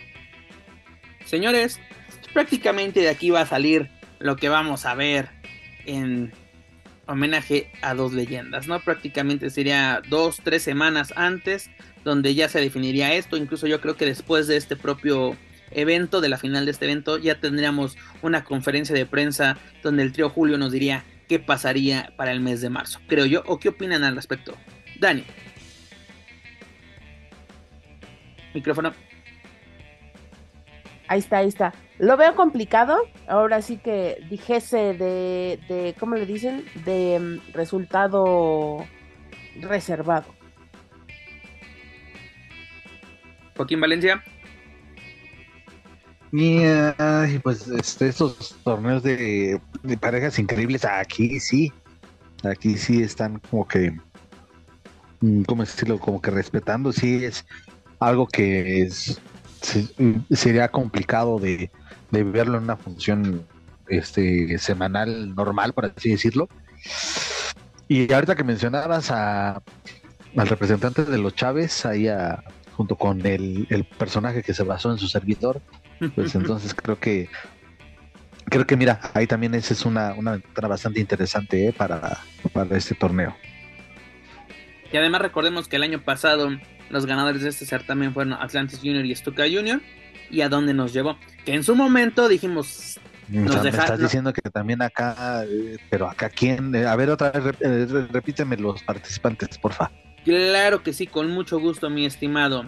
[1.24, 1.80] Señores,
[2.34, 3.90] prácticamente de aquí va a salir
[4.20, 5.30] lo que vamos a ver
[5.86, 6.34] en
[7.08, 8.82] homenaje a dos leyendas, ¿no?
[8.82, 11.70] Prácticamente sería dos, tres semanas antes
[12.04, 15.36] donde ya se definiría esto, incluso yo creo que después de este propio
[15.72, 20.12] evento, de la final de este evento, ya tendríamos una conferencia de prensa donde el
[20.12, 23.70] trío Julio nos diría qué pasaría para el mes de marzo, creo yo, o qué
[23.70, 24.56] opinan al respecto.
[25.00, 25.24] Dani.
[28.54, 28.94] Micrófono.
[31.08, 31.74] Ahí está, ahí está.
[32.00, 32.98] Lo veo complicado.
[33.28, 36.66] Ahora sí que dijese de, de ¿cómo le dicen?
[36.86, 38.86] De mm, resultado
[39.62, 40.26] reservado.
[43.56, 44.24] Joaquín Valencia.
[46.36, 46.64] Y
[47.44, 49.62] pues este, estos torneos de,
[50.02, 51.72] parejas increíbles, aquí sí,
[52.44, 53.96] aquí sí están como que,
[55.22, 56.00] mm, ¿cómo decirlo?
[56.00, 57.46] Como que respetando, sí es
[58.00, 59.22] algo que es,
[60.32, 61.70] sería complicado de,
[62.10, 63.46] verlo en una función
[63.88, 66.50] este, semanal normal, por así decirlo.
[67.88, 69.62] Y ahorita que mencionabas a,
[70.36, 72.08] al representante de los Chávez, ahí
[72.74, 75.62] junto con el, el personaje que se basó en su servidor,
[76.16, 77.30] pues entonces creo que
[78.46, 81.74] creo que mira, ahí también esa es una, una ventana bastante interesante ¿eh?
[81.74, 82.20] para,
[82.52, 83.36] para este torneo.
[84.92, 86.50] Y además recordemos que el año pasado
[86.90, 89.82] los ganadores de este certamen fueron Atlantis Junior y Stuka Junior.
[90.30, 91.18] ¿Y a dónde nos llevó?
[91.46, 93.00] Que en su momento dijimos...
[93.28, 97.32] Nos me estás diciendo que también acá, eh, pero acá quién, eh, a ver otra
[97.32, 99.90] vez, repíteme los participantes, porfa.
[100.24, 102.66] Claro que sí, con mucho gusto, mi estimado.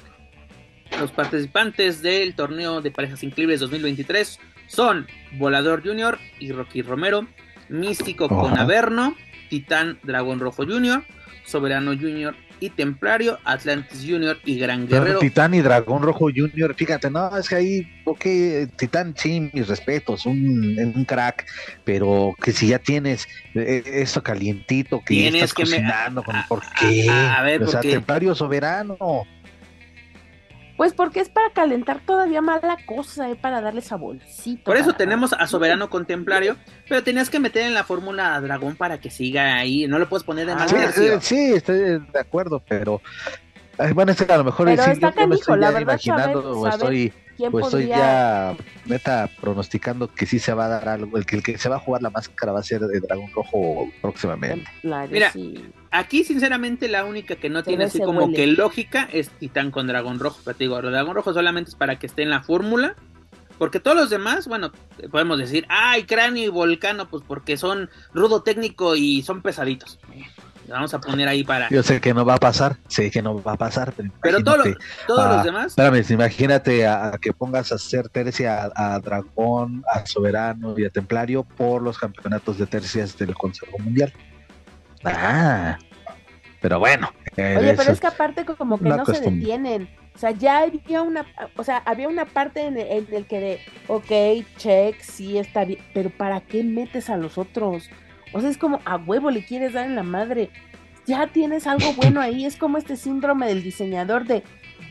[1.00, 7.28] Los participantes del torneo de parejas increíbles 2023 son Volador Junior y Rocky Romero,
[7.70, 9.16] Místico con Averno,
[9.50, 11.04] Titán Dragón Rojo Junior,
[11.46, 15.20] Soberano Junior y Templario, Atlantis Junior y Gran Guerrero.
[15.20, 18.26] Titán y Dragón Rojo Junior, fíjate, no, es que ahí, ok,
[18.76, 21.46] Titán, sí, mis respetos, un, un crack,
[21.84, 27.10] pero que si ya tienes eh, esto calientito, que ya estás cocinando, ¿por qué?
[27.10, 28.98] A, ver, o sea, Templario Soberano.
[30.78, 34.64] Pues porque es para calentar todavía más la cosa, eh, para darle saborcito.
[34.64, 36.58] Por eso tenemos a Soberano Contemplario,
[36.90, 39.88] pero tenías que meter en la fórmula a Dragón para que siga ahí.
[39.88, 40.72] No lo puedes poner de ah, más
[41.22, 43.02] sí, estoy de acuerdo, pero
[43.94, 47.14] bueno, este a lo mejor pero está canijo, la verdad, imaginando estoy
[47.52, 48.56] pues estoy ya
[48.86, 51.76] meta pronosticando que sí se va a dar algo, el que, el que se va
[51.76, 54.70] a jugar la máscara va a ser de Dragón Rojo próximamente.
[54.84, 55.34] Mira,
[55.96, 60.20] aquí sinceramente la única que no tiene así como que lógica es Titán con Dragón
[60.20, 62.96] Rojo, pero te digo, Dragón Rojo solamente es para que esté en la fórmula,
[63.58, 64.72] porque todos los demás, bueno,
[65.12, 70.00] podemos decir, ay, Cráneo y Volcano, pues porque son rudo técnico y son pesaditos
[70.68, 71.70] vamos a poner ahí para.
[71.70, 74.76] Yo sé que no va a pasar, sé que no va a pasar, pero, todos
[75.08, 75.68] los demás.
[75.68, 81.44] Espérame, imagínate a, que pongas a hacer tercia a, Dragón, a Soberano y a Templario
[81.44, 84.14] por los campeonatos de tercias del Consejo Mundial.
[85.06, 85.78] Ah,
[86.62, 87.12] pero bueno.
[87.38, 89.90] Oye, pero es que aparte como que no se detienen.
[90.16, 91.26] O sea, ya había una,
[91.58, 95.66] o sea, había una parte en el, en el que de, ok, check, sí está
[95.66, 97.90] bien, pero ¿para qué metes a los otros?
[98.32, 100.50] O sea, es como a huevo le quieres dar en la madre.
[101.06, 102.46] Ya tienes algo bueno ahí.
[102.46, 104.44] Es como este síndrome del diseñador de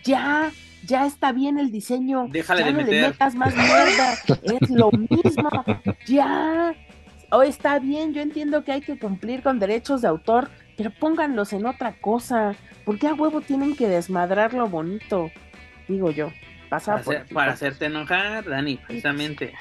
[0.05, 0.53] ya,
[0.85, 2.29] ya está bien el diseño.
[2.31, 4.15] Déjale ya no le metas más mierda.
[4.43, 5.51] es lo mismo.
[6.07, 6.75] Ya.
[7.35, 11.53] O está bien, yo entiendo que hay que cumplir con derechos de autor, pero pónganlos
[11.53, 12.55] en otra cosa.
[12.85, 15.33] porque a huevo tienen que desmadrar lo bonito?
[15.89, 16.31] Digo yo.
[16.69, 19.53] Pasa para, para hacerte enojar, Dani, precisamente.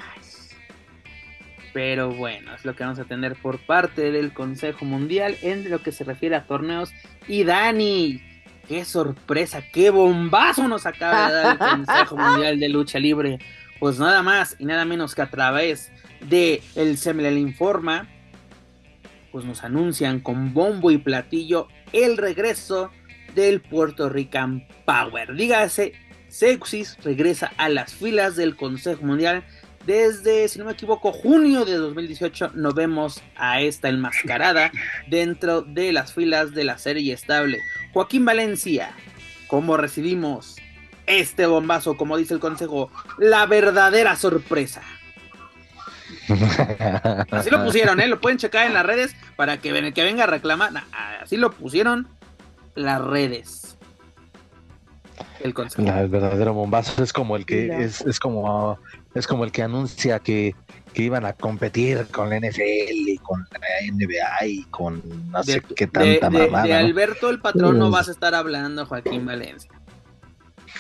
[1.74, 5.82] Pero bueno, es lo que vamos a tener por parte del Consejo Mundial en lo
[5.82, 6.94] que se refiere a torneos.
[7.28, 8.22] Y Dani,
[8.68, 13.40] qué sorpresa, qué bombazo nos acaba de dar el Consejo Mundial de Lucha Libre.
[13.80, 15.92] Pues nada más y nada menos que a través
[16.30, 18.10] de el Semlel Informa,
[19.32, 22.92] pues nos anuncian con bombo y platillo el regreso
[23.36, 25.36] del Puerto Rican Power.
[25.36, 25.94] Dígase,
[26.28, 29.44] Sexis regresa a las filas del Consejo Mundial
[29.86, 34.72] desde, si no me equivoco, junio de 2018 nos vemos a esta enmascarada
[35.08, 37.60] dentro de las filas de la serie estable.
[37.92, 38.96] Joaquín Valencia,
[39.48, 40.56] ¿cómo recibimos
[41.06, 41.98] este bombazo?
[41.98, 44.82] Como dice el consejo, la verdadera sorpresa.
[47.32, 48.08] Así lo pusieron, ¿eh?
[48.08, 50.72] Lo pueden checar en las redes para que, que venga a reclamar.
[51.22, 52.08] Así lo pusieron
[52.76, 53.78] las redes.
[55.44, 55.54] El
[56.08, 58.80] verdadero bombazo es como el que es, es como
[59.14, 60.56] es como el que anuncia que,
[60.96, 65.02] iban a competir con la NFL y con la NBA y con
[65.32, 69.26] no sé qué tanta de, De, Alberto el patrón no vas a estar hablando, Joaquín
[69.26, 69.72] Valencia.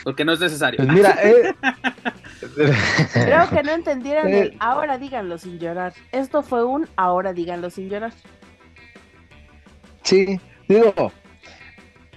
[0.03, 0.77] Porque no es necesario.
[0.77, 1.53] Pues mira, eh,
[3.13, 4.57] creo que no entendieron el eh.
[4.59, 5.93] ahora díganlo sin llorar.
[6.11, 8.13] Esto fue un ahora díganlo sin llorar.
[10.03, 11.11] Sí, digo,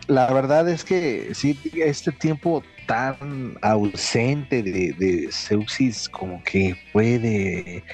[0.09, 7.85] la verdad es que sí, este tiempo tan ausente de, de Seuxis como que puede,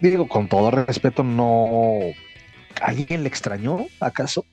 [0.00, 2.00] digo, con todo respeto, no...
[2.82, 4.44] ¿Alguien le extrañó, acaso?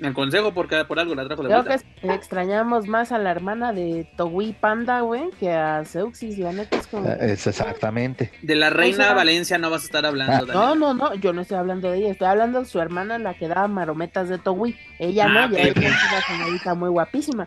[0.00, 1.78] Me aconsejo porque por algo la trajo de Creo que
[2.14, 6.86] extrañamos más a la hermana de Togui Panda, güey, que a Seuxis, la neta es
[6.86, 7.06] como...
[7.06, 8.32] Ah, es exactamente.
[8.40, 10.46] De la reina Valencia no vas a estar hablando.
[10.50, 10.54] Ah.
[10.54, 13.34] No, no, no, yo no estoy hablando de ella, estoy hablando de su hermana, la
[13.34, 14.74] que daba marometas de Togui.
[14.98, 17.46] Ella Ah, no, ok, ya es una señorita muy guapísima,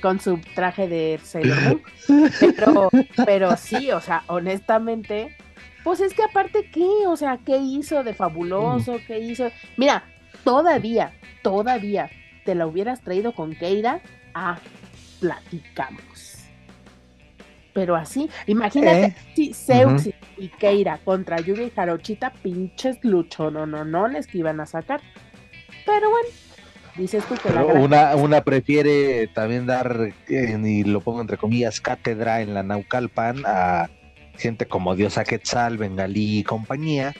[0.00, 1.82] con su traje de Sailor Moon.
[2.38, 2.90] Pero,
[3.26, 5.36] pero sí, o sea, honestamente,
[5.82, 6.88] pues es que aparte, ¿qué?
[7.08, 8.98] O sea, ¿qué hizo de fabuloso?
[9.08, 9.50] ¿Qué hizo?
[9.76, 10.04] Mira,
[10.44, 11.12] todavía,
[11.42, 12.10] todavía
[12.44, 14.00] te la hubieras traído con Keira,
[14.34, 14.58] ah,
[15.20, 16.38] platicamos.
[17.72, 24.38] Pero así, imagínate Eh, si Seuxi y Keira contra Yugi y Jarochita, pinches luchononones que
[24.38, 25.00] iban a sacar.
[25.86, 26.28] Pero bueno,
[26.96, 31.80] dices tú que la una, una prefiere también dar, eh, y lo pongo entre comillas,
[31.80, 33.88] cátedra en la Naucalpan a
[34.36, 37.14] gente como Diosa Quetzal, Bengalí y compañía.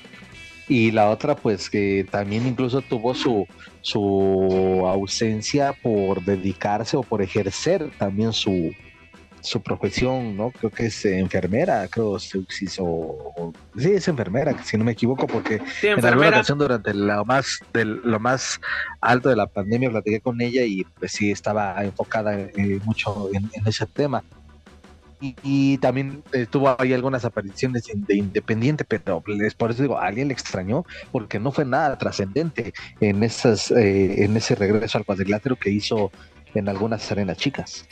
[0.70, 3.44] Y la otra, pues que también incluso tuvo su,
[3.82, 8.72] su ausencia por dedicarse o por ejercer también su,
[9.42, 10.52] su profesión, ¿no?
[10.52, 15.26] Creo que es enfermera, creo Seuxis, o, o- sí, es enfermera, si no me equivoco,
[15.26, 18.58] porque Sí, en alguna ocasión durante lo más del, lo más
[19.00, 23.50] alto de la pandemia platiqué con ella y pues sí estaba enfocada eh, mucho en,
[23.54, 24.22] en ese tema
[25.20, 30.06] y, también eh, tuvo ahí algunas apariciones de independiente pero es por eso digo a
[30.06, 35.04] alguien le extrañó porque no fue nada trascendente en esas eh, en ese regreso al
[35.04, 36.10] cuadrilátero que hizo
[36.54, 37.86] en algunas arenas chicas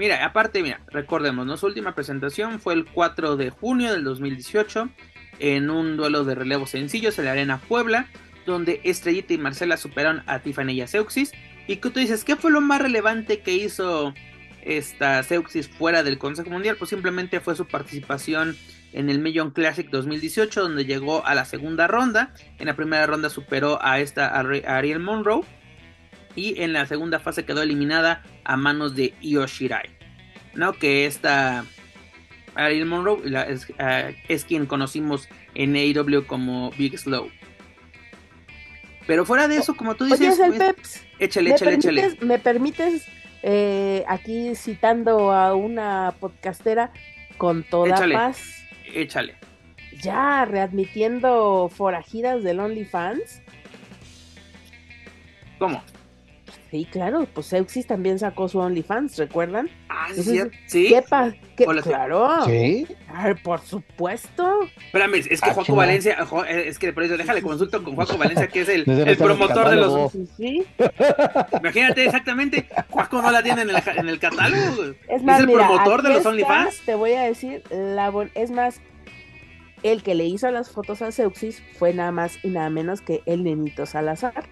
[0.00, 1.58] Mira, aparte, mira, recordemos, ¿no?
[1.58, 4.88] su última presentación fue el 4 de junio del 2018
[5.40, 8.06] en un duelo de relevos sencillos en la Arena Puebla,
[8.46, 11.32] donde Estrellita y Marcela superaron a Tiffany y a Seuxis.
[11.66, 14.14] Y que tú dices, ¿qué fue lo más relevante que hizo
[14.64, 16.76] esta Seuxis fuera del Consejo Mundial?
[16.76, 18.56] Pues simplemente fue su participación
[18.92, 22.34] en el Million Classic 2018, donde llegó a la segunda ronda.
[22.58, 24.40] En la primera ronda superó a esta a
[24.76, 25.42] Ariel Monroe.
[26.36, 29.90] Y en la segunda fase quedó eliminada a manos de Io Shirai.
[30.54, 30.72] ¿No?
[30.72, 31.64] Que esta
[32.54, 37.30] Ariel Monroe la- es, ah, es quien conocimos en AEW como Big Slow.
[39.06, 41.02] Pero fuera de eso, como tú Oye, dices, es el pues, Peps.
[41.18, 42.16] échale, ¿Me échale, échale.
[42.20, 43.06] ¿Me permites
[43.42, 46.92] eh, aquí citando a una podcastera
[47.38, 48.14] con toda Échale.
[48.14, 48.64] paz?
[48.94, 49.34] Échale.
[50.02, 53.42] Ya readmitiendo forajidas del OnlyFans.
[55.58, 55.82] ¿Cómo?
[56.70, 59.68] Sí, claro, pues Seuxis también sacó su OnlyFans, ¿recuerdan?
[59.88, 60.56] Ah, sí, Entonces, cierto.
[60.68, 60.86] sí.
[60.88, 61.02] ¿Qué
[61.66, 61.82] pasa?
[61.82, 62.44] Claro.
[62.46, 64.60] sí Ay, por supuesto.
[64.86, 65.74] Espérame, es que Ah, Juaco.
[65.74, 68.82] Valencia, jo- eh, es que por eso déjale consulto con Juaco Valencia, que es el,
[68.88, 70.12] el el promotor de los.
[70.12, 70.66] Sí, sí.
[71.60, 74.94] Imagínate exactamente, Juaco no la tiene en el, en el catálogo.
[75.08, 76.80] Es más, el mira, promotor de los OnlyFans.
[76.86, 78.80] Te voy a decir, la bon- es más,
[79.82, 83.22] el que le hizo las fotos a Seuxis fue nada más y nada menos que
[83.26, 84.44] el nenito Salazar.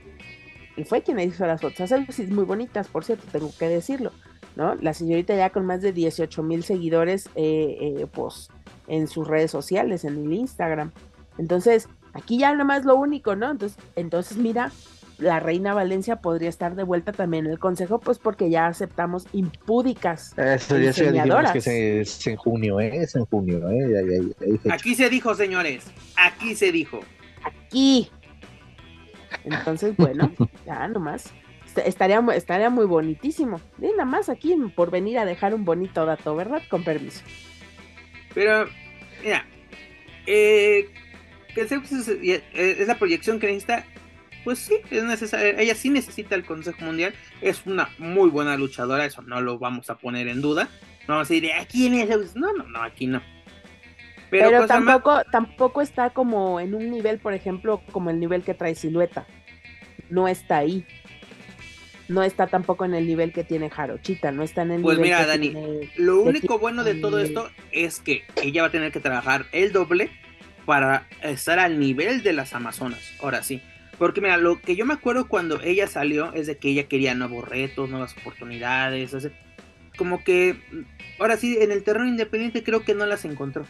[0.78, 3.68] Él fue quien le hizo las fotos a Seuxis, muy bonitas, por cierto, tengo que
[3.68, 4.12] decirlo,
[4.56, 4.76] ¿no?
[4.76, 8.48] La señorita ya con más de 18 mil seguidores, eh, eh, pues,
[8.86, 10.92] en sus redes sociales, en el Instagram.
[11.36, 13.50] Entonces, aquí ya nada más lo único, ¿no?
[13.50, 14.70] Entonces, entonces mira,
[15.18, 19.26] la reina Valencia podría estar de vuelta también en el consejo, pues porque ya aceptamos
[19.32, 20.32] impúdicas.
[20.90, 24.46] eso ya, que es, es en junio eh es en junio eh Ya- ya- ya
[24.46, 24.74] hay fecha.
[24.76, 25.86] Aquí se dijo, señores.
[26.16, 27.00] Aquí se dijo.
[27.44, 28.10] aquí.
[29.44, 30.32] Entonces, bueno,
[30.66, 31.32] ya nomás.
[31.66, 33.60] Est- Estaría, estaría muy bonitísimo.
[33.80, 36.62] Y nada más aquí por venir a dejar un bonito dato, ¿verdad?
[36.68, 37.22] Con permiso.
[38.34, 38.68] Pero,
[39.22, 39.44] mira,
[40.26, 40.88] eh,
[41.54, 43.84] que Zeus es, eh, es la proyección que necesita.
[44.44, 45.60] Pues sí, es necesaria.
[45.60, 47.12] Ella sí necesita el Consejo Mundial.
[47.40, 49.04] Es una muy buena luchadora.
[49.04, 50.68] Eso no lo vamos a poner en duda.
[51.06, 52.36] No vamos a decir, ¿a quién es Zeus?
[52.36, 53.20] No, no, no, aquí no.
[54.30, 58.54] Pero, más- tampoco, tampoco está como en un nivel, por ejemplo, como el nivel que
[58.54, 59.26] trae Silueta.
[60.10, 60.84] No está ahí.
[62.08, 64.32] No está tampoco en el nivel que tiene Jarochita.
[64.32, 67.18] No está en el Pues nivel mira, que Dani, tiene- Lo único bueno de todo
[67.18, 70.10] esto es que ella va a tener que trabajar el doble
[70.64, 73.14] para estar al nivel de las Amazonas.
[73.20, 73.60] Ahora sí.
[73.98, 77.14] Porque mira, lo que yo me acuerdo cuando ella salió es de que ella quería
[77.14, 79.12] nuevos retos, nuevas oportunidades.
[79.12, 79.30] sea,
[79.98, 80.56] como que
[81.18, 83.66] ahora sí, en el terreno independiente creo que no las encontró.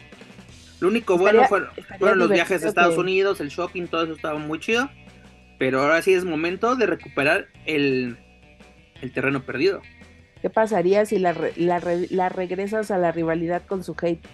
[0.79, 4.13] Lo único bueno fueron, fueron los viajes a Estados que- Unidos, el shopping, todo eso
[4.13, 4.89] estaba muy chido.
[5.57, 8.17] Pero ahora sí es momento de recuperar el,
[9.01, 9.81] el terreno perdido.
[10.41, 14.25] ¿Qué pasaría si la, re- la, re- la regresas a la rivalidad con su hate?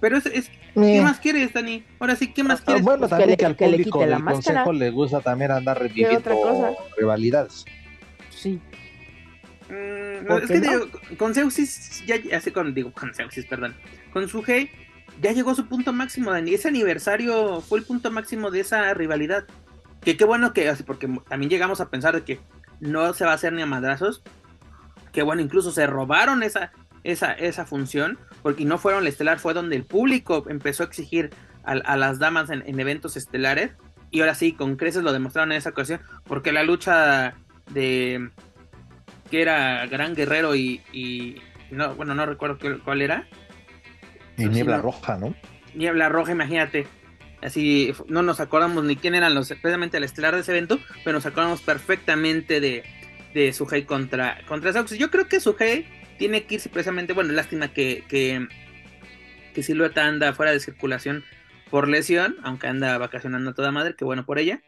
[0.00, 1.82] Pero es, es ¿qué más quieres, Dani?
[1.98, 2.84] Ahora sí, ¿qué más Ah, quieres?
[2.84, 4.62] Bueno, Pues que también que, al que le público quite la del máscara.
[4.64, 6.70] consejo le gusta también andar otra reviviendo cosa?
[6.96, 7.64] rivalidades.
[8.30, 8.60] Sí.
[9.68, 10.70] Mm, no, ¿Por es que no?
[10.70, 10.86] digo,
[11.18, 13.74] con Zeuxis, ya, así con, digo, con Zeuxis, perdón,
[14.12, 14.70] con Sugei,
[15.20, 16.54] ya llegó su punto máximo, Dani.
[16.54, 19.46] Ese aniversario fue el punto máximo de esa rivalidad.
[20.00, 22.40] Que qué bueno que, así, porque también llegamos a pensar de que
[22.80, 24.22] no se va a hacer ni a madrazos.
[25.12, 26.70] Que bueno, incluso se robaron esa,
[27.02, 31.30] esa, esa función, porque no fueron el estelar, fue donde el público empezó a exigir
[31.64, 33.72] a, a las damas en, en eventos estelares.
[34.10, 37.34] Y ahora sí, con creces lo demostraron en esa ocasión, porque la lucha
[37.70, 38.30] de
[39.30, 41.36] que era Gran Guerrero y, y
[41.70, 43.26] no, bueno, no recuerdo cuál era.
[44.36, 44.82] Y niebla no.
[44.82, 45.34] roja, ¿no?
[45.74, 46.86] Niebla Roja, imagínate.
[47.42, 51.18] Así no nos acordamos ni quién eran los precisamente el estelar de ese evento, pero
[51.18, 52.82] nos acordamos perfectamente de,
[53.32, 54.98] de Suhei contra, contra Zeuxis.
[54.98, 55.86] Yo creo que Suhei
[56.18, 58.48] tiene que irse precisamente, bueno, lástima que, que,
[59.54, 61.24] que Silueta anda fuera de circulación
[61.70, 64.60] por lesión, aunque anda vacacionando a toda madre, que bueno por ella.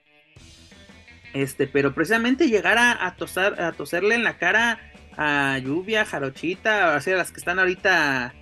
[1.32, 4.80] Este, pero precisamente llegar a, tosar, a toserle en la cara
[5.16, 8.34] a Lluvia, Jarochita, así a las que están ahorita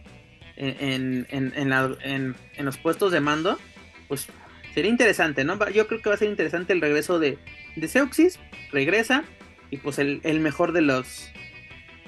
[0.56, 3.58] en, en, en, los puestos de mando,
[4.08, 4.26] pues
[4.74, 5.58] sería interesante, ¿no?
[5.70, 7.38] Yo creo que va a ser interesante el regreso de,
[7.76, 8.38] de Seuxis,
[8.72, 9.24] regresa,
[9.70, 11.30] y pues el, el mejor de los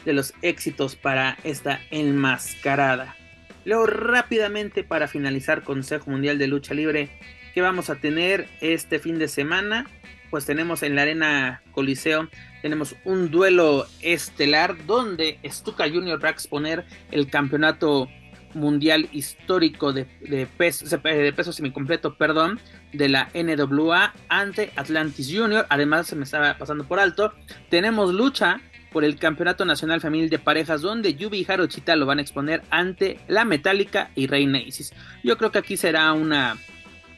[0.04, 3.16] de los éxitos para esta enmascarada.
[3.64, 7.10] Luego rápidamente para finalizar Consejo Mundial de Lucha Libre,
[7.52, 9.86] que vamos a tener este fin de semana?
[10.30, 12.28] Pues tenemos en la Arena Coliseo,
[12.62, 18.08] tenemos un duelo estelar donde Stuka Junior va a exponer el campeonato
[18.54, 22.60] mundial histórico de, de, peso, de peso semicompleto, perdón,
[22.92, 25.66] de la NWA ante Atlantis Junior.
[25.68, 27.32] Además, se me estaba pasando por alto.
[27.68, 28.60] Tenemos lucha
[28.92, 32.62] por el Campeonato Nacional Femenil de Parejas, donde Yubi y Jarochita lo van a exponer
[32.70, 34.92] ante la Metallica y Reina Isis.
[35.22, 36.56] Yo creo que aquí será una,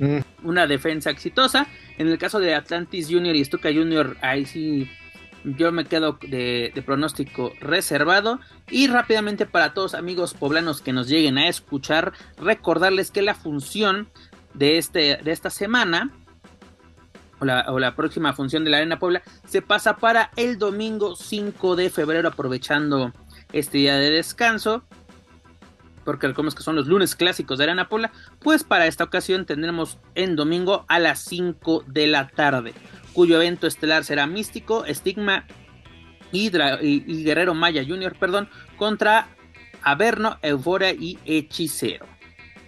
[0.03, 0.19] Mm.
[0.43, 1.69] una defensa exitosa.
[1.97, 4.91] En el caso de Atlantis Junior y Stuka Junior, ahí sí
[5.45, 8.41] yo me quedo de, pronóstico reservado.
[8.69, 14.09] Y rápidamente para todos amigos poblanos que nos lleguen a escuchar, recordarles que la función
[14.55, 16.11] de, este, de esta semana,
[17.39, 21.15] o la, o la próxima función de la Arena Puebla, se pasa para el domingo
[21.15, 23.13] 5 de febrero, aprovechando
[23.53, 24.83] este día de descanso.
[26.05, 28.11] Porque recordemos que son los lunes clásicos de Arena Puebla.
[28.41, 32.75] Pues para esta ocasión tendremos en domingo a las 5 de la tarde.
[33.13, 35.45] Cuyo evento estelar será Místico, Estigma
[36.33, 36.51] y,
[36.83, 39.29] y- Guerrero Maya Jr., perdón, contra
[39.83, 42.07] Averno, Euforia y Hechicero.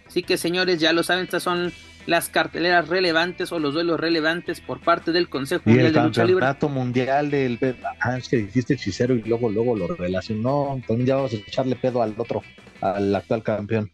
[0.07, 1.73] Así que señores, ya lo saben, estas son
[2.07, 6.03] las carteleras relevantes o los duelos relevantes por parte del Consejo Y Mundial el de
[6.03, 6.41] Lucha Libre.
[6.47, 7.59] campeonato mundial del...
[8.01, 10.81] Ah, es que dijiste hechicero y luego, luego lo relacionó.
[10.87, 12.43] También ya vamos a echarle pedo al otro,
[12.81, 13.91] al actual campeón.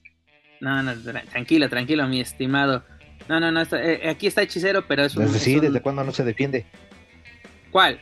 [0.60, 2.84] No, no, tra- tranquilo, tranquilo, mi estimado.
[3.28, 5.24] No, no, no, está- eh, aquí está Hechicero, pero es un...
[5.24, 6.66] Desde, es sí, ¿desde cuándo no se defiende?
[7.70, 8.00] ¿Cuál?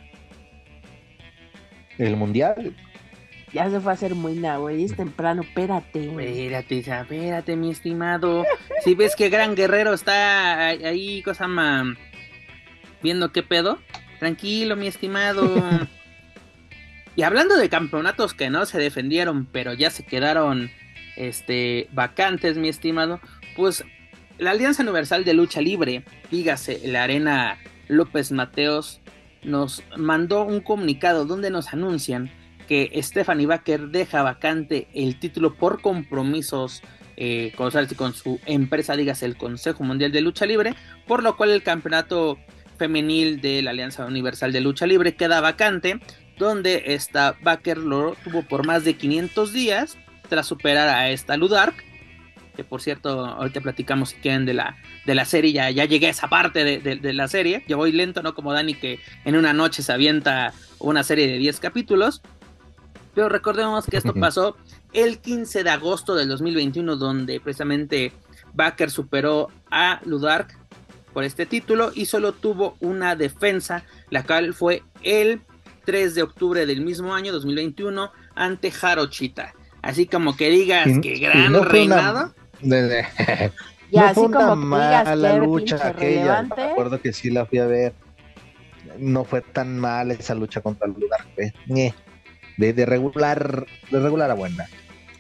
[1.99, 2.75] El mundial.
[3.53, 4.85] Ya se fue a hacer muy güey.
[4.85, 6.09] Es temprano, espérate.
[6.09, 8.45] Espérate, Isa, espérate, mi estimado.
[8.85, 11.47] Si ves que Gran Guerrero está ahí- cosa
[13.03, 13.79] viendo qué pedo,
[14.19, 15.45] tranquilo, mi estimado.
[17.17, 20.71] y hablando de campeonatos que no se defendieron, pero ya se quedaron
[21.17, 23.21] este vacantes, mi estimado,
[23.57, 23.85] pues
[24.39, 29.01] la Alianza Universal de Lucha Libre, dígase la Arena López Mateos,
[29.43, 32.31] nos mandó un comunicado donde nos anuncian
[32.69, 36.83] que Stephanie Baker deja vacante el título por compromisos
[37.17, 40.75] eh, con, su empresa, dígase el Consejo Mundial de Lucha Libre,
[41.07, 42.39] por lo cual el campeonato
[42.77, 45.99] femenil de la Alianza Universal de Lucha Libre queda vacante,
[46.39, 49.99] donde esta Baker lo tuvo por más de 500 días
[50.29, 51.75] tras superar a esta Ludark,
[52.55, 56.09] que por cierto, ahorita platicamos si quieren de la, de la serie, ya, ya llegué
[56.09, 59.53] a esa parte de la serie, yo voy lento, no como Dani que en una
[59.55, 62.23] noche se avienta una serie de 10 capítulos,
[63.19, 64.57] pero recordemos que esto pasó
[64.93, 68.13] el 15 de agosto del 2021, donde precisamente
[68.55, 70.57] Baker superó a Ludark
[71.13, 75.41] por este título y solo tuvo una defensa, la cual fue el
[75.85, 79.53] 3 de octubre del mismo año, 2021, ante Jarochita.
[79.83, 82.35] Así como que digas Y- que y gran no una- reinado.
[82.61, 83.05] de-
[83.91, 85.93] Ya, no así fue una como que digas mala que lucha aquella.
[85.99, 86.55] relevante.
[86.57, 87.95] Me acuerdo que sí la fui a ver.
[88.97, 91.27] No fue tan mal esa lucha contra el lugar.
[92.59, 94.67] De, de regular, de regular a buena.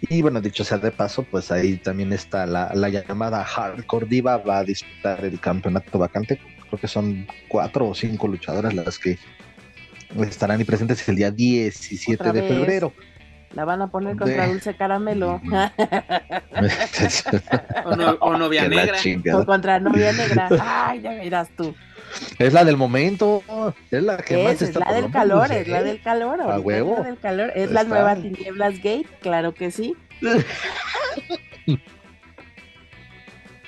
[0.02, 4.36] Y bueno, dicho sea de paso, pues ahí también está la, la llamada Hardcore Diva,
[4.36, 6.38] va a disputar el campeonato vacante.
[6.68, 9.18] Creo que son cuatro o cinco luchadoras las que
[10.20, 12.50] estarán ahí presentes el día 17 Otra de vez.
[12.52, 12.92] febrero.
[13.52, 15.40] La van a poner contra Dulce Caramelo.
[18.20, 18.98] o, Novia Negra.
[19.34, 20.48] O contra Novia Negra.
[20.60, 21.74] Ay, ya verás tú.
[22.38, 23.42] Es la del momento,
[23.90, 26.92] es la que más está la del calor, es la del calor, a huevo.
[26.92, 29.94] Es la del calor, es la nueva Tinieblas Gate, claro que sí.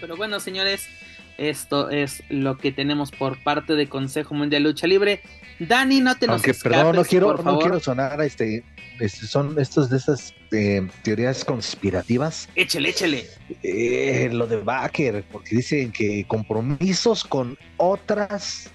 [0.01, 0.89] Pero bueno, señores,
[1.37, 5.21] esto es lo que tenemos por parte de Consejo Mundial de Lucha Libre.
[5.59, 8.65] Dani, no te nos Aunque, perdón, no quiero, no quiero sonar a este,
[9.09, 12.49] son estos de esas eh, teorías conspirativas.
[12.55, 13.27] Échale, échale.
[13.63, 18.71] Eh, lo de Baker, porque dicen que compromisos con otras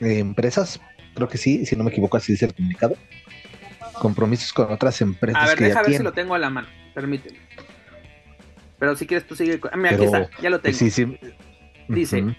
[0.00, 0.80] eh, empresas,
[1.14, 2.96] creo que sí, si no me equivoco, así dice el comunicado.
[3.94, 5.42] Compromisos con otras empresas.
[5.42, 7.38] A ver, deja ver si lo tengo a la mano, permíteme.
[8.78, 9.58] Pero si quieres tú sigue.
[9.72, 10.76] Ah, mira, aquí está, ya lo tengo.
[10.76, 11.18] Sí, sí.
[11.88, 12.36] Dice,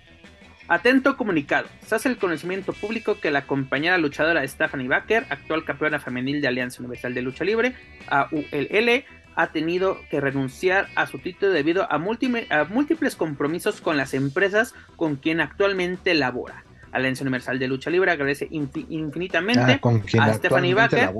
[0.67, 1.67] Atento comunicado.
[1.85, 6.49] Se hace el conocimiento público que la compañera luchadora Stephanie Baker, actual campeona femenil de
[6.49, 7.73] Alianza Universal de Lucha Libre,
[8.07, 14.73] AULL, ha tenido que renunciar a su título debido a, múltiples compromisos con las empresas
[14.97, 16.65] con quien actualmente labora.
[16.91, 21.11] Alianza Universal de Lucha Libre agradece infinitamente ah, a Stephanie Baker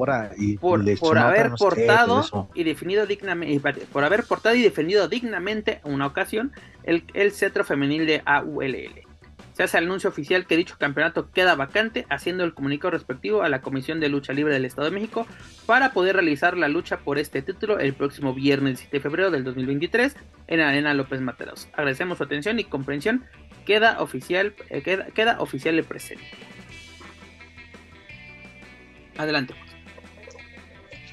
[0.60, 6.52] por, haber portado y definido dignamente por haber portado y defendido dignamente una ocasión
[6.84, 9.07] el, el cetro femenil de AULL
[9.58, 13.50] se hace el anuncio oficial que dicho campeonato queda vacante, haciendo el comunicado respectivo a
[13.50, 15.26] la Comisión de Lucha Libre del Estado de México
[15.66, 19.44] para poder realizar la lucha por este título el próximo viernes 7 de febrero del
[19.44, 20.16] 2023
[20.46, 21.70] en Arena López Mateos.
[21.74, 23.26] Agradecemos su atención y comprensión.
[23.66, 24.84] Queda oficial, eh,
[25.16, 26.24] queda, oficial el presente.
[29.18, 29.56] Adelante.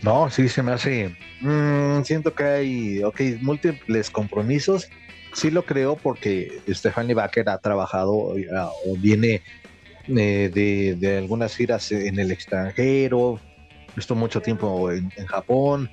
[0.02, 1.16] No, sí se me hace.
[1.40, 4.90] Mm, siento que hay, ok, múltiples compromisos
[5.35, 9.43] sí lo creo porque Stephanie Baker ha trabajado o viene
[10.09, 13.40] eh, de, algunas giras en el extranjero,
[13.97, 15.90] estuvo mucho tiempo en, Japón,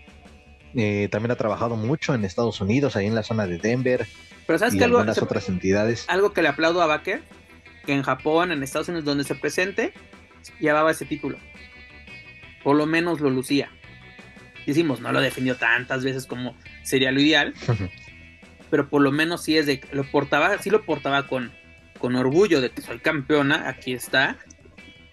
[0.76, 4.08] eh, también ha trabajado mucho en Estados Unidos, ahí en la zona de Denver.
[4.48, 6.06] Pero sabes y que algunas otras entidades.
[6.08, 7.22] Algo que le aplaudo a Baker,
[7.86, 9.94] que en Japón, en Estados Unidos, donde se presente,
[10.60, 11.38] llevaba ese título.
[12.64, 13.72] Por lo menos lo lucía.
[14.66, 17.54] Decimos, no lo defendió tantas veces como sería lo ideal,
[18.72, 21.52] pero por lo menos sí es de lo portaba, sí lo portaba con,
[22.00, 24.38] con orgullo de que soy campeona, aquí está.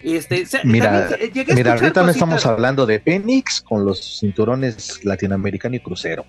[0.01, 1.11] Este, mira,
[1.55, 6.25] mira ahorita no estamos hablando de Phoenix con los cinturones latinoamericano y crucero.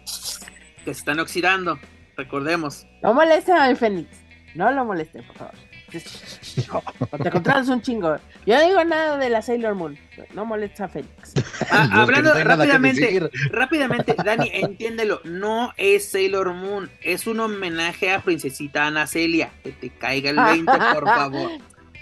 [0.84, 1.80] Que se están oxidando,
[2.18, 2.88] recordemos.
[3.04, 4.10] No molesten al Phoenix,
[4.56, 5.69] no lo molesten, por favor.
[5.90, 8.18] Te controlas un chingo.
[8.45, 9.98] Yo no digo nada de la Sailor Moon.
[10.34, 11.34] No molesta a Félix.
[11.72, 15.22] Ah, hablando rápidamente, rápidamente, Dani, entiéndelo.
[15.24, 16.90] No es Sailor Moon.
[17.02, 19.52] Es un homenaje a Princesita Ana Celia.
[19.64, 21.52] Que te caiga el 20, por favor.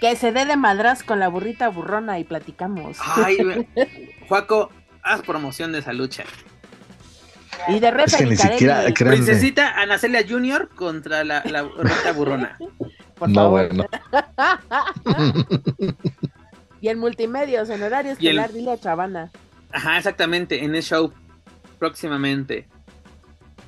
[0.00, 2.98] Que se dé de madras con la burrita burrona y platicamos.
[3.00, 3.66] Ay,
[4.28, 4.70] Juaco,
[5.02, 6.24] haz promoción de esa lucha.
[7.66, 8.36] Y de repente,
[8.94, 10.68] Princesita Ana Celia Jr.
[10.74, 12.56] contra la, la burrita burrona
[13.26, 13.86] no, Bueno.
[16.80, 19.30] y en multimedios, en horarios estelar, dile a Chavana.
[19.72, 21.12] Ajá, exactamente, en el show
[21.78, 22.66] próximamente.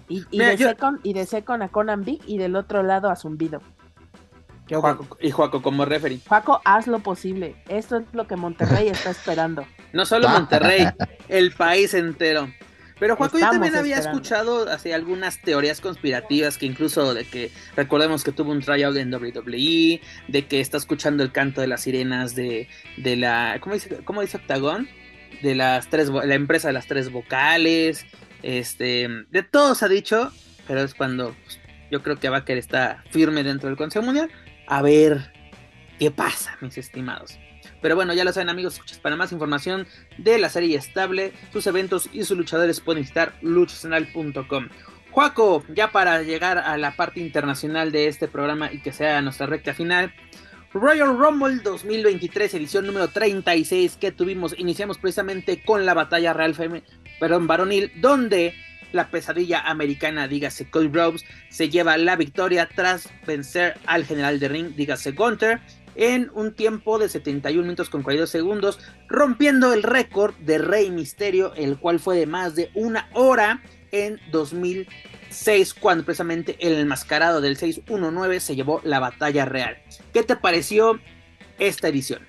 [0.09, 3.63] Y, de second, y de a Conan Big y del otro lado a Zumbido.
[5.21, 6.21] y Juaco como referee.
[6.27, 7.55] Juaco, haz lo posible.
[7.69, 9.65] Esto es lo que Monterrey está esperando.
[9.93, 10.89] No solo Monterrey,
[11.29, 12.49] el país entero.
[13.01, 18.23] Pero Juaco, yo también había escuchado así algunas teorías conspirativas que incluso de que recordemos
[18.23, 22.35] que tuvo un tryout en WWE, de que está escuchando el canto de las sirenas
[22.35, 22.69] de,
[22.99, 24.87] de la ¿cómo dice, cómo dice Octagon?
[25.43, 28.05] De las tres la empresa de las tres vocales,
[28.43, 30.31] este, de todo se ha dicho,
[30.69, 31.59] pero es cuando pues,
[31.91, 34.31] yo creo que Baker está firme dentro del Consejo Mundial.
[34.67, 35.33] A ver
[35.99, 37.39] qué pasa, mis estimados.
[37.81, 39.87] Pero bueno, ya lo saben amigos, para más información
[40.19, 44.69] de la serie estable, sus eventos y sus luchadores pueden visitar luchasanal.com.
[45.11, 49.47] Juaco, ya para llegar a la parte internacional de este programa y que sea nuestra
[49.47, 50.13] recta final,
[50.73, 56.55] Royal Rumble 2023, edición número 36 que tuvimos, iniciamos precisamente con la batalla real
[57.19, 58.55] perdón, varonil, donde
[58.93, 64.49] la pesadilla americana, dígase Cody Rhodes, se lleva la victoria tras vencer al general de
[64.49, 65.61] ring, dígase Gunter,
[65.95, 71.55] en un tiempo de 71 minutos con 42 segundos, rompiendo el récord de Rey Misterio,
[71.55, 73.63] el cual fue de más de una hora
[73.93, 79.79] en 2006, cuando precisamente el enmascarado del 619 se llevó la batalla real.
[80.13, 81.01] ¿Qué te pareció
[81.59, 82.23] esta edición?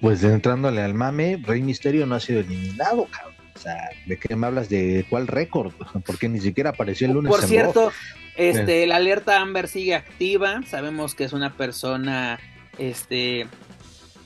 [0.00, 3.34] Pues entrándole al mame, Rey Misterio no ha sido eliminado, cabrón.
[3.54, 5.72] O sea, ¿de qué me hablas de cuál récord?
[6.06, 7.30] Porque ni siquiera apareció el lunes.
[7.30, 7.92] Por cierto,
[8.40, 10.62] este, la alerta Amber sigue activa.
[10.66, 12.38] Sabemos que es una persona,
[12.78, 13.46] este,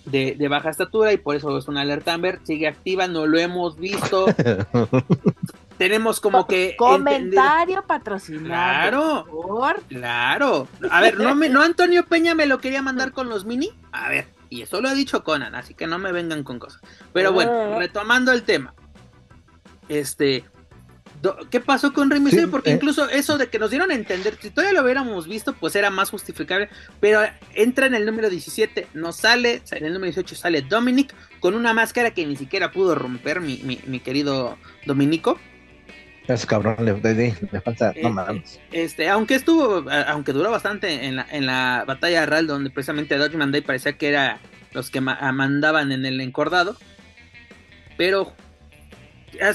[0.06, 3.38] de, de, baja estatura y por eso es una alerta Amber, sigue activa, no lo
[3.38, 4.26] hemos visto.
[5.78, 8.46] Tenemos como que comentario patrocinado.
[8.46, 9.26] Claro.
[9.28, 9.82] Por...
[9.82, 10.68] Claro.
[10.88, 13.72] A ver, no me, no Antonio Peña me lo quería mandar con los mini.
[13.90, 16.80] A ver, y eso lo ha dicho Conan, así que no me vengan con cosas.
[17.12, 17.78] Pero bueno, ah.
[17.80, 18.72] retomando el tema.
[19.88, 20.44] Este,
[21.50, 22.50] ¿Qué pasó con Rey Mysterio?
[22.50, 22.74] Porque eh.
[22.74, 25.90] incluso eso de que nos dieron a entender, si todavía lo hubiéramos visto, pues era
[25.90, 26.68] más justificable.
[27.00, 27.20] Pero
[27.54, 31.72] entra en el número 17, no sale, en el número 18 sale Dominic con una
[31.72, 35.38] máscara que ni siquiera pudo romper mi, mi, querido Dominico.
[36.26, 38.60] Ese cabrón le, falta, no eh, mames.
[38.72, 43.52] Este, aunque estuvo, aunque duró bastante en la, en la batalla real, donde precisamente Dodgeman
[43.52, 44.40] Day parecía que era
[44.72, 46.76] los que mandaban en el encordado.
[47.96, 48.34] Pero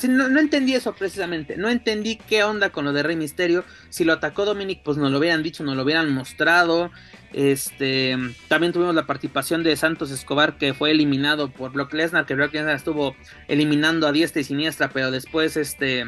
[0.09, 1.57] no, entendí eso precisamente.
[1.57, 3.63] No entendí qué onda con lo de Rey Misterio.
[3.89, 6.91] Si lo atacó Dominic, pues nos lo hubieran dicho, nos lo hubieran mostrado.
[7.33, 12.35] Este, también tuvimos la participación de Santos Escobar que fue eliminado por Brock Lesnar, que
[12.35, 13.15] Brock Lesnar estuvo
[13.47, 16.05] eliminando a diestra y siniestra, pero después este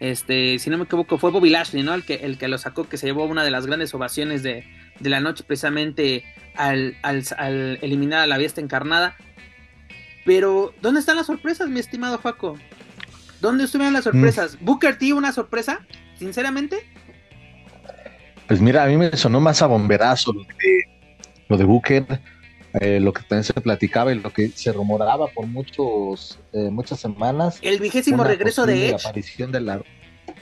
[0.00, 1.94] este, si no me equivoco, fue Bobby Lashley, ¿no?
[1.94, 4.64] El que, el que lo sacó, que se llevó una de las grandes ovaciones de,
[5.00, 6.24] de la noche, precisamente
[6.54, 9.16] al, al, al eliminar a la bestia encarnada.
[10.28, 12.58] Pero, ¿dónde están las sorpresas, mi estimado Juaco?
[13.40, 14.60] ¿Dónde estuvieron las sorpresas?
[14.60, 14.64] Mm.
[14.66, 15.80] ¿Booker T una sorpresa?
[16.18, 16.86] ¿Sinceramente?
[18.46, 20.84] Pues mira, a mí me sonó más a bomberazo lo de,
[21.48, 22.20] lo de Booker,
[22.74, 27.00] eh, lo que también se platicaba y lo que se rumoraba por muchos eh, muchas
[27.00, 27.58] semanas.
[27.62, 29.06] El vigésimo regreso de Edge.
[29.06, 29.82] aparición de la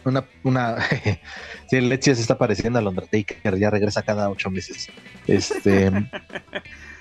[0.05, 0.79] una, una
[1.71, 4.89] sí, el Edge se está apareciendo al Undertaker, ya regresa cada ocho meses.
[5.29, 5.93] Este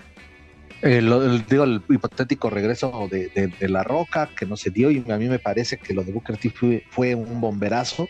[0.81, 5.27] El, digo, el hipotético regreso de, La Roca, que no se dio, y a mí
[5.27, 6.53] me parece que lo de Booker T
[6.89, 8.07] fue, un bomberazo.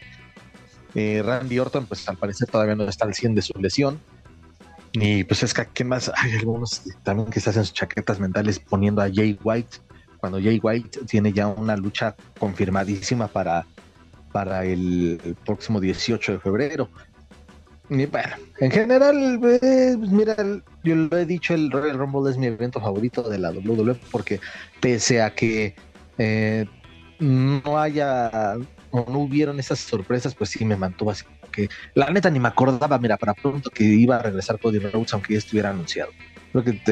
[0.93, 3.99] Eh, Randy Orton, pues al parecer todavía no está al 100 de su lesión.
[4.93, 6.11] Y pues es que, ¿qué más?
[6.15, 9.77] Hay algunos también que se hacen sus chaquetas mentales poniendo a Jay White,
[10.19, 13.65] cuando Jay White tiene ya una lucha confirmadísima para,
[14.31, 16.89] para el próximo 18 de febrero.
[17.90, 20.36] Y bueno, en general, eh, pues mira,
[20.84, 24.40] yo lo he dicho, el Royal Rumble es mi evento favorito de la WWE porque
[24.80, 25.76] pese a que
[26.18, 26.66] eh,
[27.20, 28.56] no haya
[28.91, 31.26] o no hubieron esas sorpresas, pues sí me mantuvo así
[31.56, 35.14] que la neta ni me acordaba, mira, para pronto que iba a regresar Cody Rhodes
[35.14, 36.12] aunque ya estuviera anunciado.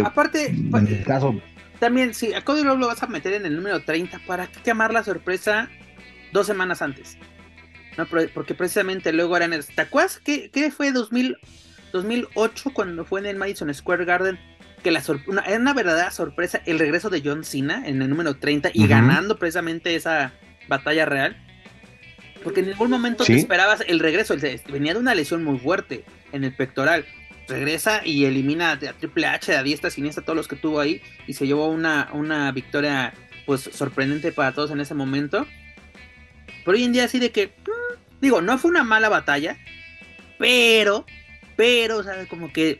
[0.04, 1.36] Aparte, en el pues, caso,
[1.80, 4.62] también si a Cody Rhodes lo vas a meter en el número 30, ¿para qué
[4.62, 5.70] quemar la sorpresa
[6.32, 7.18] dos semanas antes?
[7.98, 9.52] No, porque precisamente luego eran.
[9.52, 11.38] ¿Te acuerdas que, fue 2000,
[11.92, 14.40] 2008 cuando fue en el Madison Square Garden?
[14.84, 18.36] Que la una, era una verdadera sorpresa el regreso de John Cena en el número
[18.36, 20.34] 30 y ganando precisamente esa
[20.68, 21.38] batalla real.
[22.44, 24.36] Porque en ningún momento te esperabas el regreso.
[24.70, 26.04] Venía de una lesión muy fuerte
[26.34, 27.06] en el pectoral.
[27.48, 31.02] Regresa y elimina a Triple H, a diestra, siniestra, todos los que tuvo ahí.
[31.28, 33.14] Y se llevó una, una victoria
[33.46, 35.48] pues sorprendente para todos en ese momento.
[36.64, 37.54] Pero hoy en día así de que
[38.24, 39.58] Digo, no fue una mala batalla,
[40.40, 41.06] pero,
[41.58, 42.80] pero, o sea, como que,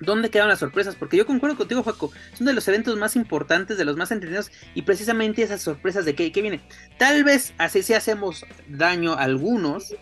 [0.00, 0.94] ¿dónde quedan las sorpresas?
[0.94, 4.12] Porque yo concuerdo contigo, Juaco, es uno de los eventos más importantes, de los más
[4.12, 6.62] entretenidos, y precisamente esas sorpresas de qué, qué viene.
[6.96, 9.94] Tal vez así sí hacemos daño a algunos,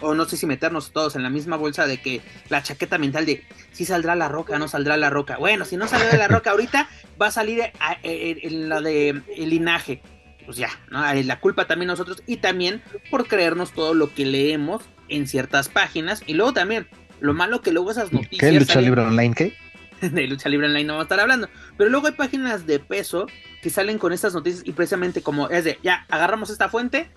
[0.00, 3.26] o no sé si meternos todos en la misma bolsa de que la chaqueta mental
[3.26, 5.36] de si saldrá la roca, no saldrá la roca.
[5.36, 6.88] Bueno, si no sale la roca ahorita,
[7.20, 7.60] va a salir
[8.02, 10.00] en la de el linaje
[10.48, 11.02] pues ya, ¿no?
[11.24, 12.80] La culpa también nosotros y también
[13.10, 16.22] por creernos todo lo que leemos en ciertas páginas.
[16.26, 16.86] Y luego también,
[17.20, 18.40] lo malo que luego esas noticias.
[18.40, 19.54] ¿Qué lucha libre online qué?
[20.00, 21.50] de lucha libre online no vamos a estar hablando.
[21.76, 23.26] Pero luego hay páginas de peso
[23.60, 27.10] que salen con estas noticias y precisamente como es de, ya, agarramos esta fuente,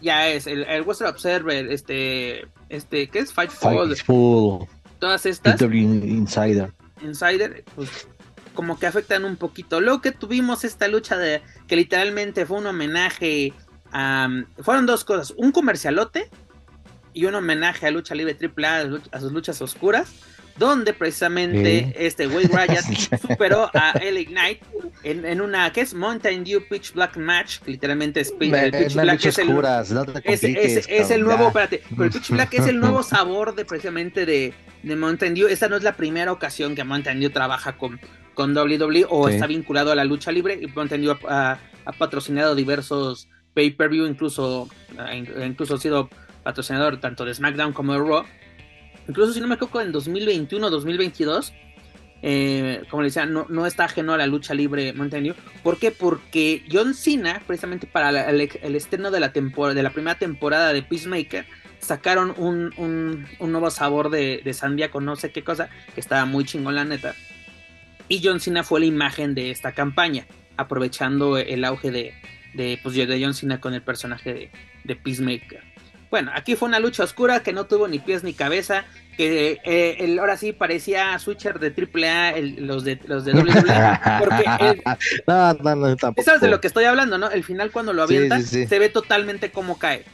[0.00, 3.34] ya es el, el Western Observer, este, este, ¿qué es?
[3.34, 3.86] Fightful.
[3.86, 4.66] Fightful.
[4.98, 5.60] Todas estas.
[5.60, 6.72] Insider.
[7.02, 8.08] Insider, pues
[8.58, 9.80] como que afectan un poquito.
[9.80, 13.52] Luego que tuvimos esta lucha de que literalmente fue un homenaje
[13.92, 14.28] a...
[14.64, 16.28] Fueron dos cosas, un comercialote
[17.12, 20.12] y un homenaje a Lucha Libre AAA, a sus luchas oscuras,
[20.58, 24.62] donde precisamente este Wade Riot superó a LA Knight
[25.02, 28.74] en, una que es Mountain Dew Pitch Black Match, que literalmente es Pitch, Black
[29.24, 33.64] es el, es, el nuevo, espérate, pero el Pitch Black es el nuevo sabor de
[33.64, 34.52] precisamente de,
[34.82, 35.48] de Mountain Dew.
[35.48, 38.00] Esta no es la primera ocasión que Mountain Dew trabaja con,
[38.34, 40.58] con WWE o está vinculado a la lucha libre.
[40.60, 44.68] Y entendido, ha, ha patrocinado diversos pay-per-view, incluso,
[45.44, 46.08] incluso ha sido
[46.44, 48.24] patrocinador tanto de SmackDown como de Raw.
[49.08, 51.52] Incluso si no me equivoco, en 2021-2022,
[52.20, 55.90] eh, como le decía, no, no, está ajeno a la lucha libre Mountain ¿Por qué?
[55.92, 60.82] Porque John Cena, precisamente para el, estreno de la, temporada, de la primera temporada de
[60.82, 61.46] Peacemaker,
[61.78, 66.00] sacaron un, un, un nuevo sabor de, de sandía con no sé qué cosa, que
[66.00, 67.14] estaba muy chingón la neta.
[68.08, 70.26] Y John Cena fue la imagen de esta campaña,
[70.56, 72.14] aprovechando el auge de,
[72.54, 74.50] de, pues, de John Cena con el personaje de,
[74.84, 75.67] de Peacemaker.
[76.10, 78.84] Bueno, aquí fue una lucha oscura que no tuvo ni pies ni cabeza,
[79.16, 83.98] que eh, el, ahora sí parecía switcher de AAA, el, los de los de WWE,
[84.18, 84.82] porque
[85.26, 86.24] no, no, no, tampoco.
[86.24, 87.30] sabes de lo que estoy hablando, ¿no?
[87.30, 90.04] El final cuando lo avienta se ve totalmente como cae.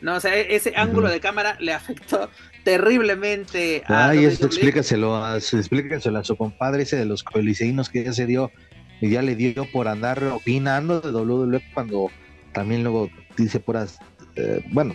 [0.00, 2.30] No, o sea, e-, ese ángulo de cámara le afectó
[2.64, 8.04] terriblemente a Ay, eso explícaselo a, explícaselo a su compadre ese de los coliseínos que
[8.04, 8.52] ya se dio
[9.00, 12.10] y ya le dio por andar opinando de WWE cuando
[12.52, 13.98] también luego dice puras
[14.38, 14.94] eh, bueno,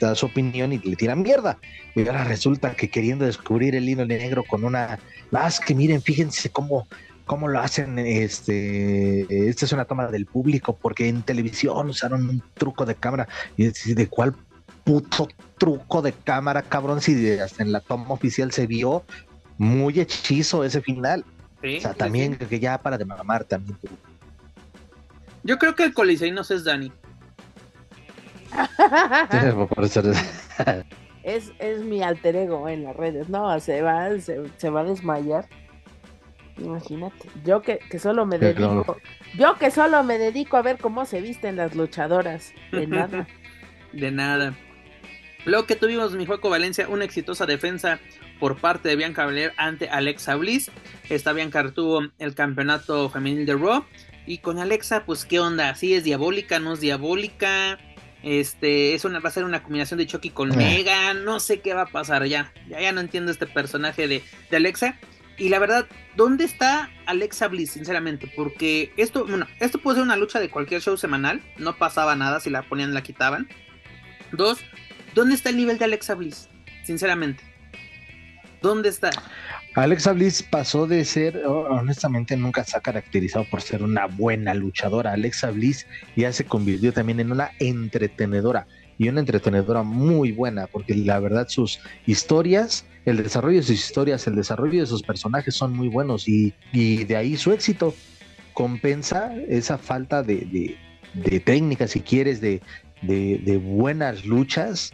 [0.00, 1.58] da su opinión y le tira mierda.
[1.94, 4.98] Y ahora resulta que queriendo descubrir el hilo negro con una,
[5.30, 6.88] más que miren, fíjense cómo,
[7.24, 12.42] cómo lo hacen, este, esta es una toma del público, porque en televisión usaron un
[12.54, 14.34] truco de cámara, y de cuál
[14.82, 15.28] puto
[15.58, 19.04] truco de cámara, cabrón, si hasta en la toma oficial se vio
[19.58, 21.24] muy hechizo ese final.
[21.62, 23.78] o sea, también que ya para de mamar también.
[25.44, 26.92] Yo creo que el Coliseo no es Dani.
[31.22, 33.28] es, es mi alter ego en las redes.
[33.28, 35.46] No, se va, se, va a desmayar.
[36.58, 37.28] Imagínate.
[37.44, 38.96] Yo que, solo me dedico.
[39.36, 42.52] Yo que solo me dedico a ver cómo se visten las luchadoras.
[42.70, 43.26] De nada.
[43.92, 44.54] de nada.
[45.44, 47.98] Luego que tuvimos mi Juego Valencia, una exitosa defensa
[48.38, 50.70] por parte de Bianca Belair ante Alexa Bliss.
[51.08, 53.84] Esta Bianca tuvo el campeonato femenil de Raw.
[54.24, 57.78] Y con Alexa, pues qué onda, si es diabólica, no es diabólica.
[58.22, 60.56] Este, es una, va a ser una combinación de Chucky con eh.
[60.56, 61.14] Mega.
[61.14, 62.52] No sé qué va a pasar ya.
[62.68, 64.22] Ya, ya no entiendo este personaje de,
[64.52, 64.98] Alexa.
[65.38, 68.30] Y la verdad, ¿dónde está Alexa Bliss, sinceramente?
[68.36, 71.42] Porque esto, bueno, esto puede ser una lucha de cualquier show semanal.
[71.58, 73.48] No pasaba nada si la ponían, la quitaban.
[74.30, 74.60] Dos,
[75.14, 76.48] ¿dónde está el nivel de Alexa Bliss?
[76.84, 77.42] Sinceramente.
[78.60, 79.10] ¿Dónde está?
[79.74, 85.12] Alexa Bliss pasó de ser, honestamente nunca se ha caracterizado por ser una buena luchadora.
[85.12, 88.66] Alexa Bliss ya se convirtió también en una entretenedora
[88.98, 94.26] y una entretenedora muy buena, porque la verdad sus historias, el desarrollo de sus historias,
[94.26, 97.94] el desarrollo de sus personajes son muy buenos y, de ahí su éxito
[98.52, 100.76] compensa esa falta de,
[101.14, 102.60] de, técnica, si quieres, de,
[103.00, 104.92] de buenas luchas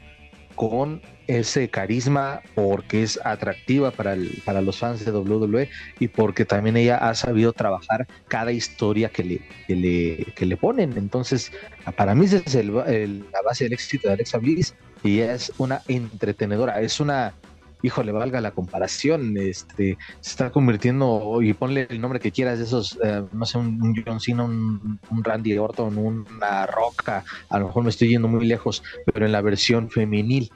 [0.59, 5.71] con ese carisma, porque es atractiva para, el, para los fans de WWE
[6.01, 10.57] y porque también ella ha sabido trabajar cada historia que le, que le, que le
[10.57, 10.95] ponen.
[10.97, 11.53] Entonces,
[11.97, 14.75] para mí esa es el, la base del éxito de Alexa Bliss
[15.05, 17.35] y es una entretenedora, es una
[17.83, 22.65] híjole, valga la comparación, este, se está convirtiendo, y ponle el nombre que quieras, de
[22.65, 27.67] esos, eh, no sé, un, John Cena, un, un, Randy Orton, una Roca, a lo
[27.67, 28.83] mejor me estoy yendo muy lejos,
[29.13, 30.51] pero en la versión femenil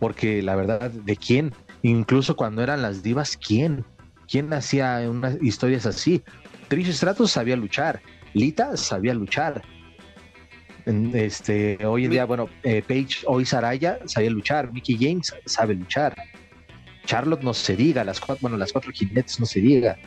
[0.00, 1.52] porque la verdad, ¿de quién?
[1.82, 3.84] Incluso cuando eran las divas, ¿quién?
[4.26, 6.22] ¿Quién hacía unas historias así?
[6.68, 8.00] Trish Stratus sabía luchar,
[8.32, 9.62] Lita sabía luchar.
[10.86, 16.16] Este, hoy en día, bueno, eh, Paige hoy Saraya sabía luchar, Mickey James sabe luchar.
[17.06, 19.98] Charlotte no se diga, las cuatro, bueno, las cuatro jinetes no se diga.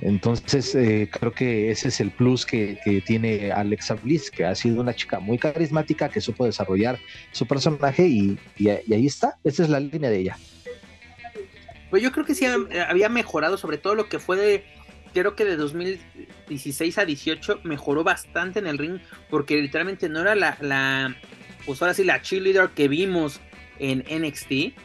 [0.00, 4.80] Entonces, eh, creo que ese es el plus que, tiene Alexa Bliss, que ha sido
[4.80, 6.98] una chica muy carismática, que supo desarrollar
[7.32, 8.38] su personaje y,
[8.68, 10.38] ahí está, esa es la línea de ella.
[11.88, 14.64] Pues yo creo que sí había mejorado, sobre todo lo que fue de,
[15.14, 18.98] creo que de 2016 a 18 mejoró bastante en el ring,
[19.30, 21.16] porque literalmente no era la, la
[21.64, 23.40] pues ahora sí, la cheerleader que vimos
[23.78, 24.76] en NXT.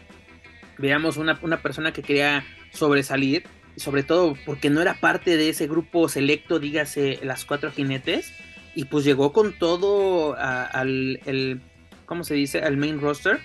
[0.81, 3.43] Veamos una, una persona que quería sobresalir
[3.75, 8.33] sobre todo porque no era parte de ese grupo selecto, dígase las cuatro jinetes,
[8.75, 11.61] y pues llegó con todo al, el,
[12.05, 12.59] ¿cómo se dice?
[12.59, 13.39] Al main roster.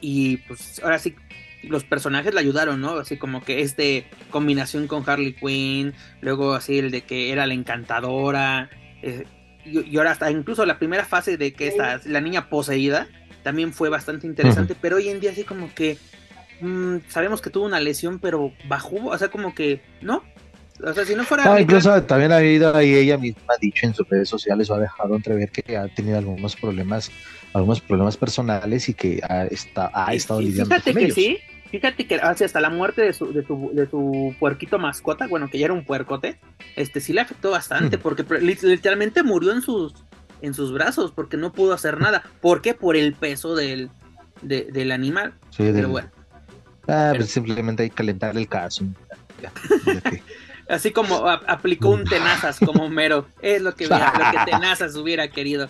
[0.00, 1.14] Y pues ahora sí,
[1.62, 2.98] los personajes le ayudaron, ¿no?
[2.98, 7.54] Así como que este combinación con Harley Quinn, luego así el de que era la
[7.54, 8.70] encantadora,
[9.02, 9.24] eh,
[9.64, 13.08] y, ahora hasta incluso la primera fase de que esta, la niña poseída,
[13.46, 15.98] también fue bastante interesante, pero hoy en día así como que
[16.60, 20.22] Mm, sabemos que tuvo una lesión, pero bajó, o sea, como que, ¿no?
[20.82, 21.60] O sea, si no fuera.
[21.60, 24.78] incluso también ha habido ahí ella misma ha dicho en sus redes sociales o ha
[24.78, 27.10] dejado entrever que ha tenido algunos problemas,
[27.54, 31.38] algunos problemas personales y que ha, está, ha estado lidiando fíjate que Sí,
[31.70, 35.58] fíjate que hasta la muerte de su, de su, de su puerquito mascota, bueno, que
[35.58, 36.38] ya era un puercote,
[36.74, 39.94] este sí le afectó bastante, porque literalmente murió en sus,
[40.46, 42.22] en sus brazos, porque no pudo hacer nada.
[42.40, 42.74] ¿Por qué?
[42.74, 43.90] Por el peso del,
[44.42, 45.34] del animal.
[45.50, 46.10] Sí, Pero bueno.
[46.88, 48.84] Ah, pues simplemente hay que calentar el caso.
[50.68, 53.26] Así como aplicó un tenazas como mero.
[53.40, 55.68] Es lo que, lo que tenazas hubiera querido.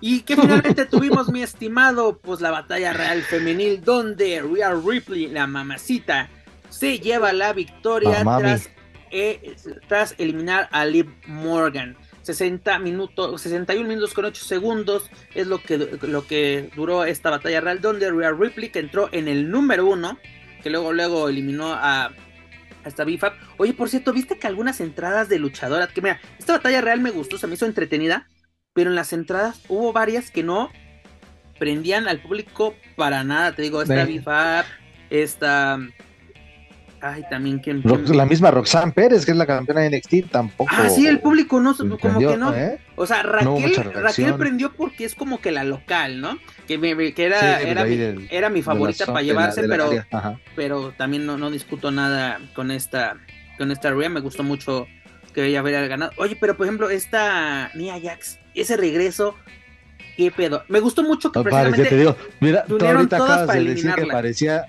[0.00, 5.46] Y que finalmente tuvimos, mi estimado, pues la batalla real femenil, donde Rhea Ripley, la
[5.46, 6.28] mamacita,
[6.70, 8.68] se lleva la victoria tras,
[9.12, 9.54] eh,
[9.86, 11.96] tras eliminar a Liv Morgan.
[12.22, 17.60] 60 minutos, 61 minutos con 8 segundos es lo que, lo que duró esta batalla
[17.60, 20.18] real, donde Rhea Ripley, que entró en el número 1,
[20.62, 22.12] que luego, luego eliminó a,
[22.84, 23.34] esta Bifab.
[23.58, 27.10] Oye, por cierto, viste que algunas entradas de luchadoras, que mira, esta batalla real me
[27.10, 28.28] gustó, se me hizo entretenida,
[28.72, 30.70] pero en las entradas hubo varias que no
[31.58, 33.54] prendían al público para nada.
[33.54, 34.64] Te digo, esta Bifab,
[35.10, 35.78] esta
[37.04, 37.82] Ay, también ¿quién,
[38.14, 40.70] La misma Roxanne Pérez, que es la campeona de NXT, tampoco.
[40.72, 42.54] Ah, sí, el público no, como que no.
[42.54, 42.78] ¿eh?
[42.94, 46.38] O sea, Raquel, Raquel prendió porque es como que la local, ¿no?
[46.68, 46.78] Que,
[47.12, 49.90] que era, era, mi, era, mi, favorita para llevarse, pero,
[50.54, 53.16] pero también no, no discuto nada con esta,
[53.58, 54.08] con esta Rhea.
[54.08, 54.86] Me gustó mucho
[55.34, 56.12] que ella hubiera ganado.
[56.18, 59.34] Oye, pero por ejemplo, esta Nia Jax, ese regreso,
[60.16, 60.62] qué pedo.
[60.68, 64.68] Me gustó mucho que precisamente te digo, mira, tú ahorita acabas de decir que parecía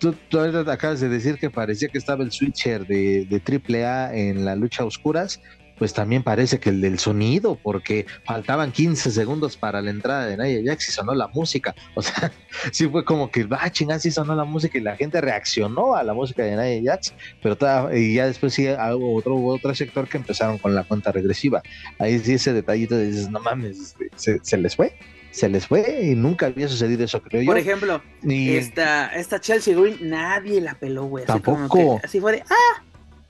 [0.00, 4.44] Tú, ahorita acabas de decir que parecía que estaba el switcher de, de AAA en
[4.44, 5.40] la lucha oscuras,
[5.80, 10.36] pues también parece que el del sonido, porque faltaban 15 segundos para la entrada de
[10.36, 11.74] Nia Jax y sonó la música.
[11.94, 12.30] O sea,
[12.70, 16.02] sí fue como que, ah, chingada, sí sonó la música y la gente reaccionó a
[16.02, 17.56] la música de Nia Jax, pero
[17.94, 21.62] ya después sí hubo otro, otro sector que empezaron con la cuenta regresiva.
[21.98, 24.94] Ahí sí ese detallito de dices, no mames, se, se les fue
[25.30, 27.46] se les fue y nunca había sucedido eso, creo yo.
[27.46, 31.24] Por ejemplo, esta, esta Chelsea Green, nadie la peló, güey.
[31.24, 32.00] Tampoco.
[32.02, 32.82] Así, fue de, ah,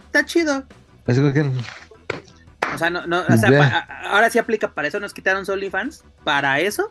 [0.06, 0.64] está chido.
[2.74, 3.78] O sea, no, no, o sea,
[4.10, 6.89] ahora sí aplica para eso, nos quitaron fans para eso.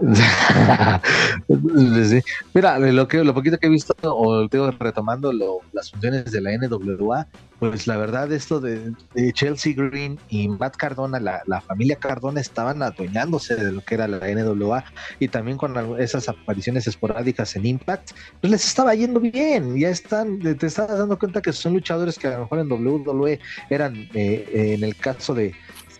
[2.54, 5.32] Mira, lo que lo poquito que he visto, o digo, retomando
[5.72, 7.26] las funciones de la NWA,
[7.58, 8.92] pues la verdad, esto de,
[9.34, 14.18] Chelsea Green y Matt Cardona, la, familia Cardona estaban adueñándose de lo que era la
[14.18, 14.84] NWA
[15.20, 19.78] y también con esas apariciones esporádicas en Impact, pues les estaba yendo bien.
[19.78, 23.38] Ya están, te estás dando cuenta que son luchadores que a lo mejor en WWE
[23.70, 25.54] eran, eh, en el caso de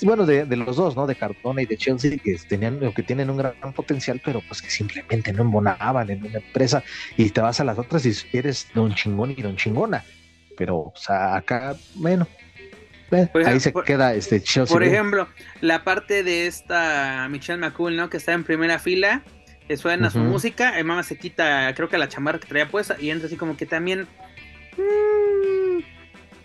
[0.04, 1.06] bueno, de, los dos, ¿no?
[1.06, 4.70] De Cardona y de Chelsea, que tenían, que tienen un gran potencial, pero pues que
[4.70, 6.82] simplemente no embonaban en una empresa
[7.16, 10.04] y te vas a las otras y eres don chingón y don chingona.
[10.56, 12.26] Pero, o sea, acá, bueno,
[13.46, 14.72] ahí se queda este Chelsea.
[14.72, 15.28] Por ejemplo,
[15.60, 18.10] la parte de esta Michelle McCool, ¿no?
[18.10, 19.22] Que está en primera fila,
[19.68, 22.96] que suena su música, el mamá se quita, creo que la chamarra que traía puesta
[23.00, 24.06] y entra así como que también...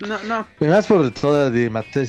[0.01, 0.47] No, no.
[0.59, 2.05] Más por todo de Mateo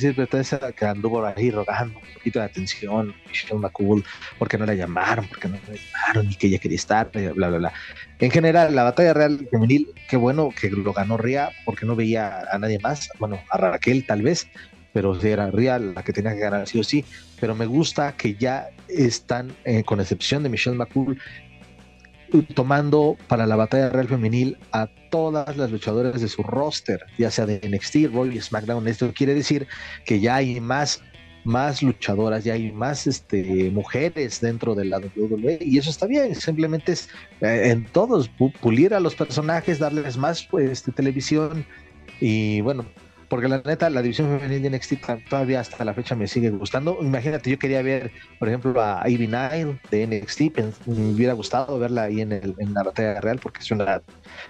[0.75, 4.03] que anduvo ahí rogando un poquito de atención, Michelle McCool,
[4.37, 7.57] porque no la llamaron, porque no la llamaron y que ella quería estar, bla, bla,
[7.57, 7.73] bla.
[8.19, 12.43] En general, la batalla real femenil, qué bueno que lo ganó Ria, porque no veía
[12.51, 14.47] a nadie más, bueno, a Raquel tal vez,
[14.93, 17.05] pero era Ria la que tenía que ganar sí o sí.
[17.39, 21.17] Pero me gusta que ya están, eh, con excepción de Michelle McCool,
[22.53, 27.45] tomando para la batalla real femenil a todas las luchadoras de su roster, ya sea
[27.45, 28.87] de NXT, Roy y SmackDown.
[28.87, 29.67] Esto quiere decir
[30.05, 31.01] que ya hay más,
[31.43, 36.35] más luchadoras, ya hay más este, mujeres dentro de la WWE y eso está bien.
[36.35, 37.09] Simplemente es
[37.41, 38.29] eh, en todos
[38.61, 41.65] pulir a los personajes, darles más pues, este, televisión
[42.19, 42.85] y bueno,
[43.29, 44.93] porque la neta, la división femenil de NXT
[45.29, 46.97] todavía hasta la fecha me sigue gustando.
[47.01, 50.41] Imagínate, yo quería ver, por ejemplo, a Ivy Nile de NXT,
[50.87, 54.01] me hubiera gustado verla ahí en, el, en la batalla real, porque es una,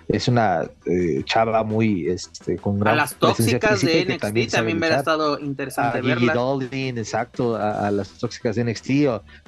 [0.08, 4.78] es una eh, chava muy, este, con gran A las tóxicas de NXT también, también
[4.78, 6.34] hubiera estado interesante a verla.
[6.34, 8.90] Dolin, exacto, a, las tóxicas de NXT.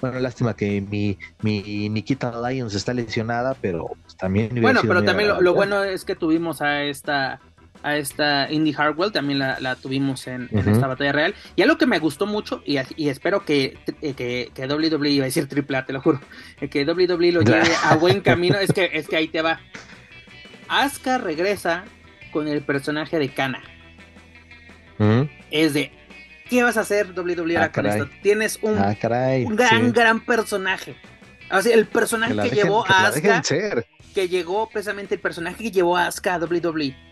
[0.01, 4.49] bueno, lástima que mi, mi Nikita Lyons está lesionada, pero también...
[4.61, 7.39] Bueno, pero también lo bueno es que tuvimos a esta
[7.83, 11.35] a esta Indy Hardwell, también la, tuvimos en, esta batalla real.
[11.55, 12.77] Y algo que me gustó mucho, y,
[13.09, 16.19] espero que, que, que, WWE, iba a decir triple te lo juro,
[16.69, 19.59] que WWE lo lleve a buen camino, es que, es que ahí te va.
[20.67, 21.83] Asuka regresa
[22.31, 23.61] con el personaje de Kana.
[25.49, 25.91] Es de,
[26.49, 28.07] ¿qué vas a hacer WWE ah, con esto?
[28.21, 28.95] Tienes un, ah,
[29.43, 30.95] un gran, gran personaje.
[31.49, 33.41] Así, el personaje que, llevó a Asuka,
[34.13, 37.10] que llegó precisamente el personaje que llevó a Asuka a WWE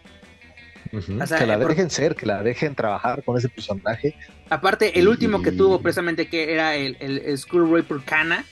[0.92, 4.16] que la dejen ser, que la dejen trabajar con ese personaje.
[4.50, 8.46] Aparte, el último que tuvo precisamente que era el, el, School Raper Kana,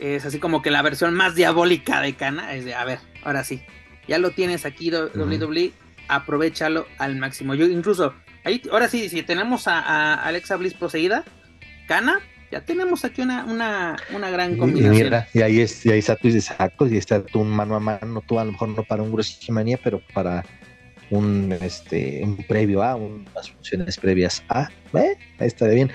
[0.00, 3.44] es así como que la versión más diabólica de Kana, es de, a ver, ahora
[3.44, 3.62] sí,
[4.06, 5.72] ya lo tienes aquí WWE,
[6.08, 7.54] aprovechalo al máximo.
[7.54, 8.14] Yo incluso,
[8.44, 11.24] ahí, ahora sí, si tenemos a, Alexa Bliss poseída,
[11.88, 12.20] Kana,
[12.50, 15.24] ya tenemos aquí una, una, una gran combinación.
[15.32, 18.38] Y, ahí, es, y ahí está tu exacto, y está tu mano a mano, tú
[18.38, 20.44] a lo mejor no para un WrestleMania, pero para
[21.10, 25.16] un, este, un previo a, unas funciones previas a, ¿eh?
[25.38, 25.90] está bien.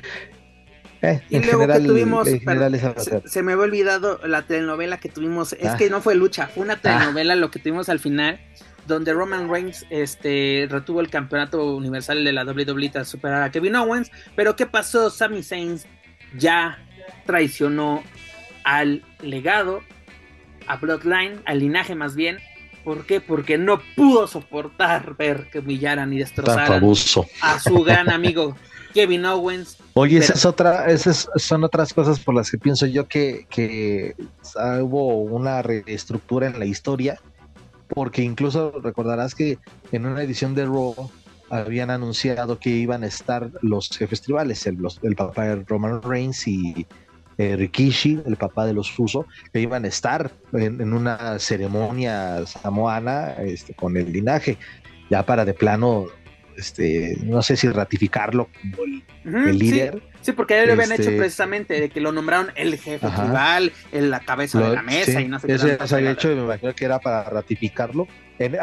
[1.01, 5.77] Eh, y luego que tuvimos, se, me había olvidado la telenovela que tuvimos, es ah.
[5.77, 6.81] que no fue lucha, fue una ah.
[6.81, 8.39] telenovela lo que tuvimos al final,
[8.85, 13.77] donde Roman Reigns este, retuvo el campeonato universal de la WWE tras superar a Kevin
[13.77, 15.09] Owens, pero ¿qué pasó?
[15.09, 15.79] Sami Zayn
[16.37, 16.77] ya
[17.25, 18.03] traicionó
[18.65, 19.81] al legado,
[20.67, 22.39] a Bloodline, al linaje más bien,
[22.89, 23.21] ¿Por qué?
[23.21, 26.83] Porque no pudo soportar ver que humillaran y destrozaran
[27.43, 28.55] a su gran amigo
[28.95, 29.77] Kevin Owens.
[29.93, 34.15] Oye, esa es otra, esas son otras cosas por las que pienso yo que, que
[34.81, 37.21] hubo una reestructura en la historia,
[37.89, 39.59] porque incluso recordarás que
[39.91, 41.11] en una edición de Raw
[41.51, 46.47] habían anunciado que iban a estar los jefes tribales, el, el papá de Roman Reigns
[46.47, 46.87] y
[47.39, 53.35] eh, Rikishi, el papá de los Fuso, que iban a estar en, una ceremonia samoana
[53.37, 54.57] este, con el linaje,
[55.09, 56.07] ya para de plano,
[56.57, 58.49] este, no sé si ratificarlo
[59.23, 59.93] como el, líder.
[59.93, 63.71] Sí, porque ya lo habían hecho este, precisamente, de que lo nombraron el jefe tribal,
[63.91, 65.57] en la cabeza de la mesa y no sé qué.
[65.57, 68.07] Ya se había hecho y me imagino que era para ratificarlo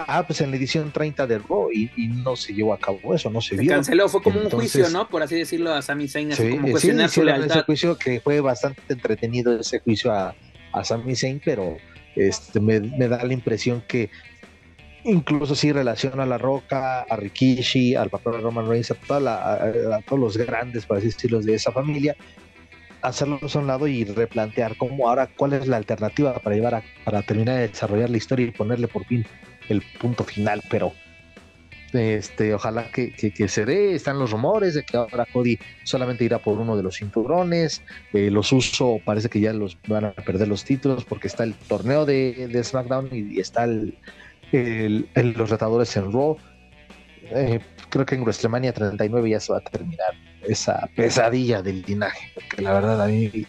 [0.07, 3.31] ah, pues en la edición 30 de Raw y, no se llevó a cabo eso,
[3.31, 3.71] no se, vio.
[3.71, 5.09] canceló, fue como un juicio, ¿no?
[5.09, 7.59] Por así decirlo, a Sami Zayn, así como cuestionar su lealtad.
[7.59, 10.35] Ese juicio que fue bastante entretenido ese juicio a,
[10.73, 11.77] a Sami Zayn, pero
[12.15, 14.11] este, me, da la impresión que
[15.07, 18.97] incluso si relaciona a La Roca, a Rikishi, al papá de Roman Reigns, a,
[20.07, 22.17] todos los grandes, por así decirlo, de esa familia,
[23.03, 26.83] hacerlos a un lado y replantear cómo ahora, cuál es la alternativa para llevar a,
[27.05, 29.25] para terminar de desarrollar la historia y ponerle por fin
[29.69, 30.93] el punto final, pero
[31.93, 33.13] este, ojalá que,
[33.49, 33.95] se dé.
[33.95, 37.83] Están los rumores de que ahora Cody solamente irá por uno de los cinturones.
[38.13, 41.55] Eh, los uso, parece que ya los van a perder los títulos porque está el
[41.55, 43.97] torneo de, SmackDown y, está el,
[44.53, 46.37] los retadores en Raw.
[47.31, 47.61] Eh,
[47.91, 52.63] creo que en WrestleMania 39 ya se va a terminar esa pesadilla del linaje, porque
[52.63, 53.47] la verdad a mí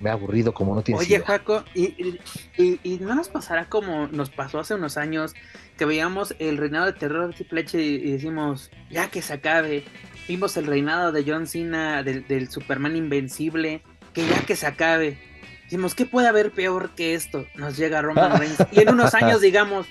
[0.00, 2.18] me ha aburrido como no tiene Oye, Jaco, y,
[2.56, 5.34] y, no nos pasará como nos pasó hace unos años
[5.76, 9.84] que veíamos el reinado de terror de Triple y, decimos, ya que se acabe.
[10.28, 13.82] Vimos el reinado de John Cena, del, del Superman Invencible,
[14.14, 15.18] que ya que se acabe.
[15.64, 17.46] Decimos, ¿qué puede haber peor que esto?
[17.54, 18.58] Nos llega Roman Reigns.
[18.72, 19.86] Y en unos años digamos,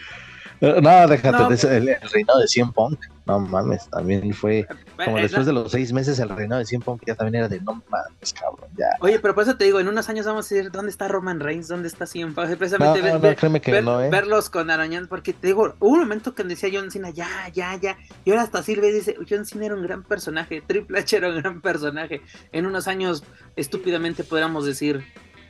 [0.61, 4.67] no, déjate, El, reinado de 100 Punk, no mames, también fue
[5.05, 7.47] como eh, después de los seis meses el reinado de 100 Punk ya también era
[7.47, 8.87] de no mames, cabrón, ya.
[8.99, 11.39] Oye, pero por eso te digo, en unos años vamos a decir, ¿dónde está Roman
[11.39, 11.67] Reigns?
[11.67, 12.47] ¿Dónde está 100 Punk?
[12.57, 14.09] Precisamente ¿eh?
[14.09, 17.75] verlos con Arañán, porque te digo, hubo un momento que decía John Cena, ya, ya,
[17.77, 21.29] ya, y ahora hasta Silvia dice, John Cena era un gran personaje, Triple H era
[21.29, 22.21] un gran personaje,
[22.51, 23.23] en unos años
[23.55, 25.05] estúpidamente podríamos decir,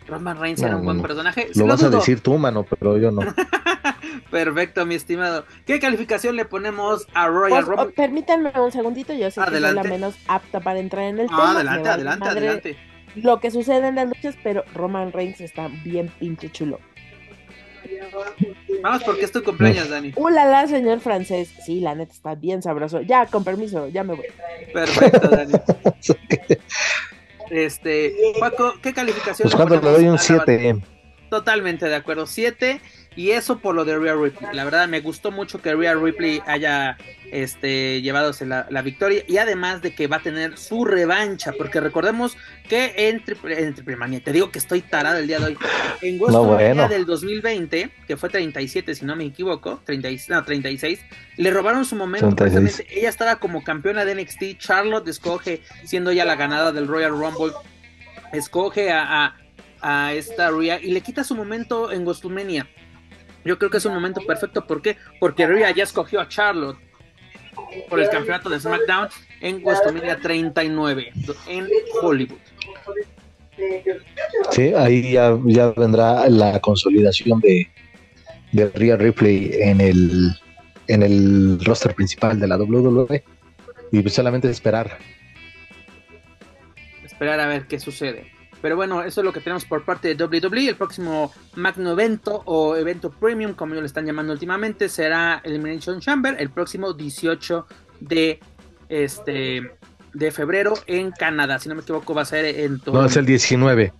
[0.10, 1.50] Roman Reigns era un buen personaje.
[1.56, 3.22] Lo, vas a decir tú, mano, pero yo no.
[4.30, 5.46] Perfecto, mi estimado.
[5.66, 7.94] ¿Qué calificación le ponemos a Royal pues, Rumble?
[7.96, 11.36] permítanme un segundito, yo sé que soy la menos apta para entrar en el ah,
[11.36, 11.52] tema.
[11.52, 12.78] Adelante, adelante, adelante.
[13.16, 16.80] Lo que sucede en las luchas, pero Roman Reigns está bien pinche chulo.
[18.82, 20.14] Vamos porque es tu cumpleaños, Dani.
[20.16, 21.54] Ulala, señor francés.
[21.66, 23.02] Sí, la neta está bien sabroso.
[23.02, 24.26] Ya, con permiso, ya me voy.
[24.74, 25.54] Perfecto, Dani.
[27.50, 29.50] este, Paco, ¿qué calificación?
[29.50, 30.78] Pues cuando le doy un 7.
[31.30, 32.82] Totalmente de acuerdo, 7.
[33.20, 34.50] Y eso por lo de Rhea Ripley.
[34.54, 36.96] La verdad me gustó mucho que Rhea Ripley haya
[37.34, 39.26] este, llevadose la, victoria.
[39.28, 41.52] Y además de que va a tener su revancha.
[41.52, 42.38] Porque recordemos
[42.70, 45.58] que en, Triple te digo que estoy tarado el día de hoy.
[46.02, 51.02] En WrestleMania del 2020, que fue 37, si no me equivoco, 30, no, 36,
[51.36, 52.34] le robaron su momento.
[52.46, 54.60] Ella estaba como campeona de NXT.
[54.60, 57.52] Charlotte escoge, siendo ya la ganada del Royal Rumble,
[58.32, 59.36] escoge a,
[59.82, 62.66] a, esta Rhea y le quita su momento en WrestleMania
[63.46, 64.66] yo creo que es un momento perfecto.
[64.66, 64.98] ¿Por qué?
[65.20, 66.78] Porque Rhea ya escogió a Charlotte
[67.90, 69.10] por el campeonato de SmackDown
[69.42, 71.12] en WrestleMania 39
[71.48, 71.68] en
[72.02, 72.38] Hollywood.
[74.52, 77.70] Sí, ahí ya, vendrá la consolidación de,
[78.52, 80.32] de Rhea Ripley en el,
[80.88, 83.24] en el roster principal de la WWE.
[83.92, 84.98] Y pues solamente esperar.
[87.04, 88.39] Esperar a ver qué sucede.
[88.62, 90.70] Pero bueno, eso es lo que tenemos por parte de WWE.
[90.70, 96.00] El próximo magno evento o evento premium, como ellos le están llamando últimamente, será Elimination
[96.00, 97.66] Chamber el próximo 18
[98.02, 98.40] de
[98.90, 99.72] este
[100.14, 101.60] de febrero en Canadá.
[101.60, 103.00] Si no me equivoco, va a ser en todo.
[103.00, 103.94] No, es el 19.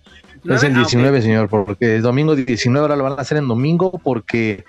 [0.48, 3.46] Es el 19, ah, señor, porque el domingo 19 ahora lo van a hacer en
[3.46, 4.64] domingo porque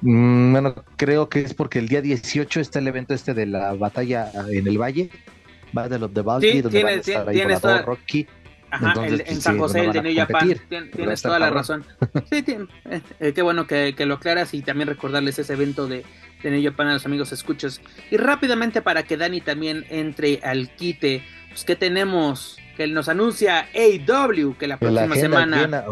[0.00, 3.74] mm, bueno, creo que es porque el día 18 está el evento este de la
[3.74, 5.10] batalla en el Valle,
[5.76, 7.42] va de los de Valky, donde van a estar ahí
[7.84, 8.28] Rocky
[8.72, 10.54] Ajá, en pues, San José, el de New Japan.
[10.96, 11.84] tienes toda la razón.
[12.30, 12.42] Sí,
[13.20, 16.04] eh, qué bueno que, lo aclaras y también recordarles ese evento de,
[16.42, 17.82] de New Japan a los amigos escuchas.
[18.10, 23.68] Y rápidamente para que Dani también entre al quite, pues que tenemos que nos anuncia
[23.74, 25.84] AW que la próxima semana.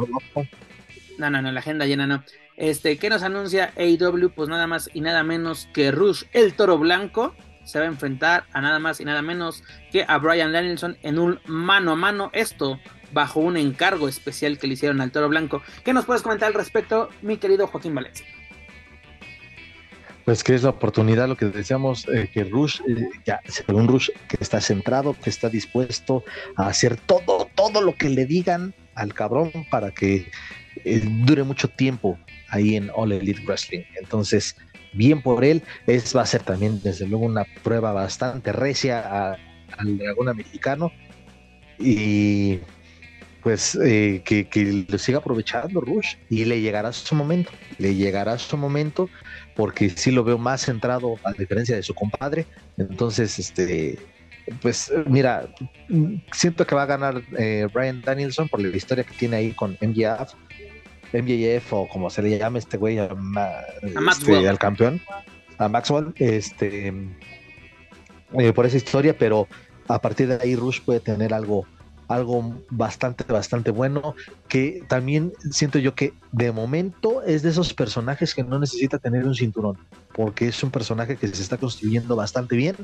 [1.19, 2.25] No, no, no, la agenda llena no.
[2.57, 4.31] Este, ¿qué nos anuncia AW?
[4.31, 7.35] Pues nada más y nada menos que Rush, el toro blanco,
[7.71, 11.19] se va a enfrentar a nada más y nada menos que a Brian Danielson en
[11.19, 12.31] un mano a mano.
[12.33, 12.79] Esto
[13.13, 15.63] bajo un encargo especial que le hicieron al toro blanco.
[15.85, 18.27] ¿Qué nos puedes comentar al respecto, mi querido Joaquín Valencia?
[20.25, 24.11] Pues que es la oportunidad, lo que decíamos, eh, que Rush, eh, ya, según Rush,
[24.29, 26.25] que está centrado, que está dispuesto
[26.57, 30.31] a hacer todo, todo lo que le digan al cabrón para que
[30.85, 32.19] eh, dure mucho tiempo
[32.49, 33.83] ahí en All Elite Wrestling.
[33.99, 34.57] Entonces,
[34.93, 39.39] bien por él, es, va a ser también desde luego una prueba bastante recia
[39.77, 40.93] al dragón americano
[41.79, 42.59] y
[43.43, 46.17] pues eh, que, que, lo siga aprovechando Rush.
[46.29, 49.09] Y le llegará su momento, le llegará su momento
[49.57, 52.47] porque sí lo veo más centrado a diferencia de su compadre,
[52.77, 53.99] entonces este
[54.63, 55.49] pues mira,
[56.33, 59.77] siento que va a ganar eh, Brian Danielson por la historia que tiene ahí con
[59.81, 60.35] MJF,
[61.13, 63.09] MJF o como se le llame este güey a,
[64.11, 65.01] este, al campeón,
[65.59, 66.95] a Maxwell, este
[68.39, 69.49] eh, por esa historia, pero
[69.89, 71.67] a partir de ahí Rush puede tener algo
[72.11, 74.17] algo bastante, bastante bueno,
[74.49, 79.25] que también siento yo que de momento es de esos personajes que no necesita tener
[79.25, 79.79] un cinturón,
[80.13, 82.75] porque es un personaje que se está construyendo bastante bien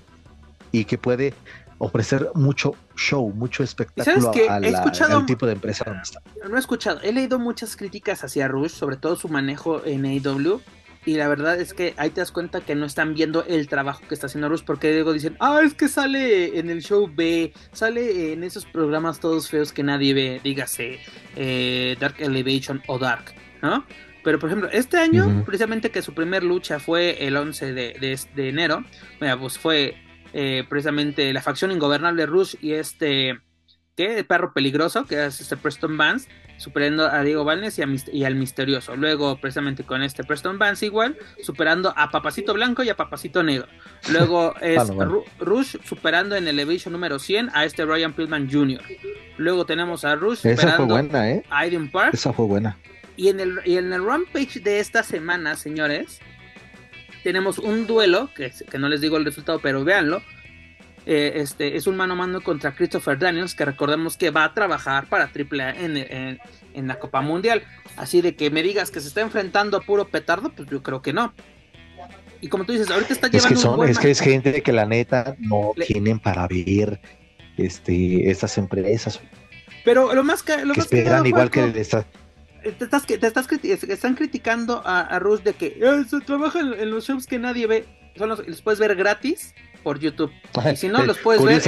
[0.71, 1.35] y que puede
[1.79, 6.21] ofrecer mucho show, mucho espectáculo al tipo de empresa donde está.
[6.49, 10.61] No he escuchado, he leído muchas críticas hacia Rush, sobre todo su manejo en AEW,
[11.05, 14.03] y la verdad es que ahí te das cuenta que no están viendo el trabajo
[14.09, 17.53] que está haciendo Rush, porque luego dicen, ah, es que sale en el show B,
[17.73, 20.99] sale en esos programas todos feos que nadie ve, dígase
[21.37, 23.85] eh, Dark Elevation o Dark, ¿no?
[24.25, 28.49] Pero por ejemplo, este año, precisamente que su primer lucha fue el 11 de, de,
[28.49, 28.85] enero,
[29.39, 29.95] pues fue
[30.39, 33.41] eh, precisamente la facción ingobernable Rush y este,
[33.97, 34.19] ¿qué?
[34.19, 37.81] El perro peligroso, que es este Preston Vance, superando a Diego Valnes
[38.13, 38.97] y, al Misterioso.
[38.97, 43.67] Luego, precisamente con este Preston Vance igual, superando a Papacito Blanco y a Papacito Negro.
[44.11, 44.83] Luego es
[45.39, 48.83] Rush superando en Elevation número 100 a este Ryan Pillman Jr.
[49.39, 51.45] Luego tenemos a Rush superando ¿eh?
[51.49, 52.13] a Aiden Park.
[52.13, 52.77] Esa fue buena.
[53.17, 56.21] Y en, el, y en el Rampage de esta semana, señores,
[57.27, 60.23] tenemos un duelo, que, que no les digo el resultado, pero véanlo,
[61.07, 64.55] eh, este, es un mano a mano contra Christopher Daniels, que recordemos que va a
[64.55, 66.39] trabajar para AAA en,
[66.73, 67.65] en, la Copa Mundial.
[67.97, 71.03] Así de que me digas que se está enfrentando a puro petardo, pues yo creo
[71.03, 71.35] que no.
[72.41, 73.55] Y como tú dices, ahorita está llevando.
[73.55, 77.01] Es que, son, es, que es gente que la neta no tienen para ver
[77.57, 79.21] este, estas empresas.
[79.85, 80.65] Pero lo más que.
[80.65, 81.73] Lo que esperan igual que
[82.73, 83.47] te estás, te estás
[83.89, 87.67] están criticando a, a Rush de que eh, se trabaja en, los shows que nadie
[87.67, 87.85] ve.
[88.17, 90.33] Son los, los puedes ver gratis por YouTube.
[90.73, 91.63] Y si no, los puedes ver.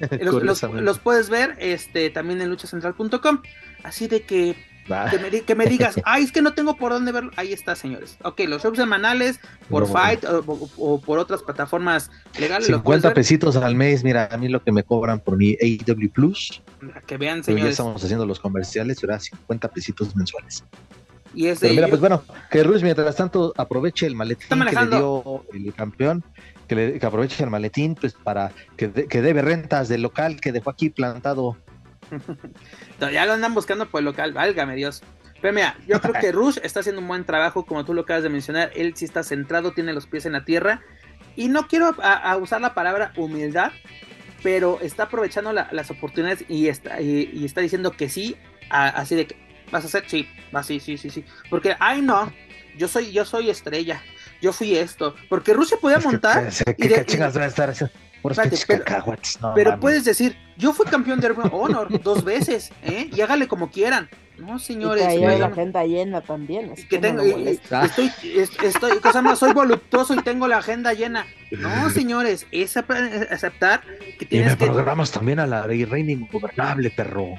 [0.00, 3.42] Eh, los, puedes ver este, también en luchacentral.com.
[3.82, 4.56] Así de que.
[5.44, 7.30] Que me, digas, ay, es que no tengo por dónde verlo.
[7.36, 8.16] Ahí está, señores.
[8.22, 12.66] Ok, los shows semanales por Fight o, por otras plataformas legales.
[12.66, 16.62] 50 pesitos al mes, mira, a mí lo que me cobran por mi AW Plus.
[17.06, 17.64] Que vean, señores.
[17.64, 20.64] ya estamos haciendo los comerciales, será 50 pesitos mensuales.
[21.34, 25.44] Y ese, mira, pues bueno, que Ruiz mientras tanto aproveche el maletín que le dio
[25.52, 26.24] el campeón
[26.66, 30.90] que, aproveche el maletín pues para que, que debe rentas del local que dejó aquí
[30.90, 31.56] plantado.
[33.00, 35.02] Ya lo andan buscando por el local, válgame Dios.
[35.40, 38.22] Pero mira, yo creo que Rush está haciendo un buen trabajo, como tú lo acabas
[38.22, 38.70] de mencionar.
[38.74, 40.82] Él sí está centrado, tiene los pies en la tierra.
[41.36, 41.94] Y no quiero
[42.40, 43.70] usar la palabra humildad,
[44.42, 48.36] pero está aprovechando las oportunidades y está, y, está diciendo que sí,
[48.70, 49.36] así de que
[49.70, 51.24] vas a hacer, sí, va, sí, sí, sí, sí.
[51.50, 52.32] Porque, ay no,
[52.78, 54.02] yo soy, yo soy estrella,
[54.40, 56.50] yo fui esto, porque Rusia podía montar.
[56.78, 57.74] ¿Qué chingas a estar
[59.54, 63.10] pero, puedes decir, yo fui campeón de Honor dos veces, ¿eh?
[63.12, 64.08] Y hágale como quieran.
[64.38, 65.06] No, señores.
[65.14, 66.74] Y la agenda llena también.
[66.88, 68.12] que tengo, estoy,
[68.64, 71.26] estoy, cosa más, soy voluptuoso y tengo la agenda llena.
[71.50, 73.82] No, señores, es aceptar
[74.18, 77.38] que tienes y me programas también a la reina ingobernable, perro.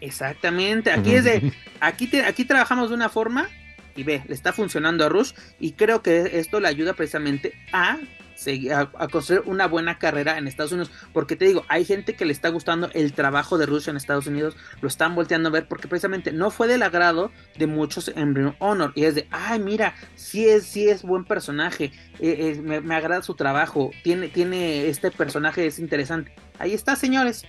[0.00, 0.92] Exactamente.
[0.92, 3.48] Aquí es de, aquí, aquí trabajamos de una forma
[3.96, 7.98] y ve, le está funcionando a Rush y creo que esto le ayuda precisamente a
[8.38, 12.24] seguir, a, construir una buena carrera en Estados Unidos, porque te digo, hay gente que
[12.24, 15.66] le está gustando el trabajo de Rush en Estados Unidos, lo están volteando a ver
[15.66, 19.58] porque precisamente no fue del agrado de muchos en Ring Honor y es de, ay
[19.58, 21.86] mira, sí es, sí es buen personaje,
[22.20, 26.32] eh, eh, me, agrada su trabajo, tiene, tiene este personaje es interesante.
[26.58, 27.44] Ahí está, señores.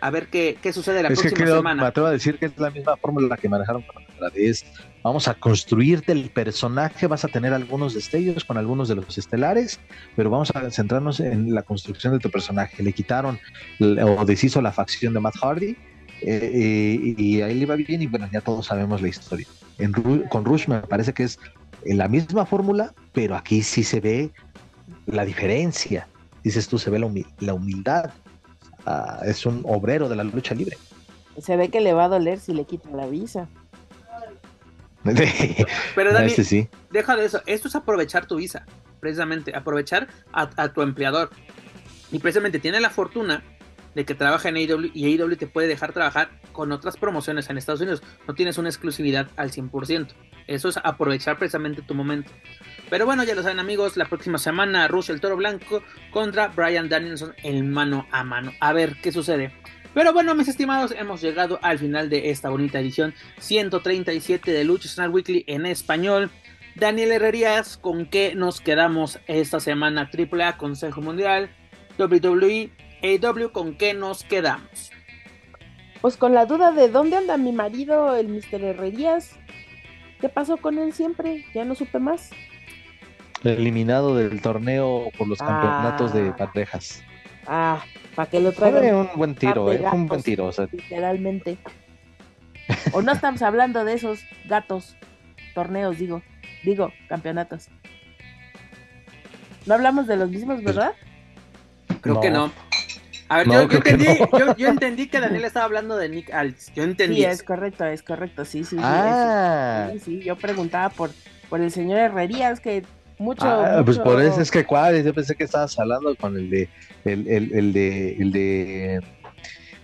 [0.00, 1.82] A ver qué, qué sucede la próxima semana.
[1.82, 3.84] Me atrevo a decir que es la misma fórmula que manejaron
[4.20, 4.28] la
[5.04, 9.78] vamos a construirte el personaje, vas a tener algunos destellos con algunos de los estelares,
[10.16, 12.82] pero vamos a centrarnos en la construcción de tu personaje.
[12.82, 13.38] Le quitaron
[13.80, 15.76] o deshizo la facción de Matt Hardy
[16.22, 19.46] eh, y, ahí le va bien y bueno, ya todos sabemos la historia.
[20.30, 21.38] con Rush me parece que es
[21.84, 24.30] la misma fórmula, pero aquí sí se ve
[25.04, 26.08] la diferencia.
[26.42, 26.98] Dices tú, se ve
[27.40, 28.10] la, humildad.
[28.86, 30.78] Ah, es un obrero de la lucha libre.
[31.38, 33.48] Se ve que le va a doler si le quitan la visa.
[35.94, 36.68] Pero Dani, este sí.
[36.90, 37.42] deja de eso.
[37.46, 38.64] Esto es aprovechar tu visa,
[39.00, 39.54] precisamente.
[39.54, 41.30] Aprovechar a, tu empleador.
[42.10, 43.42] Y precisamente tiene la fortuna
[43.94, 47.58] de que trabaja en AEW y AEW te puede dejar trabajar con otras promociones en
[47.58, 48.02] Estados Unidos.
[48.26, 50.08] No tienes una exclusividad al 100%.
[50.46, 52.30] Eso es aprovechar precisamente tu momento.
[52.90, 57.34] Pero bueno, ya lo saben amigos, la próxima semana Russell Toro Blanco contra Brian Danielson
[57.42, 58.52] en mano a mano.
[58.60, 59.52] A ver qué sucede.
[59.94, 64.88] Pero bueno, mis estimados, hemos llegado al final de esta bonita edición 137 de Lucha
[64.88, 66.32] Central Weekly en español.
[66.74, 70.10] Daniel Herrerías, ¿con qué nos quedamos esta semana?
[70.12, 71.48] AAA, Consejo Mundial,
[71.96, 72.70] WWE,
[73.04, 74.90] AW, ¿con qué nos quedamos?
[76.00, 78.64] Pues con la duda de dónde anda mi marido, el Mr.
[78.64, 79.38] Herrerías.
[80.20, 81.44] ¿Qué pasó con él siempre?
[81.54, 82.30] Ya no supe más.
[83.44, 86.36] Eliminado del torneo por los campeonatos de ah.
[86.36, 87.04] parejas.
[87.46, 87.84] Ah,
[88.14, 88.80] para que lo traigan.
[88.80, 90.50] Fue un buen tiro, eh, un buen tiro.
[90.72, 91.58] Literalmente.
[92.92, 94.96] o no estamos hablando de esos gatos,
[95.54, 96.22] torneos, digo,
[96.64, 97.68] digo, campeonatos.
[99.66, 100.92] No hablamos de los mismos, ¿verdad?
[102.00, 102.52] Creo que no.
[103.28, 104.06] A ver, yo, entendí,
[104.58, 106.70] yo, entendí, que Daniel estaba hablando de Nick Aldis.
[106.74, 107.16] Yo entendí.
[107.16, 108.44] Sí, es correcto, es correcto.
[108.44, 109.88] Sí, sí, sí, ah.
[109.92, 110.20] sí, sí.
[110.20, 111.10] Yo preguntaba por,
[111.48, 112.84] por el señor Herrerías, que
[113.18, 116.50] mucho, ah, pues por eso es que cuál, yo pensé que estabas hablando con el
[116.50, 116.68] de
[117.04, 119.00] el, el, el de el de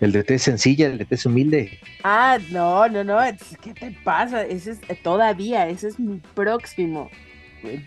[0.01, 1.79] el de té sencilla, el de té humilde.
[2.03, 3.19] Ah, no, no, no,
[3.63, 4.43] ¿qué te pasa?
[4.43, 7.11] Ese es todavía, ese es mi próximo,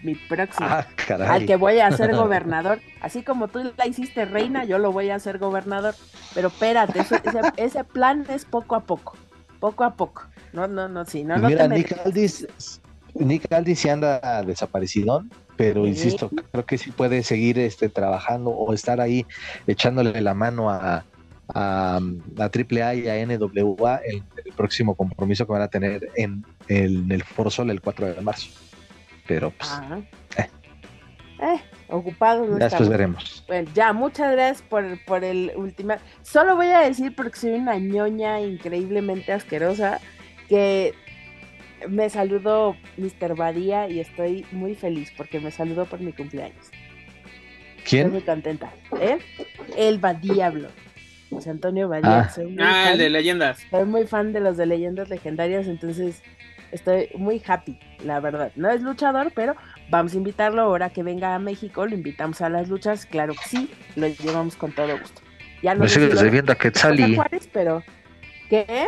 [0.03, 0.67] mi próximo.
[0.69, 0.87] Ah,
[1.27, 2.79] al que voy a ser gobernador.
[3.01, 5.95] Así como tú la hiciste reina, yo lo voy a hacer gobernador.
[6.33, 7.21] Pero espérate, ese,
[7.57, 9.17] ese, plan es poco a poco,
[9.59, 10.27] poco a poco.
[10.53, 12.47] No, no, no, sí, no, no Mira, Nick Aldis,
[13.15, 18.73] Nick Aldis sí anda desaparecidón pero insisto, creo que sí puede seguir este, trabajando o
[18.73, 19.25] estar ahí
[19.67, 21.05] echándole la mano a,
[21.53, 21.99] a,
[22.37, 27.21] AAA y a NWA el, el, próximo compromiso que van a tener en el, en
[27.21, 28.49] Foro Sol el 4 de marzo.
[29.27, 29.69] Pero pues.
[30.37, 30.49] Eh.
[31.39, 32.57] Eh, ocupado.
[32.57, 33.43] ya después veremos.
[33.47, 35.95] Bueno, ya, muchas gracias por, por el último.
[36.21, 39.99] Solo voy a decir, porque soy una ñoña increíblemente asquerosa,
[40.47, 40.93] que
[41.87, 43.35] me saludó Mr.
[43.35, 46.71] Badía y estoy muy feliz porque me saludó por mi cumpleaños.
[47.87, 48.07] ¿Quién?
[48.07, 48.71] Estoy muy contenta.
[48.99, 49.17] ¿Eh?
[49.77, 50.69] El Badiablo.
[51.29, 52.21] José Antonio Badía.
[52.21, 53.59] Ah, ah el de leyendas.
[53.69, 56.21] Soy muy fan de los de leyendas legendarias, entonces
[56.71, 58.51] estoy muy happy, la verdad.
[58.55, 59.55] No es luchador, pero
[59.89, 63.47] vamos a invitarlo ahora que venga a México, lo invitamos a las luchas, claro que
[63.47, 65.21] sí, lo llevamos con todo gusto.
[65.61, 67.17] Ya no me sigues debiendo a Quetzali.
[67.51, 67.83] pero
[68.49, 68.85] ¿qué?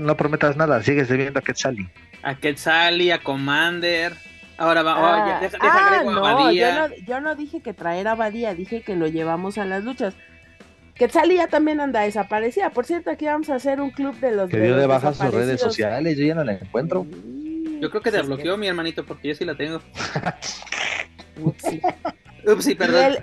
[0.00, 1.88] No prometas nada, sigues debiendo a Quetzali.
[2.22, 4.14] A Quetzali, a Commander.
[4.56, 8.54] Ahora va, ah, deja, ah, no, yo no, yo no dije que traer a Badía,
[8.54, 10.14] dije que lo llevamos a las luchas.
[10.94, 12.70] Quetzali ya también anda desaparecida.
[12.70, 14.48] Por cierto, aquí vamos a hacer un club de los.
[14.48, 17.04] Que dio de baja sus redes sociales, yo ya no la encuentro.
[17.80, 19.80] Yo creo que te bloqueó mi hermanito porque yo sí la tengo.
[21.42, 21.80] Upsi.
[22.46, 23.16] Upsi, perdón.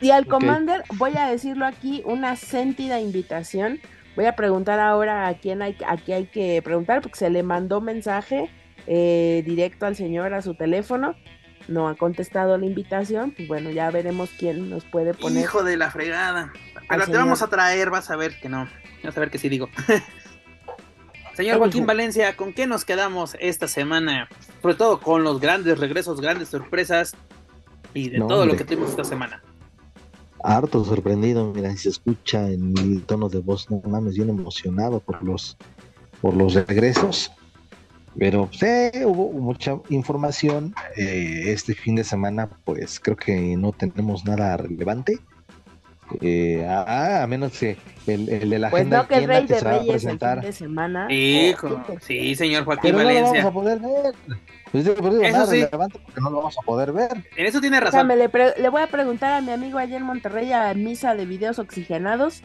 [0.00, 3.80] Y, al Commander, voy a decirlo aquí, una sentida invitación
[4.16, 7.80] Voy a preguntar ahora a quién hay, a hay que preguntar, porque se le mandó
[7.80, 8.50] mensaje
[8.86, 11.16] eh, directo al señor a su teléfono.
[11.66, 13.32] No ha contestado la invitación.
[13.32, 15.42] Pues bueno, ya veremos quién nos puede poner.
[15.42, 16.52] Hijo de la fregada.
[16.88, 18.68] Pero te vamos a traer, vas a ver que no.
[19.02, 19.68] Vas a ver que sí digo.
[21.34, 24.28] Señor Joaquín Valencia, ¿con qué nos quedamos esta semana?
[24.62, 27.16] Sobre todo con los grandes regresos, grandes sorpresas
[27.92, 29.42] y de todo lo que tuvimos esta semana
[30.44, 35.00] harto sorprendido, mira, si se escucha en mi tono de voz, no mames, bien emocionado
[35.00, 35.56] por los,
[36.20, 37.32] por los regresos.
[38.16, 38.66] Pero sí,
[39.04, 40.74] hubo mucha información.
[40.96, 45.18] Eh, este fin de semana, pues creo que no tenemos nada relevante.
[46.20, 47.76] Eh, a, menos que
[48.06, 50.52] el, el de la pues agenda no, que el Rey de Reyes el fin de
[50.52, 51.12] semana.
[51.12, 53.42] Hijo, sí, señor Joaquín Pero Valencia.
[53.42, 54.14] No lo vamos a poder ver.
[54.70, 55.64] Pues eso sí.
[55.64, 57.12] relevante porque no lo vamos a poder ver.
[57.36, 58.08] En eso tiene razón.
[58.08, 61.58] le, le, voy a preguntar a mi amigo allá en Monterrey a misa de videos
[61.58, 62.42] oxigenados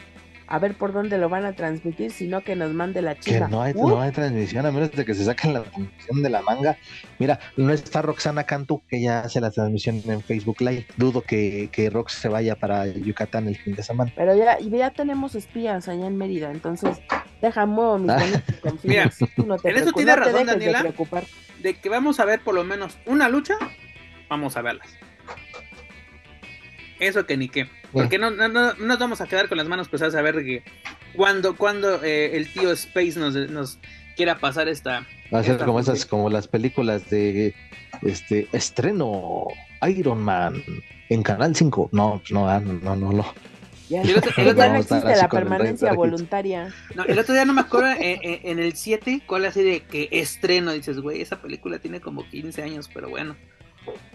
[0.49, 3.45] a ver por dónde lo van a transmitir, sino que nos mande la chica.
[3.45, 6.30] Que no hay, no hay transmisión, a menos de que se saquen la transmisión de
[6.30, 6.76] la manga.
[7.19, 10.88] Mira, no está Roxana Cantú, que ya hace la transmisión en Facebook Live.
[10.97, 14.11] Dudo que, que Rox se vaya para Yucatán el fin de semana.
[14.15, 16.97] Pero ya, ya tenemos espías allá en Mérida, entonces
[17.41, 18.11] deja muevo mis
[18.84, 19.11] Mira,
[19.45, 20.93] no te en eso tiene razón, Daniela, de,
[21.61, 23.53] de que vamos a ver por lo menos una lucha,
[24.27, 24.89] vamos a verlas.
[26.99, 27.69] Eso que ni qué.
[27.91, 30.63] Porque no, no, no, nos vamos a quedar con las manos pesadas a ver que
[31.15, 33.80] cuando, cuando eh, el tío Space nos, nos
[34.15, 35.07] quiera pasar esta.
[35.34, 37.55] Va a ser como esas, como las películas de
[38.01, 39.47] este estreno
[39.88, 40.61] Iron Man
[41.09, 41.89] en Canal 5.
[41.91, 43.34] No, pues ah, no, no, no, no.
[43.89, 46.71] Ya, no existe la permanencia voluntaria.
[46.93, 50.73] No, el otro día no me acuerdo en, el 7 cuál así de que estreno.
[50.73, 53.35] Dices, güey, esa película tiene como 15 años, pero bueno.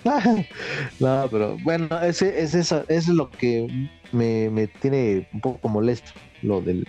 [1.00, 6.60] no, pero bueno, ese, es eso, es lo que me, tiene un poco molesto, lo
[6.60, 6.86] del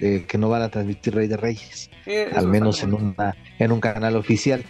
[0.00, 1.90] de que no van a transmitir Rey de Reyes,
[2.34, 4.64] al menos en una en un canal oficial.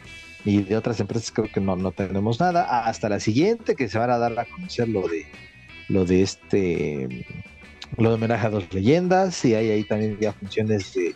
[0.44, 2.84] Y de otras empresas creo que no, no tenemos nada.
[2.84, 5.24] Hasta la siguiente que se van a dar a conocer lo de
[5.88, 7.26] lo de este
[7.96, 11.14] lo de homenaje a dos leyendas y hay ahí también ya funciones de,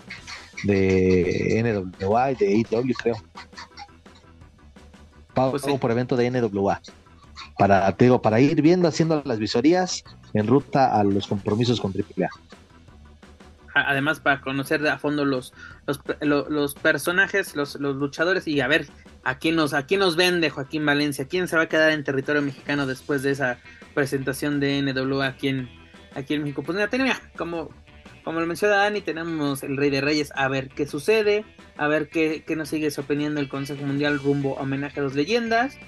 [0.64, 1.62] de
[1.98, 3.16] NWA y de AEW creo
[5.36, 6.80] pago pues por evento de NWA.
[7.58, 10.02] Para, te para ir viendo, haciendo las visorías
[10.32, 12.28] en ruta a los compromisos con AAA.
[13.74, 15.52] Además, para conocer a fondo los,
[16.20, 18.86] los, personajes, los, luchadores y a ver
[19.22, 22.02] a quién, nos, a quién nos vende Joaquín Valencia, quién se va a quedar en
[22.02, 23.58] territorio mexicano después de esa
[23.94, 25.68] presentación de NWA aquí en,
[26.14, 26.62] aquí en México.
[26.62, 27.68] Pues mira, como,
[28.26, 31.44] como lo menciona Dani, tenemos el Rey de Reyes a ver qué sucede
[31.78, 35.14] a ver qué, qué nos sigue sorprendiendo el Consejo Mundial rumbo a homenaje a dos
[35.14, 35.78] leyendas.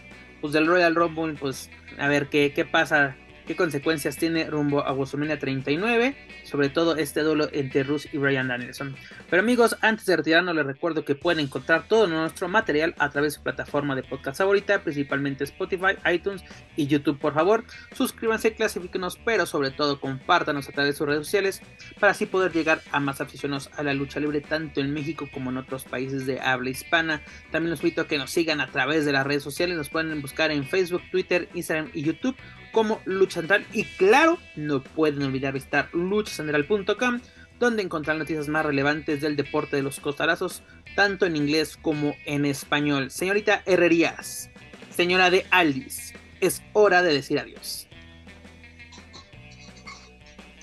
[0.41, 3.17] Pues del Royal Rumble, pues a ver qué, qué pasa
[3.49, 6.15] qué consecuencias tiene rumbo a WrestleMania 39,
[6.45, 8.95] sobre todo este duelo entre Russ y Brian Danielson.
[9.31, 13.33] Pero amigos, antes de retirarnos les recuerdo que pueden encontrar todo nuestro material a través
[13.33, 16.45] de su plataforma de podcast favorita, principalmente Spotify, iTunes
[16.77, 17.19] y YouTube.
[17.19, 17.65] Por favor,
[17.95, 21.63] suscríbanse, clasifíquenos, pero sobre todo compártanos a través de sus redes sociales
[21.99, 25.49] para así poder llegar a más aficionados a la lucha libre tanto en México como
[25.49, 27.23] en otros países de habla hispana.
[27.51, 30.21] También los invito a que nos sigan a través de las redes sociales, nos pueden
[30.21, 32.37] buscar en Facebook, Twitter, Instagram y YouTube
[32.73, 33.67] como Lucha Central.
[33.73, 37.21] Y claro, no pueden olvidar visitar luchacentral.com,
[37.59, 40.63] donde encontrar noticias más relevantes del deporte de los costalazos,
[40.97, 43.11] tanto en inglés como en español.
[43.11, 44.51] Señorita Herrerías,
[44.91, 47.89] señora de Aldis, es hora de decir adiós.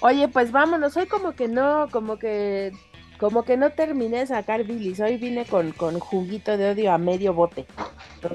[0.02, 2.72] Oye, pues vámonos, hoy como que no, como que
[3.18, 5.00] como que no terminé de sacar bilis.
[5.00, 7.66] Hoy vine con, con juguito de odio a medio bote.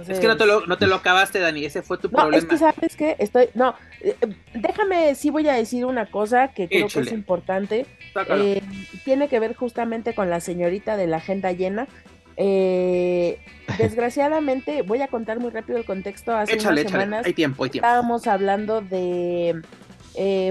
[0.09, 1.65] Es que no te, lo, no te lo acabaste, Dani.
[1.65, 2.39] Ese fue tu no, problema.
[2.39, 3.49] Es que sabes que estoy.
[3.55, 4.17] No, eh,
[4.55, 7.87] déjame, sí voy a decir una cosa que creo que es importante.
[8.29, 8.63] Eh,
[9.05, 11.89] tiene que ver justamente con la señorita de la agenda llena.
[12.37, 13.39] Eh,
[13.77, 16.35] desgraciadamente, voy a contar muy rápido el contexto.
[16.35, 17.87] Hace unas semanas hay tiempo, hay tiempo.
[17.87, 19.61] estábamos hablando de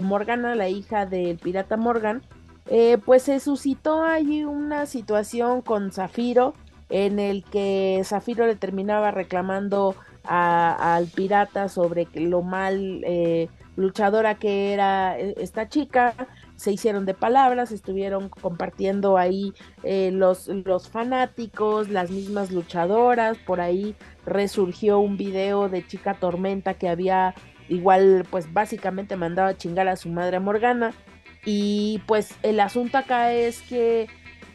[0.03, 2.21] Morgana, la hija del pirata Morgan
[2.71, 6.53] eh, pues se suscitó ahí una situación con Zafiro
[6.89, 14.73] en el que Zafiro le terminaba reclamando al pirata sobre lo mal eh, luchadora que
[14.73, 16.13] era eh, esta chica.
[16.55, 23.37] Se hicieron de palabras, estuvieron compartiendo ahí los, los fanáticos, las mismas luchadoras.
[23.37, 27.33] Por ahí resurgió un video de Chica Tormenta que había
[27.69, 30.93] igual, pues básicamente mandado a chingar a su madre Morgana.
[31.45, 34.07] Y pues el asunto acá es que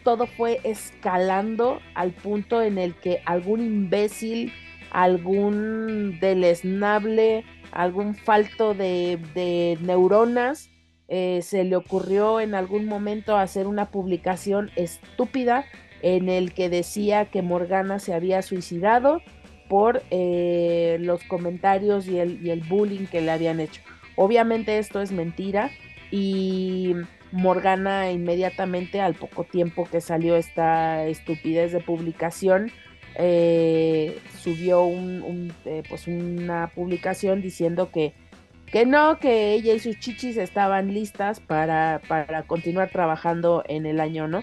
[0.02, 4.52] todo fue escalando al punto en el que algún imbécil,
[4.90, 10.70] algún deleznable, algún falto de, neuronas,
[11.08, 15.64] eh, se le ocurrió en algún momento hacer una publicación estúpida
[16.02, 19.20] en el que decía que Morgana se había suicidado
[19.68, 23.80] por eh, los comentarios y el, y el bullying que le habían hecho.
[24.16, 25.70] Obviamente esto es mentira
[26.10, 26.94] y
[27.32, 32.70] Morgana inmediatamente al poco tiempo que salió esta estupidez de publicación
[33.16, 38.12] eh, subió un, eh, pues una publicación diciendo que,
[38.66, 44.00] que no, que ella y sus chichis estaban listas para, para continuar trabajando en el
[44.00, 44.42] año, ¿no?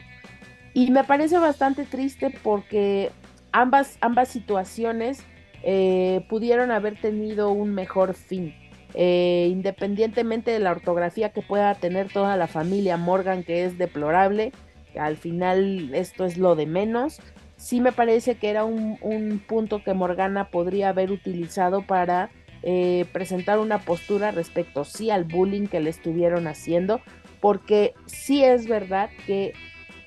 [0.74, 3.12] Y me parece bastante triste porque
[3.52, 5.22] ambas, ambas situaciones
[5.64, 8.56] eh, pudieron haber tenido un mejor fin.
[8.94, 14.52] Eh, independientemente de la ortografía que pueda tener toda la familia Morgan, que es deplorable,
[15.00, 17.22] al final esto es lo de menos.
[17.56, 22.30] Sí me parece que era un, punto que Morgana podría haber utilizado para
[22.64, 27.02] eh, presentar una postura respecto sí al bullying que le estuvieron haciendo,
[27.40, 29.54] porque sí es verdad que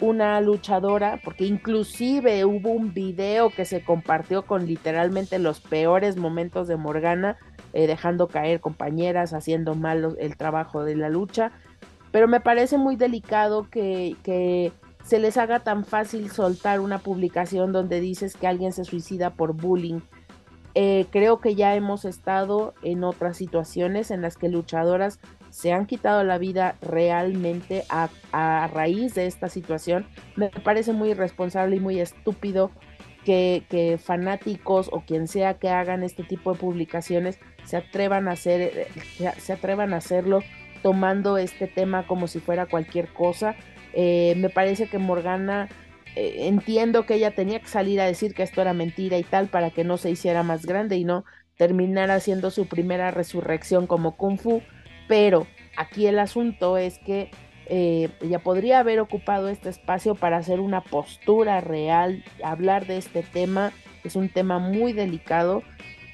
[0.01, 6.69] una luchadora, porque inclusive hubo un video que se compartió con literalmente los peores momentos
[6.69, 7.39] de Morgana,
[7.75, 11.53] eh, dejando caer compañeras, haciendo mal el trabajo de la lucha,
[12.11, 14.73] pero me parece muy delicado que, que
[15.05, 19.53] se les haga tan fácil soltar una publicación donde dices que alguien se suicida por
[19.53, 20.01] bullying.
[20.75, 25.21] Eh, creo que ya hemos estado en otras situaciones en las que luchadoras
[25.51, 28.09] se han quitado la vida realmente a,
[28.73, 30.05] raíz de esta situación.
[30.35, 32.73] Me parece muy irresponsable y muy estúpido
[33.25, 38.89] que, fanáticos o quien sea que hagan este tipo de publicaciones se atrevan a hacer,
[39.39, 40.41] se atrevan a hacerlo
[40.83, 43.57] tomando este tema como si fuera cualquier cosa.
[43.95, 45.69] Eh, me parece que Morgana
[46.15, 49.49] eh, entiendo que ella tenía que salir a decir que esto era mentira y tal
[49.49, 51.25] para que no se hiciera más grande y no
[51.57, 54.63] terminara haciendo su primera resurrección como Kung Fu
[55.07, 55.47] pero
[55.77, 57.31] aquí el asunto es que
[57.67, 63.23] eh, ella podría haber ocupado este espacio para hacer una postura real, hablar de este
[63.23, 63.73] tema,
[64.05, 65.63] es un tema muy delicado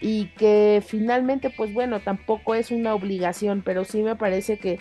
[0.01, 4.79] y que finalmente, pues bueno, tampoco es una obligación, pero sí me parece que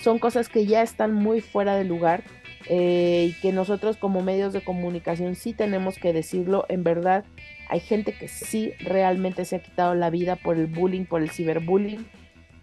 [0.00, 2.24] son cosas que ya están muy fuera de lugar
[2.68, 7.24] eh, y que nosotros como medios de comunicación sí tenemos que decirlo, en verdad
[7.68, 11.30] hay gente que sí realmente se ha quitado la vida por el bullying, por el
[11.30, 12.06] ciberbullying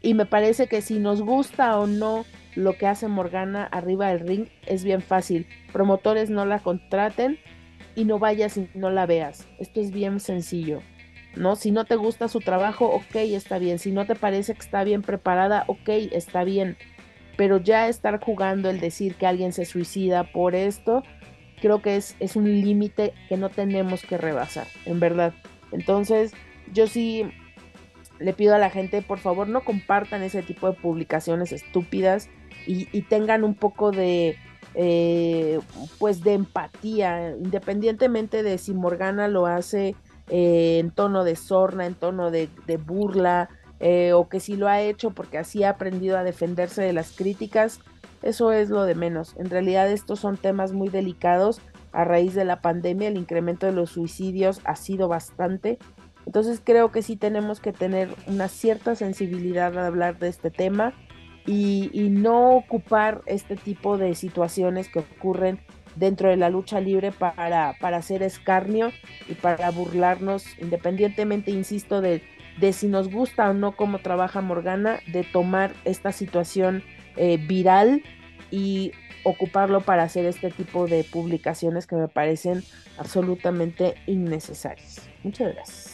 [0.04, 2.26] y me parece que si nos gusta o no
[2.56, 5.48] lo que hace Morgana arriba del ring, es bien fácil.
[5.72, 7.40] Promotores no la contraten
[7.96, 9.48] y no vayas y no la veas.
[9.58, 10.82] Esto es bien sencillo.
[11.36, 11.56] ¿no?
[11.56, 13.80] Si no te gusta su trabajo, ok, está bien.
[13.80, 16.78] Si no te parece que está bien preparada, ok, está bien.
[17.38, 21.02] Pero ya estar jugando el decir que alguien se suicida por esto,
[21.62, 25.34] creo que es, es un límite que no tenemos que rebasar, en verdad.
[25.72, 26.34] Entonces,
[26.72, 27.26] yo sí
[28.24, 32.30] le pido a la gente, por favor, no compartan ese tipo de publicaciones estúpidas
[32.66, 34.38] y, tengan un poco de,
[34.76, 35.60] eh,
[36.00, 39.96] pues, de empatía, independientemente de si Morgana lo hace
[40.30, 42.48] eh, en tono de sorna, en tono de,
[42.78, 43.50] burla,
[43.82, 47.12] eh, o que si lo ha hecho porque así ha aprendido a defenderse de las
[47.12, 47.82] críticas,
[48.22, 49.36] eso es lo de menos.
[49.38, 51.60] En realidad estos son temas muy delicados.
[51.92, 55.78] A raíz de la pandemia el incremento de los suicidios ha sido bastante
[56.26, 60.94] entonces creo que sí tenemos que tener una cierta sensibilidad al hablar de este tema
[61.46, 65.60] y, no ocupar este tipo de situaciones que ocurren
[65.96, 68.92] dentro de la lucha libre para, para hacer escarnio
[69.28, 72.24] y para burlarnos, independientemente, insisto, de,
[72.60, 76.84] de si nos gusta o no cómo trabaja Morgana, de tomar esta situación
[77.18, 78.04] eh, viral
[78.50, 78.92] y
[79.24, 82.64] ocuparlo para hacer este tipo de publicaciones que me parecen
[82.98, 85.02] absolutamente innecesarias.
[85.24, 85.93] Muchas gracias.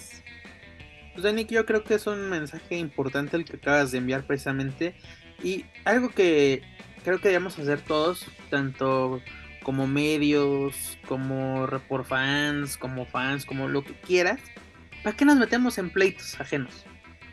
[1.20, 4.96] Pues Dani, yo creo que es un mensaje importante el que acabas de enviar precisamente.
[5.44, 6.62] Y algo que
[7.04, 9.22] creo que debemos hacer todos, tanto
[9.62, 14.40] como medios, como report fans, como fans, como lo que quieras.
[15.04, 16.86] ¿Para qué nos metemos en pleitos ajenos?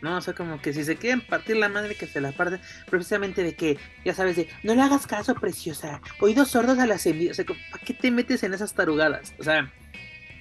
[0.03, 0.17] ¿no?
[0.17, 2.61] O sea, como que si se quieren partir la madre, que se la parten,
[2.91, 7.07] precisamente de que, ya sabes, de no le hagas caso, preciosa, oídos sordos a las
[7.07, 9.33] envidias, ¿para qué te metes en esas tarugadas?
[9.39, 9.73] O sea,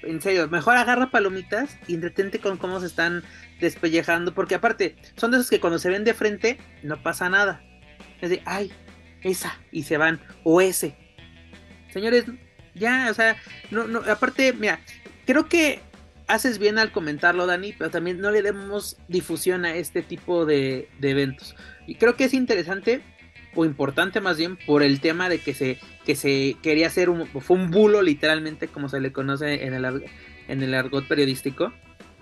[0.06, 3.23] en serio, mejor agarra palomitas y entretente con cómo se están
[3.60, 7.61] despellejando, porque aparte, son de esos que cuando se ven de frente no pasa nada.
[8.22, 8.72] Es de, ay,
[9.22, 10.95] esa, y se van, o ese.
[11.91, 12.26] Señores,
[12.73, 13.38] ya, o sea,
[13.72, 14.80] no, no, aparte, mira,
[15.26, 15.80] creo que
[16.27, 20.90] haces bien al comentarlo, Dani, pero también no le demos difusión a este tipo de,
[20.99, 21.56] de eventos.
[21.88, 23.02] Y creo que es interesante
[23.56, 27.27] o importante más bien por el tema de que se, que se quería hacer un,
[27.27, 30.06] fue un bulo literalmente como se le conoce en el,
[30.48, 31.73] en el argot periodístico,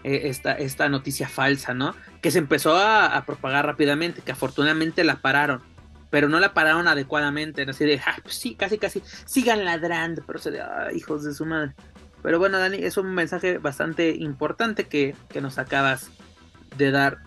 [0.04, 1.96] eh, esta, esta noticia falsa, ¿no?
[2.22, 5.62] Que se empezó a, propagar rápidamente, que afortunadamente la pararon,
[6.10, 10.40] pero no la pararon adecuadamente, así de, ah, pues sí, casi, casi, sigan ladrando, pero
[10.40, 11.74] se de, ah, hijos de su madre.
[12.22, 16.10] Pero bueno, Dani, es un mensaje bastante importante que, que nos acabas
[16.78, 17.20] de dar.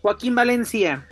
[0.00, 1.06] Joaquín Valencia,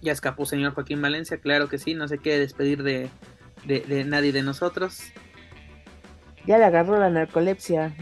[0.00, 3.10] Ya escapó señor Joaquín Valencia, claro que sí, no se quiere despedir de,
[4.04, 5.00] nadie de nosotros.
[6.46, 7.94] Ya le agarró la narcolepsia.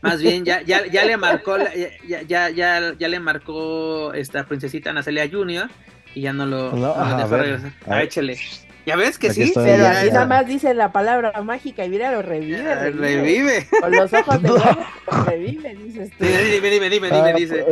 [0.00, 4.92] Más bien, ya, ya, ya le marcó, ya, ya, ya, ya, le marcó esta princesita
[4.92, 5.68] Nacelia Junior
[6.14, 6.70] y ya no lo,
[7.16, 7.72] dejó regresar.
[7.86, 8.38] A échale.
[8.86, 9.50] ¿Ya ves que sí?
[9.54, 12.90] Pero así nada más dice la palabra mágica y mira, lo revive.
[12.90, 13.66] revive.
[13.80, 14.50] Con los ojos de
[15.26, 16.24] revive, dices tú.
[16.24, 17.64] Dime, dime, dime, dime, dice.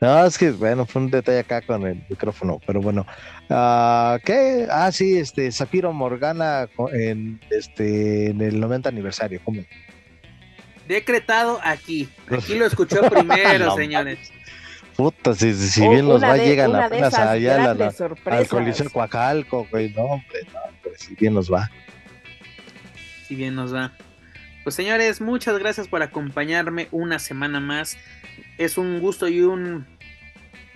[0.00, 3.06] No, es que bueno, fue un detalle acá con el micrófono, pero bueno.
[3.50, 4.66] Uh, ¿Qué?
[4.70, 9.62] Ah, sí, este, Zafiro Morgana en, este, en el 90 aniversario, ¿cómo?
[10.88, 12.08] Decretado aquí.
[12.30, 14.32] Aquí lo escuchó primero, señores.
[14.96, 17.92] puta, si, si bien los va, llegan apenas allá la,
[18.24, 21.70] al Coliseo Coacalco, güey, no, hombre, no, pues si bien nos va.
[23.28, 23.92] Si bien nos va.
[24.64, 27.98] Pues señores, muchas gracias por acompañarme una semana más.
[28.60, 29.86] Es un gusto y un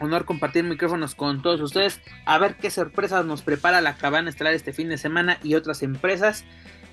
[0.01, 2.01] honor compartir micrófonos con todos ustedes.
[2.25, 5.83] A ver qué sorpresas nos prepara la cabana estelar este fin de semana y otras
[5.83, 6.47] empresas.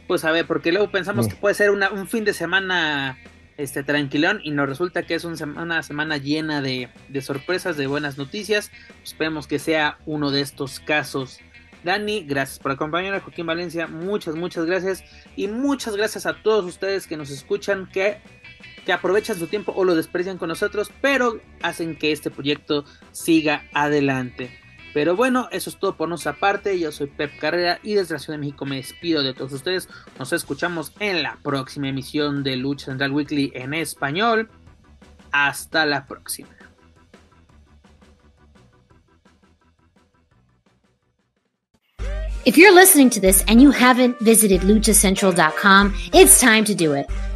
[0.06, 3.18] Pues a ver, porque luego pensamos que puede ser un fin de semana
[3.56, 8.18] este tranquilón y nos resulta que es una semana llena de, de sorpresas, de buenas
[8.18, 8.70] noticias.
[9.02, 11.40] Esperemos que sea uno de estos casos.
[11.86, 15.06] Dani, gracias por acompañar a Joaquín Valencia, muchas, muchas gracias
[15.38, 18.20] y muchas gracias a todos ustedes que nos escuchan, que,
[18.86, 23.64] que aprovechan su tiempo o lo desprecian con nosotros, pero hacen que este proyecto siga
[23.74, 24.58] adelante.
[24.94, 26.78] Pero bueno, eso es todo por nuestra parte.
[26.78, 29.88] Yo soy Pep Carrera y desde la Ciudad de México me despido de todos ustedes.
[30.20, 34.50] Nos escuchamos en la próxima emisión de Lucha Central Weekly en español.
[35.32, 36.50] Hasta la próxima.
[42.44, 47.06] If you're listening to this and you haven't visited luchacentral.com, it's time to do it.